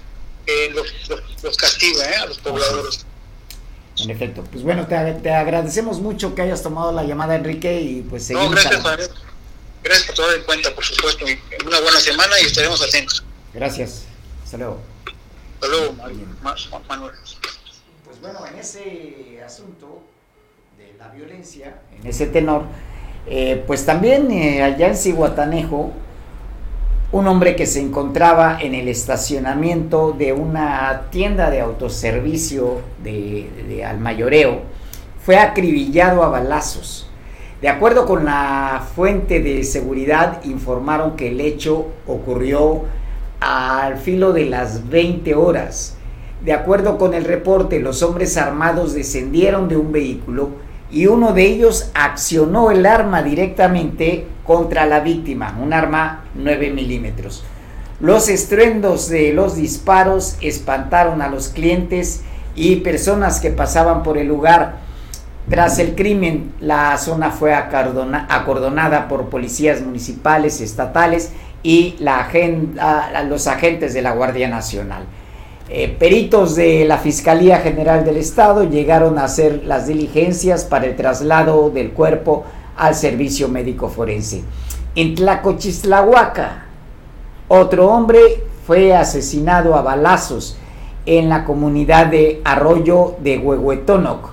eh, 0.46 0.72
los, 0.74 0.88
los, 1.44 1.58
castiga 1.58 2.10
eh, 2.10 2.16
a 2.16 2.26
los 2.26 2.38
pobladores. 2.38 3.06
En 4.00 4.12
efecto, 4.12 4.44
pues 4.52 4.64
bueno, 4.64 4.88
te, 4.88 4.96
te, 5.24 5.32
agradecemos 5.32 6.00
mucho 6.00 6.36
que 6.36 6.44
hayas 6.44 6.62
tomado 6.62 6.92
la 6.92 7.04
llamada, 7.04 7.36
Enrique, 7.36 7.82
y 7.82 8.02
pues 8.02 8.26
seguimos. 8.26 8.50
No, 8.50 8.52
gracias, 8.52 8.84
Manuel. 8.84 9.10
Gracias 9.84 10.08
por 10.08 10.16
tomar 10.16 10.36
en 10.36 10.44
cuenta, 10.44 10.76
por 10.76 10.84
supuesto. 10.84 11.26
Una 11.66 11.80
buena 11.80 12.00
semana 12.00 12.40
y 12.42 12.46
estaremos 12.46 12.82
atentos. 12.82 13.24
Gracias. 13.54 14.04
Hasta 14.44 14.58
luego. 14.58 14.82
Hasta 15.56 15.68
luego, 15.68 15.94
Manuel. 16.88 17.14
Pues 18.06 18.22
bueno, 18.22 18.46
en 18.46 18.60
ese 18.60 19.42
asunto 19.46 20.04
de 20.78 20.94
la 20.98 21.10
violencia, 21.10 21.82
en 22.00 22.08
ese 22.08 22.28
tenor, 22.28 22.66
eh, 23.30 23.64
pues 23.68 23.86
también 23.86 24.32
eh, 24.32 24.64
allá 24.64 24.88
en 24.88 24.96
Cihuatanejo, 24.96 25.92
un 27.12 27.28
hombre 27.28 27.56
que 27.56 27.66
se 27.66 27.80
encontraba 27.82 28.58
en 28.62 28.74
el 28.74 28.88
estacionamiento 28.88 30.12
de 30.12 30.34
una 30.34 31.04
tienda 31.10 31.50
de 31.50 31.62
autoservicio 31.62 32.82
de, 33.04 33.50
de 33.68 33.86
Almayoreo 33.86 34.62
fue 35.24 35.38
acribillado 35.38 36.24
a 36.24 36.30
balazos. 36.30 37.10
De 37.62 37.70
acuerdo 37.70 38.06
con 38.06 38.24
la 38.24 38.84
fuente 38.96 39.42
de 39.42 39.64
seguridad, 39.64 40.44
informaron 40.46 41.16
que 41.16 41.30
el 41.30 41.42
hecho 41.42 41.88
ocurrió 42.06 42.84
al 43.40 43.98
filo 43.98 44.32
de 44.32 44.46
las 44.46 44.90
20 44.90 45.36
horas. 45.36 45.98
De 46.44 46.54
acuerdo 46.54 46.98
con 46.98 47.14
el 47.14 47.26
reporte, 47.26 47.80
los 47.80 48.04
hombres 48.04 48.38
armados 48.38 48.94
descendieron 48.94 49.68
de 49.68 49.78
un 49.78 49.92
vehículo 49.92 50.50
y 50.92 51.08
uno 51.08 51.34
de 51.34 51.44
ellos 51.44 51.92
accionó 51.94 52.72
el 52.72 52.86
arma 52.86 53.22
directamente 53.22 54.28
contra 54.46 54.86
la 54.86 55.02
víctima, 55.02 55.58
un 55.62 55.74
arma 55.74 56.24
9 56.36 56.72
milímetros. 56.72 57.44
Los 58.00 58.30
estruendos 58.30 59.10
de 59.10 59.34
los 59.34 59.56
disparos 59.56 60.38
espantaron 60.42 61.22
a 61.22 61.30
los 61.30 61.50
clientes 61.50 62.22
y 62.56 62.78
personas 62.78 63.40
que 63.40 63.50
pasaban 63.50 64.04
por 64.04 64.18
el 64.18 64.28
lugar. 64.28 64.78
Tras 65.50 65.80
el 65.80 65.96
crimen, 65.96 66.54
la 66.60 66.98
zona 66.98 67.32
fue 67.32 67.54
acordonada 67.54 69.08
por 69.08 69.30
policías 69.30 69.82
municipales, 69.82 70.62
estatales 70.62 71.32
y 71.64 71.96
la 72.00 72.30
los 73.28 73.48
agentes 73.48 73.94
de 73.94 74.02
la 74.02 74.12
Guardia 74.12 74.48
Nacional. 74.48 75.06
Eh, 75.70 75.94
peritos 76.00 76.56
de 76.56 76.86
la 76.86 76.98
Fiscalía 76.98 77.58
General 77.60 78.06
del 78.06 78.16
Estado 78.16 78.64
llegaron 78.64 79.20
a 79.20 79.26
hacer 79.26 79.64
las 79.66 79.88
diligencias 79.88 80.64
para 80.64 80.86
el 80.86 80.96
traslado 80.96 81.70
del 81.70 81.92
cuerpo 81.92 82.46
al 82.78 82.96
servicio 82.96 83.50
médico 83.50 83.90
forense. 83.90 84.44
En 84.96 85.16
Tlacochislahuaca, 85.16 86.66
otro 87.50 87.90
hombre 87.90 88.20
fue 88.66 88.96
asesinado 88.96 89.76
a 89.76 89.82
balazos 89.82 90.58
en 91.06 91.28
la 91.28 91.44
comunidad 91.44 92.08
de 92.08 92.42
Arroyo 92.46 93.16
de 93.20 93.38
Huehuetónoc, 93.38 94.32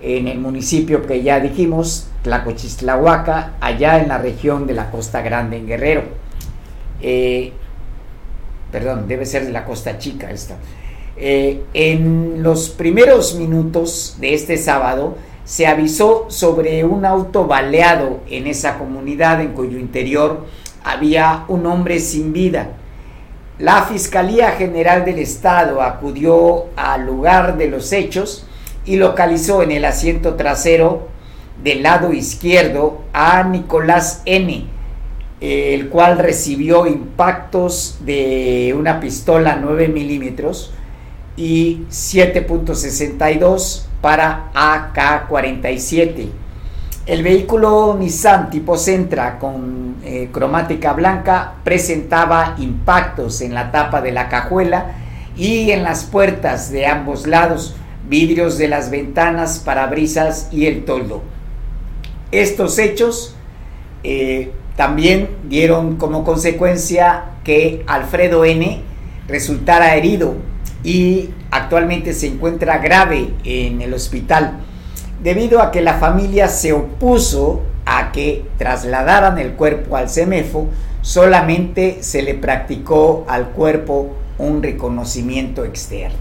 en 0.00 0.26
el 0.26 0.38
municipio 0.38 1.06
que 1.06 1.22
ya 1.22 1.38
dijimos, 1.38 2.08
Tlacochislahuaca, 2.22 3.54
allá 3.60 4.00
en 4.00 4.08
la 4.08 4.16
región 4.18 4.66
de 4.66 4.72
la 4.72 4.90
Costa 4.90 5.20
Grande, 5.20 5.58
en 5.58 5.66
Guerrero. 5.66 6.02
Eh, 7.02 7.52
perdón, 8.72 9.06
debe 9.06 9.26
ser 9.26 9.48
la 9.50 9.64
Costa 9.64 9.98
Chica 9.98 10.30
esta. 10.30 10.56
Eh, 11.16 11.62
en 11.74 12.42
los 12.42 12.70
primeros 12.70 13.36
minutos 13.36 14.16
de 14.18 14.34
este 14.34 14.56
sábado 14.56 15.16
se 15.44 15.66
avisó 15.66 16.26
sobre 16.28 16.82
un 16.84 17.04
auto 17.04 17.46
baleado 17.46 18.20
en 18.28 18.46
esa 18.46 18.78
comunidad 18.78 19.40
en 19.42 19.52
cuyo 19.52 19.78
interior 19.78 20.46
había 20.82 21.44
un 21.48 21.66
hombre 21.66 22.00
sin 22.00 22.32
vida. 22.32 22.70
La 23.58 23.82
Fiscalía 23.82 24.52
General 24.52 25.04
del 25.04 25.18
Estado 25.18 25.82
acudió 25.82 26.66
al 26.74 27.06
lugar 27.06 27.58
de 27.58 27.68
los 27.68 27.92
hechos 27.92 28.46
y 28.86 28.96
localizó 28.96 29.62
en 29.62 29.70
el 29.70 29.84
asiento 29.84 30.34
trasero 30.34 31.08
del 31.62 31.82
lado 31.82 32.12
izquierdo 32.12 33.02
a 33.12 33.44
Nicolás 33.44 34.22
N., 34.24 34.71
el 35.42 35.88
cual 35.88 36.18
recibió 36.18 36.86
impactos 36.86 37.98
de 38.04 38.72
una 38.78 39.00
pistola 39.00 39.58
9 39.60 39.88
milímetros 39.88 40.72
y 41.36 41.80
7.62 41.90 43.86
para 44.00 44.52
AK-47. 44.54 46.28
El 47.06 47.24
vehículo 47.24 47.96
Nissan 47.98 48.50
tipo 48.50 48.76
Sentra 48.76 49.40
con 49.40 49.96
eh, 50.04 50.28
cromática 50.30 50.92
blanca 50.92 51.54
presentaba 51.64 52.54
impactos 52.58 53.40
en 53.40 53.52
la 53.52 53.72
tapa 53.72 54.00
de 54.00 54.12
la 54.12 54.28
cajuela 54.28 54.92
y 55.36 55.72
en 55.72 55.82
las 55.82 56.04
puertas 56.04 56.70
de 56.70 56.86
ambos 56.86 57.26
lados, 57.26 57.74
vidrios 58.08 58.58
de 58.58 58.68
las 58.68 58.92
ventanas, 58.92 59.58
parabrisas 59.58 60.50
y 60.52 60.66
el 60.66 60.84
toldo. 60.84 61.22
Estos 62.30 62.78
hechos 62.78 63.34
eh, 64.04 64.52
también 64.76 65.28
dieron 65.48 65.96
como 65.96 66.24
consecuencia 66.24 67.24
que 67.44 67.84
Alfredo 67.86 68.44
N. 68.44 68.80
resultara 69.28 69.94
herido 69.96 70.34
y 70.82 71.30
actualmente 71.50 72.12
se 72.12 72.28
encuentra 72.28 72.78
grave 72.78 73.32
en 73.44 73.82
el 73.82 73.94
hospital. 73.94 74.58
debido 75.22 75.62
a 75.62 75.70
que 75.70 75.82
la 75.82 75.94
familia 75.94 76.48
se 76.48 76.72
opuso 76.72 77.62
a 77.86 78.10
que 78.10 78.44
trasladaran 78.58 79.38
el 79.38 79.52
cuerpo 79.52 79.96
al 79.96 80.10
CEMEFO, 80.10 80.66
solamente 81.00 81.98
se 82.02 82.22
le 82.22 82.34
practicó 82.34 83.24
al 83.28 83.50
cuerpo 83.50 84.16
un 84.38 84.62
reconocimiento 84.62 85.64
externo. 85.64 86.18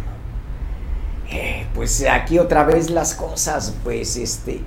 Eh, 1.31 1.65
pues 1.73 2.05
aquí 2.11 2.39
otra 2.39 2.63
vez 2.63 2.89
las 2.89 3.15
cosas, 3.15 3.73
pues 3.83 4.17
este, 4.17 4.61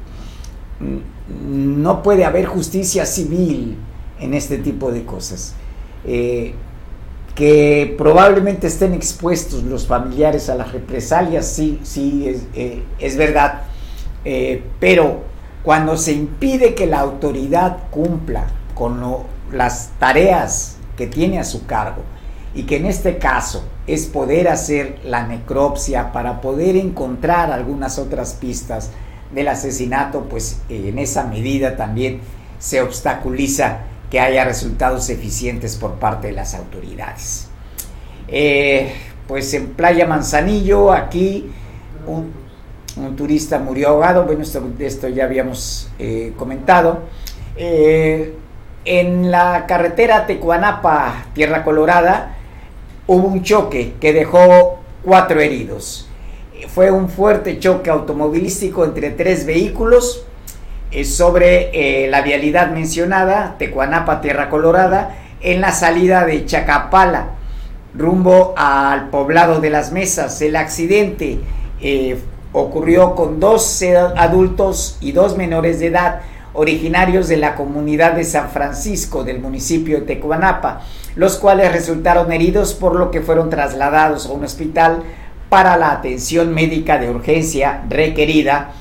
no 0.80 2.02
puede 2.02 2.24
haber 2.24 2.46
justicia 2.46 3.06
civil 3.06 3.76
en 4.20 4.34
este 4.34 4.58
tipo 4.58 4.92
de 4.92 5.04
cosas. 5.04 5.54
Eh, 6.04 6.54
que 7.34 7.94
probablemente 7.98 8.68
estén 8.68 8.94
expuestos 8.94 9.64
los 9.64 9.86
familiares 9.88 10.48
a 10.48 10.54
las 10.54 10.70
represalias, 10.72 11.46
sí, 11.46 11.80
sí, 11.82 12.28
es, 12.28 12.42
eh, 12.54 12.84
es 13.00 13.16
verdad, 13.16 13.62
pero 14.78 15.22
cuando 15.64 15.96
se 15.96 16.12
impide 16.12 16.74
que 16.74 16.86
la 16.86 17.00
autoridad 17.00 17.90
cumpla 17.90 18.46
con 18.74 19.02
las 19.52 19.90
tareas 19.98 20.76
que 20.96 21.08
tiene 21.08 21.40
a 21.40 21.44
su 21.44 21.66
cargo, 21.66 22.02
y 22.54 22.64
que 22.64 22.76
en 22.76 22.86
este 22.86 23.18
caso 23.18 23.64
es 23.86 24.06
poder 24.06 24.48
hacer 24.48 25.00
la 25.04 25.26
necropsia 25.26 26.12
para 26.12 26.40
poder 26.40 26.76
encontrar 26.76 27.50
algunas 27.50 27.98
otras 27.98 28.34
pistas 28.34 28.90
del 29.34 29.48
asesinato, 29.48 30.22
pues 30.22 30.60
eh, 30.68 30.88
en 30.88 30.98
esa 30.98 31.24
medida 31.24 31.76
también 31.76 32.20
se 32.58 32.80
obstaculiza 32.80 33.80
que 34.10 34.20
haya 34.20 34.44
resultados 34.44 35.10
eficientes 35.10 35.76
por 35.76 35.94
parte 35.94 36.28
de 36.28 36.34
las 36.34 36.54
autoridades. 36.54 37.48
Eh, 38.28 38.92
pues 39.26 39.52
en 39.54 39.68
Playa 39.74 40.06
Manzanillo, 40.06 40.92
aquí 40.92 41.50
un, 42.06 42.32
turista 43.16 43.58
murió 43.58 43.88
ahogado, 43.88 44.24
bueno, 44.24 44.42
esto, 44.42 44.62
esto 44.78 45.08
ya 45.08 45.24
habíamos 45.24 45.90
eh, 45.98 46.32
comentado. 46.36 47.02
en 47.56 49.30
la 49.30 49.64
carretera 49.66 50.26
Tecuanapa, 50.26 51.26
Tierra 51.34 51.64
Colorada, 51.64 52.36
hubo 53.06 53.28
un 53.28 53.42
choque 53.42 53.94
que 54.00 54.12
dejó 54.12 54.78
cuatro 55.02 55.40
heridos. 55.40 56.08
Fue 56.68 56.90
un 56.90 57.08
fuerte 57.08 57.58
choque 57.58 57.90
automovilístico 57.90 58.84
entre 58.84 59.10
tres 59.10 59.44
vehículos 59.44 60.24
eh, 60.90 61.04
sobre 61.04 62.04
eh, 62.04 62.08
la 62.08 62.22
vialidad 62.22 62.70
mencionada, 62.70 63.56
Tecuanapa, 63.58 64.20
Tierra 64.20 64.48
Colorada, 64.48 65.16
en 65.40 65.60
la 65.60 65.72
salida 65.72 66.24
de 66.24 66.46
Chacapala, 66.46 67.30
rumbo 67.94 68.54
al 68.56 69.10
poblado 69.10 69.60
de 69.60 69.70
las 69.70 69.92
Mesas. 69.92 70.40
El 70.40 70.56
accidente 70.56 71.40
eh, 71.80 72.18
ocurrió 72.52 73.14
con 73.14 73.40
dos 73.40 73.82
adultos 74.16 74.96
y 75.00 75.12
dos 75.12 75.36
menores 75.36 75.80
de 75.80 75.88
edad 75.88 76.20
originarios 76.52 77.26
de 77.26 77.36
la 77.36 77.56
comunidad 77.56 78.12
de 78.12 78.22
San 78.22 78.48
Francisco 78.48 79.24
del 79.24 79.40
municipio 79.40 79.98
de 79.98 80.06
Tecuanapa 80.06 80.82
los 81.16 81.36
cuales 81.36 81.72
resultaron 81.72 82.32
heridos 82.32 82.74
por 82.74 82.96
lo 82.96 83.10
que 83.10 83.20
fueron 83.20 83.50
trasladados 83.50 84.26
a 84.26 84.32
un 84.32 84.44
hospital 84.44 85.02
para 85.48 85.76
la 85.76 85.92
atención 85.92 86.52
médica 86.52 86.98
de 86.98 87.10
urgencia 87.10 87.84
requerida 87.88 88.72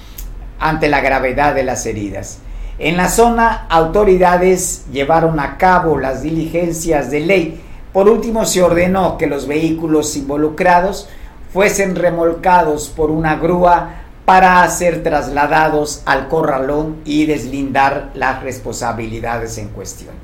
ante 0.60 0.88
la 0.88 1.02
gravedad 1.02 1.54
de 1.56 1.64
las 1.64 1.86
heridas. 1.86 2.40
En 2.80 2.98
la 2.98 3.10
zona, 3.10 3.68
autoridades 3.70 4.86
llevaron 4.92 5.40
a 5.40 5.58
cabo 5.58 6.00
las 6.00 6.24
diligencias 6.24 7.12
de 7.12 7.20
ley. 7.20 7.62
Por 7.92 8.10
último, 8.10 8.46
se 8.46 8.64
ordenó 8.64 9.18
que 9.18 9.28
los 9.28 9.48
vehículos 9.48 10.16
involucrados 10.18 11.08
fuesen 11.54 11.96
remolcados 11.96 12.90
por 12.90 13.12
una 13.12 13.36
grúa 13.36 14.04
para 14.26 14.68
ser 14.70 15.04
trasladados 15.04 16.02
al 16.06 16.28
corralón 16.30 16.98
y 17.06 17.26
deslindar 17.26 18.10
las 18.16 18.42
responsabilidades 18.42 19.58
en 19.58 19.68
cuestión. 19.70 20.16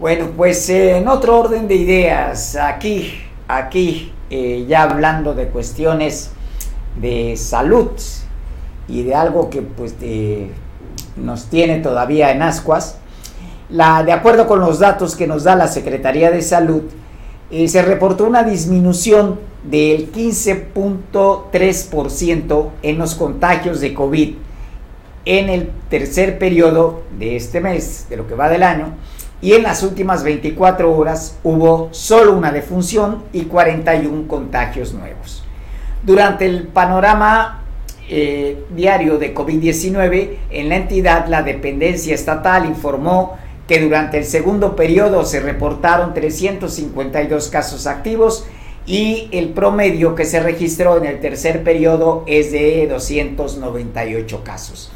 Bueno, 0.00 0.30
pues 0.36 0.68
en 0.68 1.06
otro 1.06 1.38
orden 1.38 1.68
de 1.68 1.76
ideas, 1.76 2.56
aquí, 2.56 3.22
aquí, 3.46 4.12
eh, 4.32 4.64
ya 4.66 4.82
hablando 4.82 5.34
de 5.34 5.48
cuestiones 5.48 6.30
de 7.00 7.36
salud 7.36 7.90
y 8.88 9.04
de 9.04 9.14
algo 9.14 9.50
que 9.50 9.62
pues 9.62 9.94
nos 11.16 11.46
tiene 11.46 11.78
todavía 11.78 12.32
en 12.32 12.42
ascuas, 12.42 12.98
la, 13.68 14.02
de 14.02 14.10
acuerdo 14.12 14.46
con 14.46 14.60
los 14.60 14.78
datos 14.78 15.16
que 15.16 15.26
nos 15.26 15.44
da 15.44 15.56
la 15.56 15.68
Secretaría 15.68 16.30
de 16.30 16.42
Salud, 16.42 16.82
eh, 17.50 17.68
se 17.68 17.82
reportó 17.82 18.24
una 18.24 18.42
disminución 18.42 19.40
del 19.64 20.12
15.3% 20.12 22.70
en 22.82 22.98
los 22.98 23.14
contagios 23.14 23.80
de 23.80 23.94
COVID 23.94 24.34
en 25.24 25.48
el 25.48 25.70
tercer 25.88 26.38
periodo 26.38 27.02
de 27.18 27.36
este 27.36 27.60
mes, 27.60 28.06
de 28.10 28.16
lo 28.16 28.26
que 28.26 28.34
va 28.34 28.48
del 28.48 28.62
año, 28.62 28.94
y 29.42 29.54
en 29.54 29.64
las 29.64 29.82
últimas 29.82 30.22
24 30.22 30.96
horas 30.96 31.36
hubo 31.42 31.88
solo 31.90 32.32
una 32.32 32.52
defunción 32.52 33.24
y 33.32 33.42
41 33.42 34.28
contagios 34.28 34.94
nuevos. 34.94 35.42
Durante 36.04 36.46
el 36.46 36.68
panorama 36.68 37.64
eh, 38.08 38.64
diario 38.74 39.18
de 39.18 39.34
COVID-19, 39.34 40.36
en 40.50 40.68
la 40.68 40.76
entidad 40.76 41.26
la 41.26 41.42
dependencia 41.42 42.14
estatal 42.14 42.66
informó 42.66 43.36
que 43.66 43.80
durante 43.80 44.18
el 44.18 44.24
segundo 44.24 44.76
periodo 44.76 45.24
se 45.24 45.40
reportaron 45.40 46.14
352 46.14 47.48
casos 47.48 47.86
activos 47.88 48.46
y 48.86 49.28
el 49.32 49.50
promedio 49.50 50.14
que 50.14 50.24
se 50.24 50.40
registró 50.40 50.98
en 50.98 51.06
el 51.06 51.20
tercer 51.20 51.64
periodo 51.64 52.24
es 52.26 52.52
de 52.52 52.86
298 52.88 54.44
casos. 54.44 54.92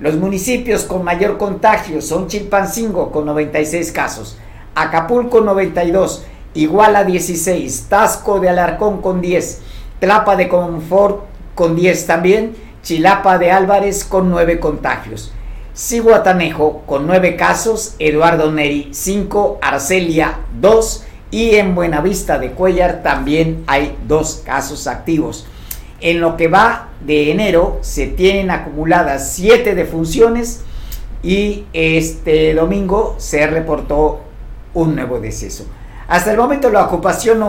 Los 0.00 0.14
municipios 0.16 0.84
con 0.84 1.04
mayor 1.04 1.36
contagio 1.36 2.00
son 2.00 2.26
Chilpancingo 2.26 3.12
con 3.12 3.26
96 3.26 3.92
casos, 3.92 4.38
Acapulco 4.74 5.42
92, 5.42 6.24
Iguala 6.54 7.04
16, 7.04 7.86
Tasco 7.90 8.40
de 8.40 8.48
Alarcón 8.48 9.02
con 9.02 9.20
10, 9.20 9.60
Tlapa 9.98 10.36
de 10.36 10.48
Confort 10.48 11.26
con 11.54 11.76
10 11.76 12.06
también, 12.06 12.56
Chilapa 12.82 13.36
de 13.36 13.52
Álvarez 13.52 14.04
con 14.04 14.30
9 14.30 14.58
contagios. 14.58 15.32
Ciguatanejo 15.76 16.82
con 16.86 17.06
9 17.06 17.36
casos, 17.36 17.94
Eduardo 17.98 18.50
Neri 18.50 18.88
5, 18.92 19.58
Arcelia 19.60 20.38
2 20.58 21.04
y 21.30 21.56
en 21.56 21.74
Buenavista 21.74 22.38
de 22.38 22.52
Cuellar 22.52 23.02
también 23.02 23.64
hay 23.66 23.98
2 24.08 24.44
casos 24.46 24.86
activos. 24.86 25.46
En 26.00 26.20
lo 26.20 26.36
que 26.36 26.48
va 26.48 26.88
de 27.00 27.30
enero 27.30 27.78
se 27.82 28.06
tienen 28.06 28.50
acumuladas 28.50 29.32
siete 29.32 29.74
defunciones 29.74 30.62
y 31.22 31.64
este 31.72 32.54
domingo 32.54 33.16
se 33.18 33.46
reportó 33.46 34.20
un 34.74 34.94
nuevo 34.94 35.20
deceso. 35.20 35.66
Hasta 36.08 36.32
el 36.32 36.38
momento 36.38 36.70
la 36.70 36.84
ocupación 36.84 37.40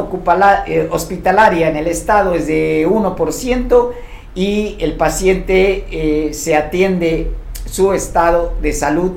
eh, 0.68 0.88
hospitalaria 0.92 1.70
en 1.70 1.78
el 1.78 1.88
estado 1.88 2.36
es 2.36 2.46
de 2.46 2.88
1% 2.88 3.90
y 4.36 4.78
el 4.80 4.94
paciente 4.94 5.86
eh, 5.90 6.34
se 6.34 6.56
atiende 6.56 7.32
su 7.66 7.94
estado 7.94 8.54
de 8.62 8.74
salud 8.74 9.14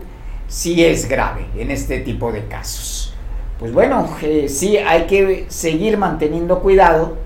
si 0.48 0.84
es 0.84 1.08
grave 1.08 1.46
en 1.58 1.70
este 1.70 1.98
tipo 2.00 2.32
de 2.32 2.46
casos. 2.46 3.14
Pues 3.58 3.72
bueno, 3.72 4.08
eh, 4.22 4.46
sí 4.48 4.78
hay 4.78 5.02
que 5.06 5.46
seguir 5.48 5.98
manteniendo 5.98 6.60
cuidado 6.60 7.16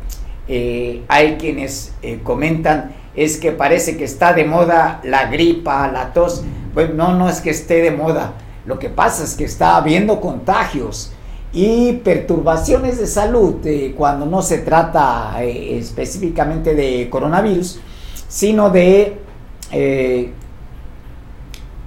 eh, 0.48 1.04
hay 1.08 1.36
quienes 1.36 1.92
eh, 2.02 2.20
comentan 2.22 2.92
es 3.14 3.36
que 3.36 3.52
parece 3.52 3.96
que 3.96 4.04
está 4.04 4.32
de 4.32 4.44
moda 4.44 5.00
la 5.04 5.26
gripa, 5.26 5.88
la 5.88 6.12
tos. 6.12 6.44
Bueno, 6.72 6.94
no, 6.94 7.14
no 7.14 7.28
es 7.28 7.40
que 7.40 7.50
esté 7.50 7.82
de 7.82 7.90
moda. 7.90 8.34
Lo 8.64 8.78
que 8.78 8.88
pasa 8.88 9.24
es 9.24 9.34
que 9.34 9.44
está 9.44 9.76
habiendo 9.76 10.20
contagios 10.20 11.12
y 11.52 11.94
perturbaciones 11.94 12.98
de 12.98 13.06
salud 13.06 13.56
eh, 13.64 13.94
cuando 13.96 14.26
no 14.26 14.42
se 14.42 14.58
trata 14.58 15.42
específicamente 15.42 16.74
de 16.74 17.08
coronavirus, 17.10 17.80
sino 18.28 18.70
de 18.70 19.18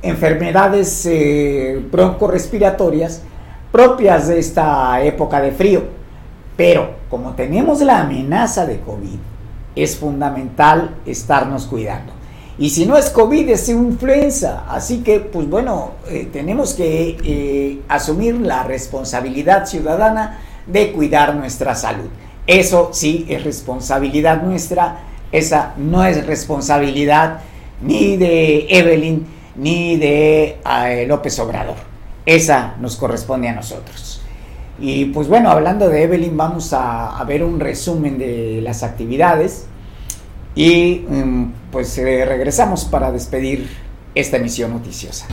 enfermedades 0.02 1.10
broncorespiratorias 1.92 3.24
propias 3.72 4.28
de 4.28 4.40
esta 4.40 5.02
época 5.04 5.42
de 5.42 5.52
frío. 5.52 6.01
Pero 6.62 6.92
como 7.10 7.32
tenemos 7.32 7.82
la 7.82 8.02
amenaza 8.02 8.68
de 8.68 8.82
COVID, 8.82 9.18
es 9.76 9.98
fundamental 9.98 10.96
estarnos 11.08 11.66
cuidando. 11.66 12.14
Y 12.60 12.70
si 12.70 12.86
no 12.86 12.98
es 12.98 13.10
COVID, 13.10 13.50
es 13.50 13.68
influenza. 13.68 14.66
Así 14.70 15.02
que, 15.02 15.22
pues 15.22 15.50
bueno, 15.50 15.94
eh, 16.08 16.30
tenemos 16.32 16.76
que 16.76 17.18
eh, 17.24 17.82
asumir 17.88 18.36
la 18.36 18.62
responsabilidad 18.62 19.66
ciudadana 19.66 20.38
de 20.68 20.92
cuidar 20.92 21.34
nuestra 21.34 21.74
salud. 21.74 22.12
Eso 22.46 22.92
sí 22.94 23.26
es 23.28 23.44
responsabilidad 23.44 24.44
nuestra. 24.44 25.00
Esa 25.32 25.74
no 25.78 26.06
es 26.06 26.28
responsabilidad 26.28 27.40
ni 27.82 28.18
de 28.18 28.68
Evelyn 28.70 29.26
ni 29.56 29.98
de 29.98 30.60
eh, 30.64 31.06
López 31.08 31.40
Obrador. 31.40 31.78
Esa 32.24 32.76
nos 32.80 32.98
corresponde 32.98 33.50
a 33.50 33.56
nosotros. 33.56 34.21
Y 34.82 35.06
pues 35.06 35.28
bueno, 35.28 35.52
hablando 35.52 35.88
de 35.90 36.04
Evelyn, 36.04 36.36
vamos 36.36 36.74
a, 36.74 37.24
ver 37.28 37.44
un 37.44 37.60
resumen 37.60 38.18
de 38.18 38.62
las 38.64 38.82
actividades. 38.82 39.68
Y 40.56 41.06
mm, 41.08 41.52
pues 41.72 41.96
eh, 42.00 42.26
regresamos 42.26 42.86
para 42.86 43.12
despedir 43.12 43.70
esta 44.16 44.38
emisión 44.38 44.72
noticiosa. 44.72 45.28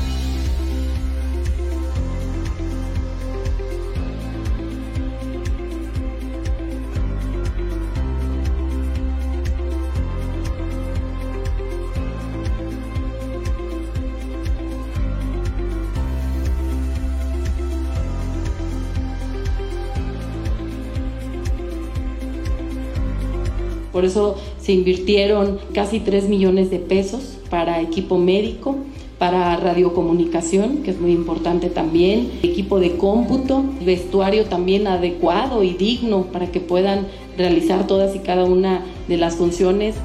Por 23.98 24.04
eso 24.04 24.36
se 24.60 24.70
invirtieron 24.70 25.58
casi 25.74 25.98
3 25.98 26.28
millones 26.28 26.70
de 26.70 26.78
pesos 26.78 27.36
para 27.50 27.80
equipo 27.80 28.16
médico, 28.16 28.76
para 29.18 29.56
radiocomunicación, 29.56 30.84
que 30.84 30.92
es 30.92 31.00
muy 31.00 31.10
importante 31.10 31.68
también, 31.68 32.30
equipo 32.44 32.78
de 32.78 32.96
cómputo, 32.96 33.64
vestuario 33.84 34.44
también 34.44 34.86
adecuado 34.86 35.64
y 35.64 35.72
digno 35.74 36.26
para 36.26 36.46
que 36.46 36.60
puedan 36.60 37.08
realizar 37.36 37.88
todas 37.88 38.14
y 38.14 38.20
cada 38.20 38.44
una 38.44 38.84
de 39.08 39.16
las 39.16 39.34
funciones. 39.34 39.96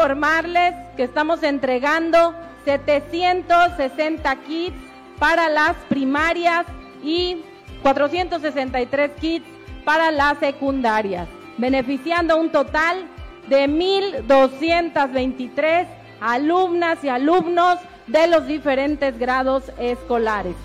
Informarles 0.00 0.74
que 0.96 1.02
estamos 1.02 1.42
entregando 1.42 2.34
760 2.64 4.34
kits 4.46 4.78
para 5.18 5.50
las 5.50 5.76
primarias 5.90 6.64
y 7.02 7.44
463 7.82 9.10
kits 9.20 9.44
para 9.84 10.10
las 10.10 10.38
secundarias, 10.38 11.28
beneficiando 11.58 12.40
un 12.40 12.50
total 12.50 13.04
de 13.50 13.68
1.223 13.68 15.86
alumnas 16.22 17.04
y 17.04 17.10
alumnos 17.10 17.78
de 18.06 18.26
los 18.26 18.46
diferentes 18.46 19.18
grados 19.18 19.64
escolares. 19.78 20.56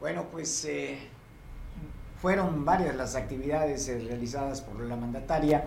Bueno, 0.00 0.26
pues 0.30 0.66
eh, 0.66 0.98
fueron 2.20 2.66
varias 2.66 2.94
las 2.94 3.16
actividades 3.16 3.88
eh, 3.88 3.98
realizadas 4.06 4.60
por 4.60 4.78
la 4.82 4.96
mandataria 4.96 5.64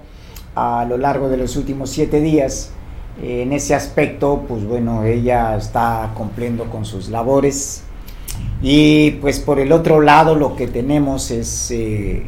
a 0.53 0.85
lo 0.87 0.99
largo 0.99 1.27
de 1.27 1.37
los 1.37 1.55
últimos 1.55 1.89
siete 1.89 2.21
días. 2.21 2.71
En 3.21 3.51
ese 3.51 3.75
aspecto, 3.75 4.45
pues 4.47 4.65
bueno, 4.65 5.03
ella 5.03 5.57
está 5.57 6.11
cumpliendo 6.15 6.65
con 6.65 6.85
sus 6.85 7.09
labores. 7.09 7.83
Y 8.61 9.11
pues 9.21 9.39
por 9.39 9.59
el 9.59 9.71
otro 9.71 10.01
lado 10.01 10.35
lo 10.35 10.55
que 10.55 10.67
tenemos 10.67 11.31
es 11.31 11.71
eh, 11.71 12.23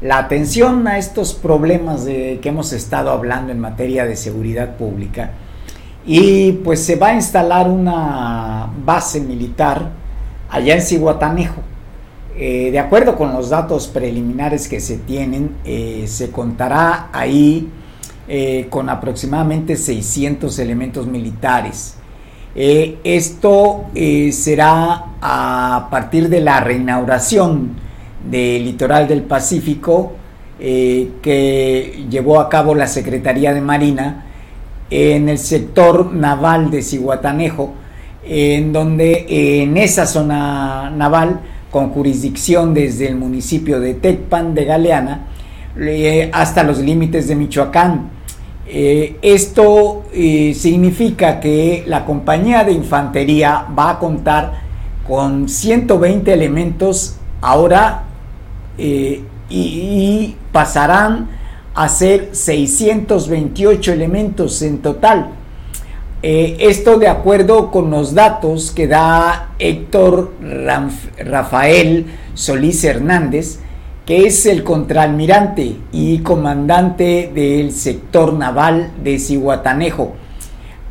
la 0.00 0.18
atención 0.18 0.86
a 0.86 0.98
estos 0.98 1.34
problemas 1.34 2.04
de 2.04 2.38
que 2.40 2.48
hemos 2.48 2.72
estado 2.72 3.10
hablando 3.10 3.52
en 3.52 3.60
materia 3.60 4.06
de 4.06 4.16
seguridad 4.16 4.76
pública. 4.76 5.32
Y 6.06 6.52
pues 6.52 6.82
se 6.84 6.96
va 6.96 7.08
a 7.08 7.14
instalar 7.14 7.68
una 7.68 8.70
base 8.84 9.20
militar 9.20 9.90
allá 10.48 10.74
en 10.74 10.82
Cihuatanejo. 10.82 11.60
Eh, 12.36 12.70
de 12.70 12.78
acuerdo 12.78 13.16
con 13.16 13.34
los 13.34 13.50
datos 13.50 13.88
preliminares 13.88 14.68
que 14.68 14.80
se 14.80 14.96
tienen, 14.96 15.56
eh, 15.64 16.04
se 16.06 16.30
contará 16.30 17.10
ahí 17.12 17.68
eh, 18.32 18.68
con 18.70 18.88
aproximadamente 18.88 19.74
600 19.74 20.56
elementos 20.60 21.08
militares. 21.08 21.96
esto 22.54 23.86
será 24.32 25.04
a 25.20 25.88
partir 25.90 26.28
de 26.28 26.40
la 26.40 26.60
reinauguración 26.60 27.70
del 28.30 28.64
litoral 28.64 29.08
del 29.08 29.22
Pacífico 29.22 30.12
que 30.58 32.06
llevó 32.08 32.38
a 32.38 32.48
cabo 32.48 32.76
la 32.76 32.86
Secretaría 32.86 33.52
de 33.52 33.60
Marina 33.60 34.26
en 34.90 35.28
el 35.28 35.38
sector 35.38 36.12
naval 36.12 36.70
de 36.70 36.82
Cihuatanejo, 36.82 37.74
en 38.24 38.72
donde 38.72 39.26
en 39.62 39.76
esa 39.76 40.06
zona 40.06 40.88
naval 40.90 41.40
con 41.70 41.90
jurisdicción 41.90 42.74
desde 42.74 43.08
el 43.08 43.16
municipio 43.16 43.80
de 43.80 43.94
Tecpan 43.94 44.54
de 44.54 44.64
Galeana 44.64 45.26
hasta 46.32 46.62
los 46.62 46.78
límites 46.78 47.28
de 47.28 47.36
Michoacán. 47.36 48.19
Eh, 48.72 49.16
esto 49.22 50.04
eh, 50.12 50.54
significa 50.54 51.40
que 51.40 51.82
la 51.88 52.04
compañía 52.04 52.62
de 52.62 52.70
infantería 52.70 53.66
va 53.76 53.90
a 53.90 53.98
contar 53.98 54.60
con 55.08 55.48
120 55.48 56.32
elementos 56.32 57.16
ahora 57.40 58.04
eh, 58.78 59.24
y, 59.48 60.36
pasarán 60.52 61.28
a 61.74 61.88
ser 61.88 62.28
628 62.30 63.92
elementos 63.92 64.62
en 64.62 64.78
total. 64.78 65.30
Esto 66.22 66.98
de 66.98 67.08
acuerdo 67.08 67.70
con 67.70 67.90
los 67.90 68.14
datos 68.14 68.72
que 68.72 68.86
da 68.86 69.50
Héctor 69.58 70.32
Rafael 71.18 72.06
Solís 72.34 72.82
Hernández, 72.84 73.60
que 74.10 74.26
es 74.26 74.44
el 74.46 74.64
contraalmirante 74.64 75.76
y 75.92 76.18
comandante 76.18 77.30
del 77.32 77.70
sector 77.70 78.32
naval 78.32 78.90
de 79.04 79.20
Cihuatanejo, 79.20 80.14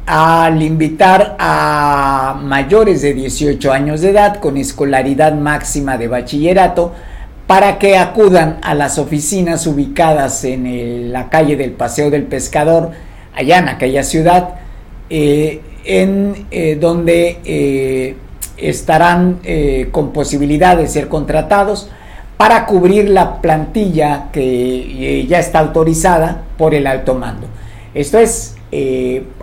al 0.06 0.62
invitar 0.62 1.36
a 1.38 2.40
mayores 2.42 3.02
de 3.02 3.14
18 3.14 3.74
años 3.74 4.00
de 4.00 4.12
edad 4.12 4.38
con 4.40 4.56
escolaridad 4.56 5.34
máxima 5.34 5.98
de 5.98 6.08
bachillerato 6.08 6.94
para 7.46 7.78
que 7.78 7.98
acudan 7.98 8.58
a 8.62 8.74
las 8.74 8.98
oficinas 8.98 9.68
ubicadas 9.68 10.46
en 10.46 11.12
la 11.12 11.28
calle 11.28 11.58
del 11.58 11.72
Paseo 11.72 12.10
del 12.10 12.24
Pescador, 12.24 12.92
allá 13.36 13.58
en 13.58 13.68
aquella 13.68 14.04
ciudad, 14.04 14.52
eh, 15.10 15.60
en 15.84 16.46
eh, 16.52 16.78
donde 16.80 17.40
eh, 17.44 18.16
estarán 18.56 19.42
con 19.92 20.14
posibilidad 20.14 20.78
de 20.78 20.88
ser 20.88 21.10
contratados 21.10 21.90
para 22.40 22.66
cubrir 22.66 23.10
la 23.10 23.42
plantilla 23.42 24.30
que 24.32 25.28
ya 25.28 25.40
está 25.40 25.60
autorizada 25.60 26.44
por 26.58 26.74
el 26.74 26.88
alto 26.88 27.14
mando. 27.14 27.48
Esto 27.94 28.18
es, 28.18 28.56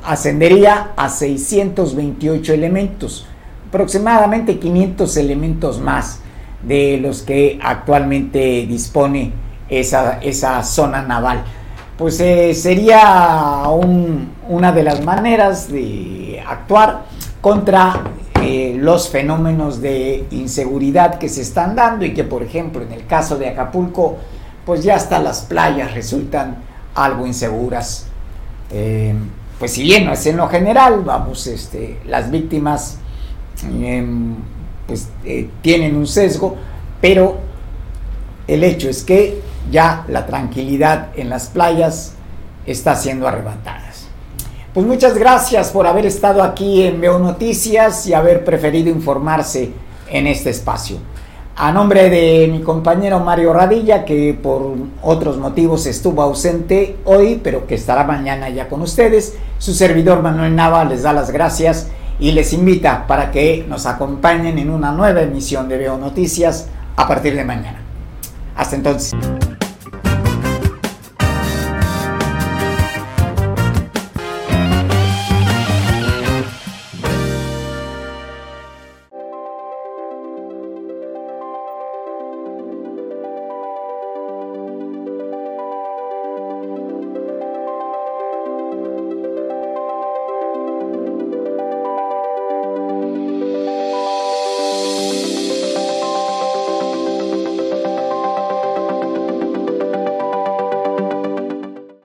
ascendería 0.02 0.92
a 0.96 1.10
628 1.10 2.54
elementos, 2.54 3.26
aproximadamente 3.68 4.58
500 4.58 5.14
elementos 5.18 5.78
más 5.78 6.20
de 6.62 6.96
los 6.96 7.20
que 7.20 7.58
actualmente 7.62 8.64
dispone 8.66 9.32
esa, 9.68 10.18
esa 10.22 10.62
zona 10.62 11.02
naval 11.02 11.44
pues 11.96 12.20
eh, 12.20 12.54
sería 12.54 13.62
una 14.48 14.72
de 14.72 14.82
las 14.82 15.02
maneras 15.02 15.70
de 15.72 16.42
actuar 16.46 17.04
contra 17.40 18.02
eh, 18.46 18.76
los 18.78 19.08
fenómenos 19.08 19.80
de 19.80 20.24
inseguridad 20.30 21.18
que 21.18 21.28
se 21.28 21.42
están 21.42 21.74
dando 21.74 22.04
y 22.04 22.14
que 22.14 22.22
por 22.22 22.42
ejemplo 22.42 22.80
en 22.82 22.92
el 22.92 23.04
caso 23.06 23.36
de 23.38 23.48
Acapulco 23.48 24.18
pues 24.64 24.84
ya 24.84 24.94
hasta 24.94 25.18
las 25.18 25.42
playas 25.42 25.94
resultan 25.94 26.58
algo 26.94 27.26
inseguras. 27.26 28.06
Eh, 28.70 29.14
pues 29.58 29.72
si 29.72 29.82
bien 29.82 30.04
no 30.04 30.12
es 30.12 30.26
en 30.26 30.36
lo 30.36 30.48
general, 30.48 31.02
vamos, 31.04 31.46
este, 31.46 31.98
las 32.06 32.30
víctimas 32.30 32.98
em, 33.64 34.34
pues 34.86 35.08
tienen 35.62 35.96
un 35.96 36.06
sesgo, 36.06 36.56
pero 37.00 37.38
el 38.46 38.62
hecho 38.62 38.88
es 38.88 39.02
que 39.02 39.40
ya 39.70 40.04
la 40.08 40.26
tranquilidad 40.26 41.08
en 41.16 41.30
las 41.30 41.48
playas 41.48 42.14
está 42.66 42.94
siendo 42.94 43.26
arrebatada. 43.26 43.85
Pues 44.76 44.86
muchas 44.86 45.16
gracias 45.16 45.70
por 45.70 45.86
haber 45.86 46.04
estado 46.04 46.42
aquí 46.42 46.82
en 46.82 47.00
Veo 47.00 47.18
Noticias 47.18 48.06
y 48.06 48.12
haber 48.12 48.44
preferido 48.44 48.90
informarse 48.90 49.70
en 50.10 50.26
este 50.26 50.50
espacio. 50.50 50.98
A 51.56 51.72
nombre 51.72 52.10
de 52.10 52.46
mi 52.52 52.60
compañero 52.60 53.18
Mario 53.20 53.54
Radilla, 53.54 54.04
que 54.04 54.34
por 54.34 54.74
otros 55.00 55.38
motivos 55.38 55.86
estuvo 55.86 56.20
ausente 56.20 56.98
hoy, 57.06 57.40
pero 57.42 57.66
que 57.66 57.74
estará 57.74 58.04
mañana 58.04 58.50
ya 58.50 58.68
con 58.68 58.82
ustedes, 58.82 59.38
su 59.56 59.72
servidor 59.72 60.20
Manuel 60.20 60.54
Nava 60.54 60.84
les 60.84 61.04
da 61.04 61.14
las 61.14 61.30
gracias 61.30 61.88
y 62.20 62.32
les 62.32 62.52
invita 62.52 63.06
para 63.06 63.30
que 63.30 63.64
nos 63.66 63.86
acompañen 63.86 64.58
en 64.58 64.68
una 64.68 64.92
nueva 64.92 65.22
emisión 65.22 65.70
de 65.70 65.78
Veo 65.78 65.96
Noticias 65.96 66.66
a 66.96 67.08
partir 67.08 67.34
de 67.34 67.46
mañana. 67.46 67.80
Hasta 68.54 68.76
entonces. 68.76 69.14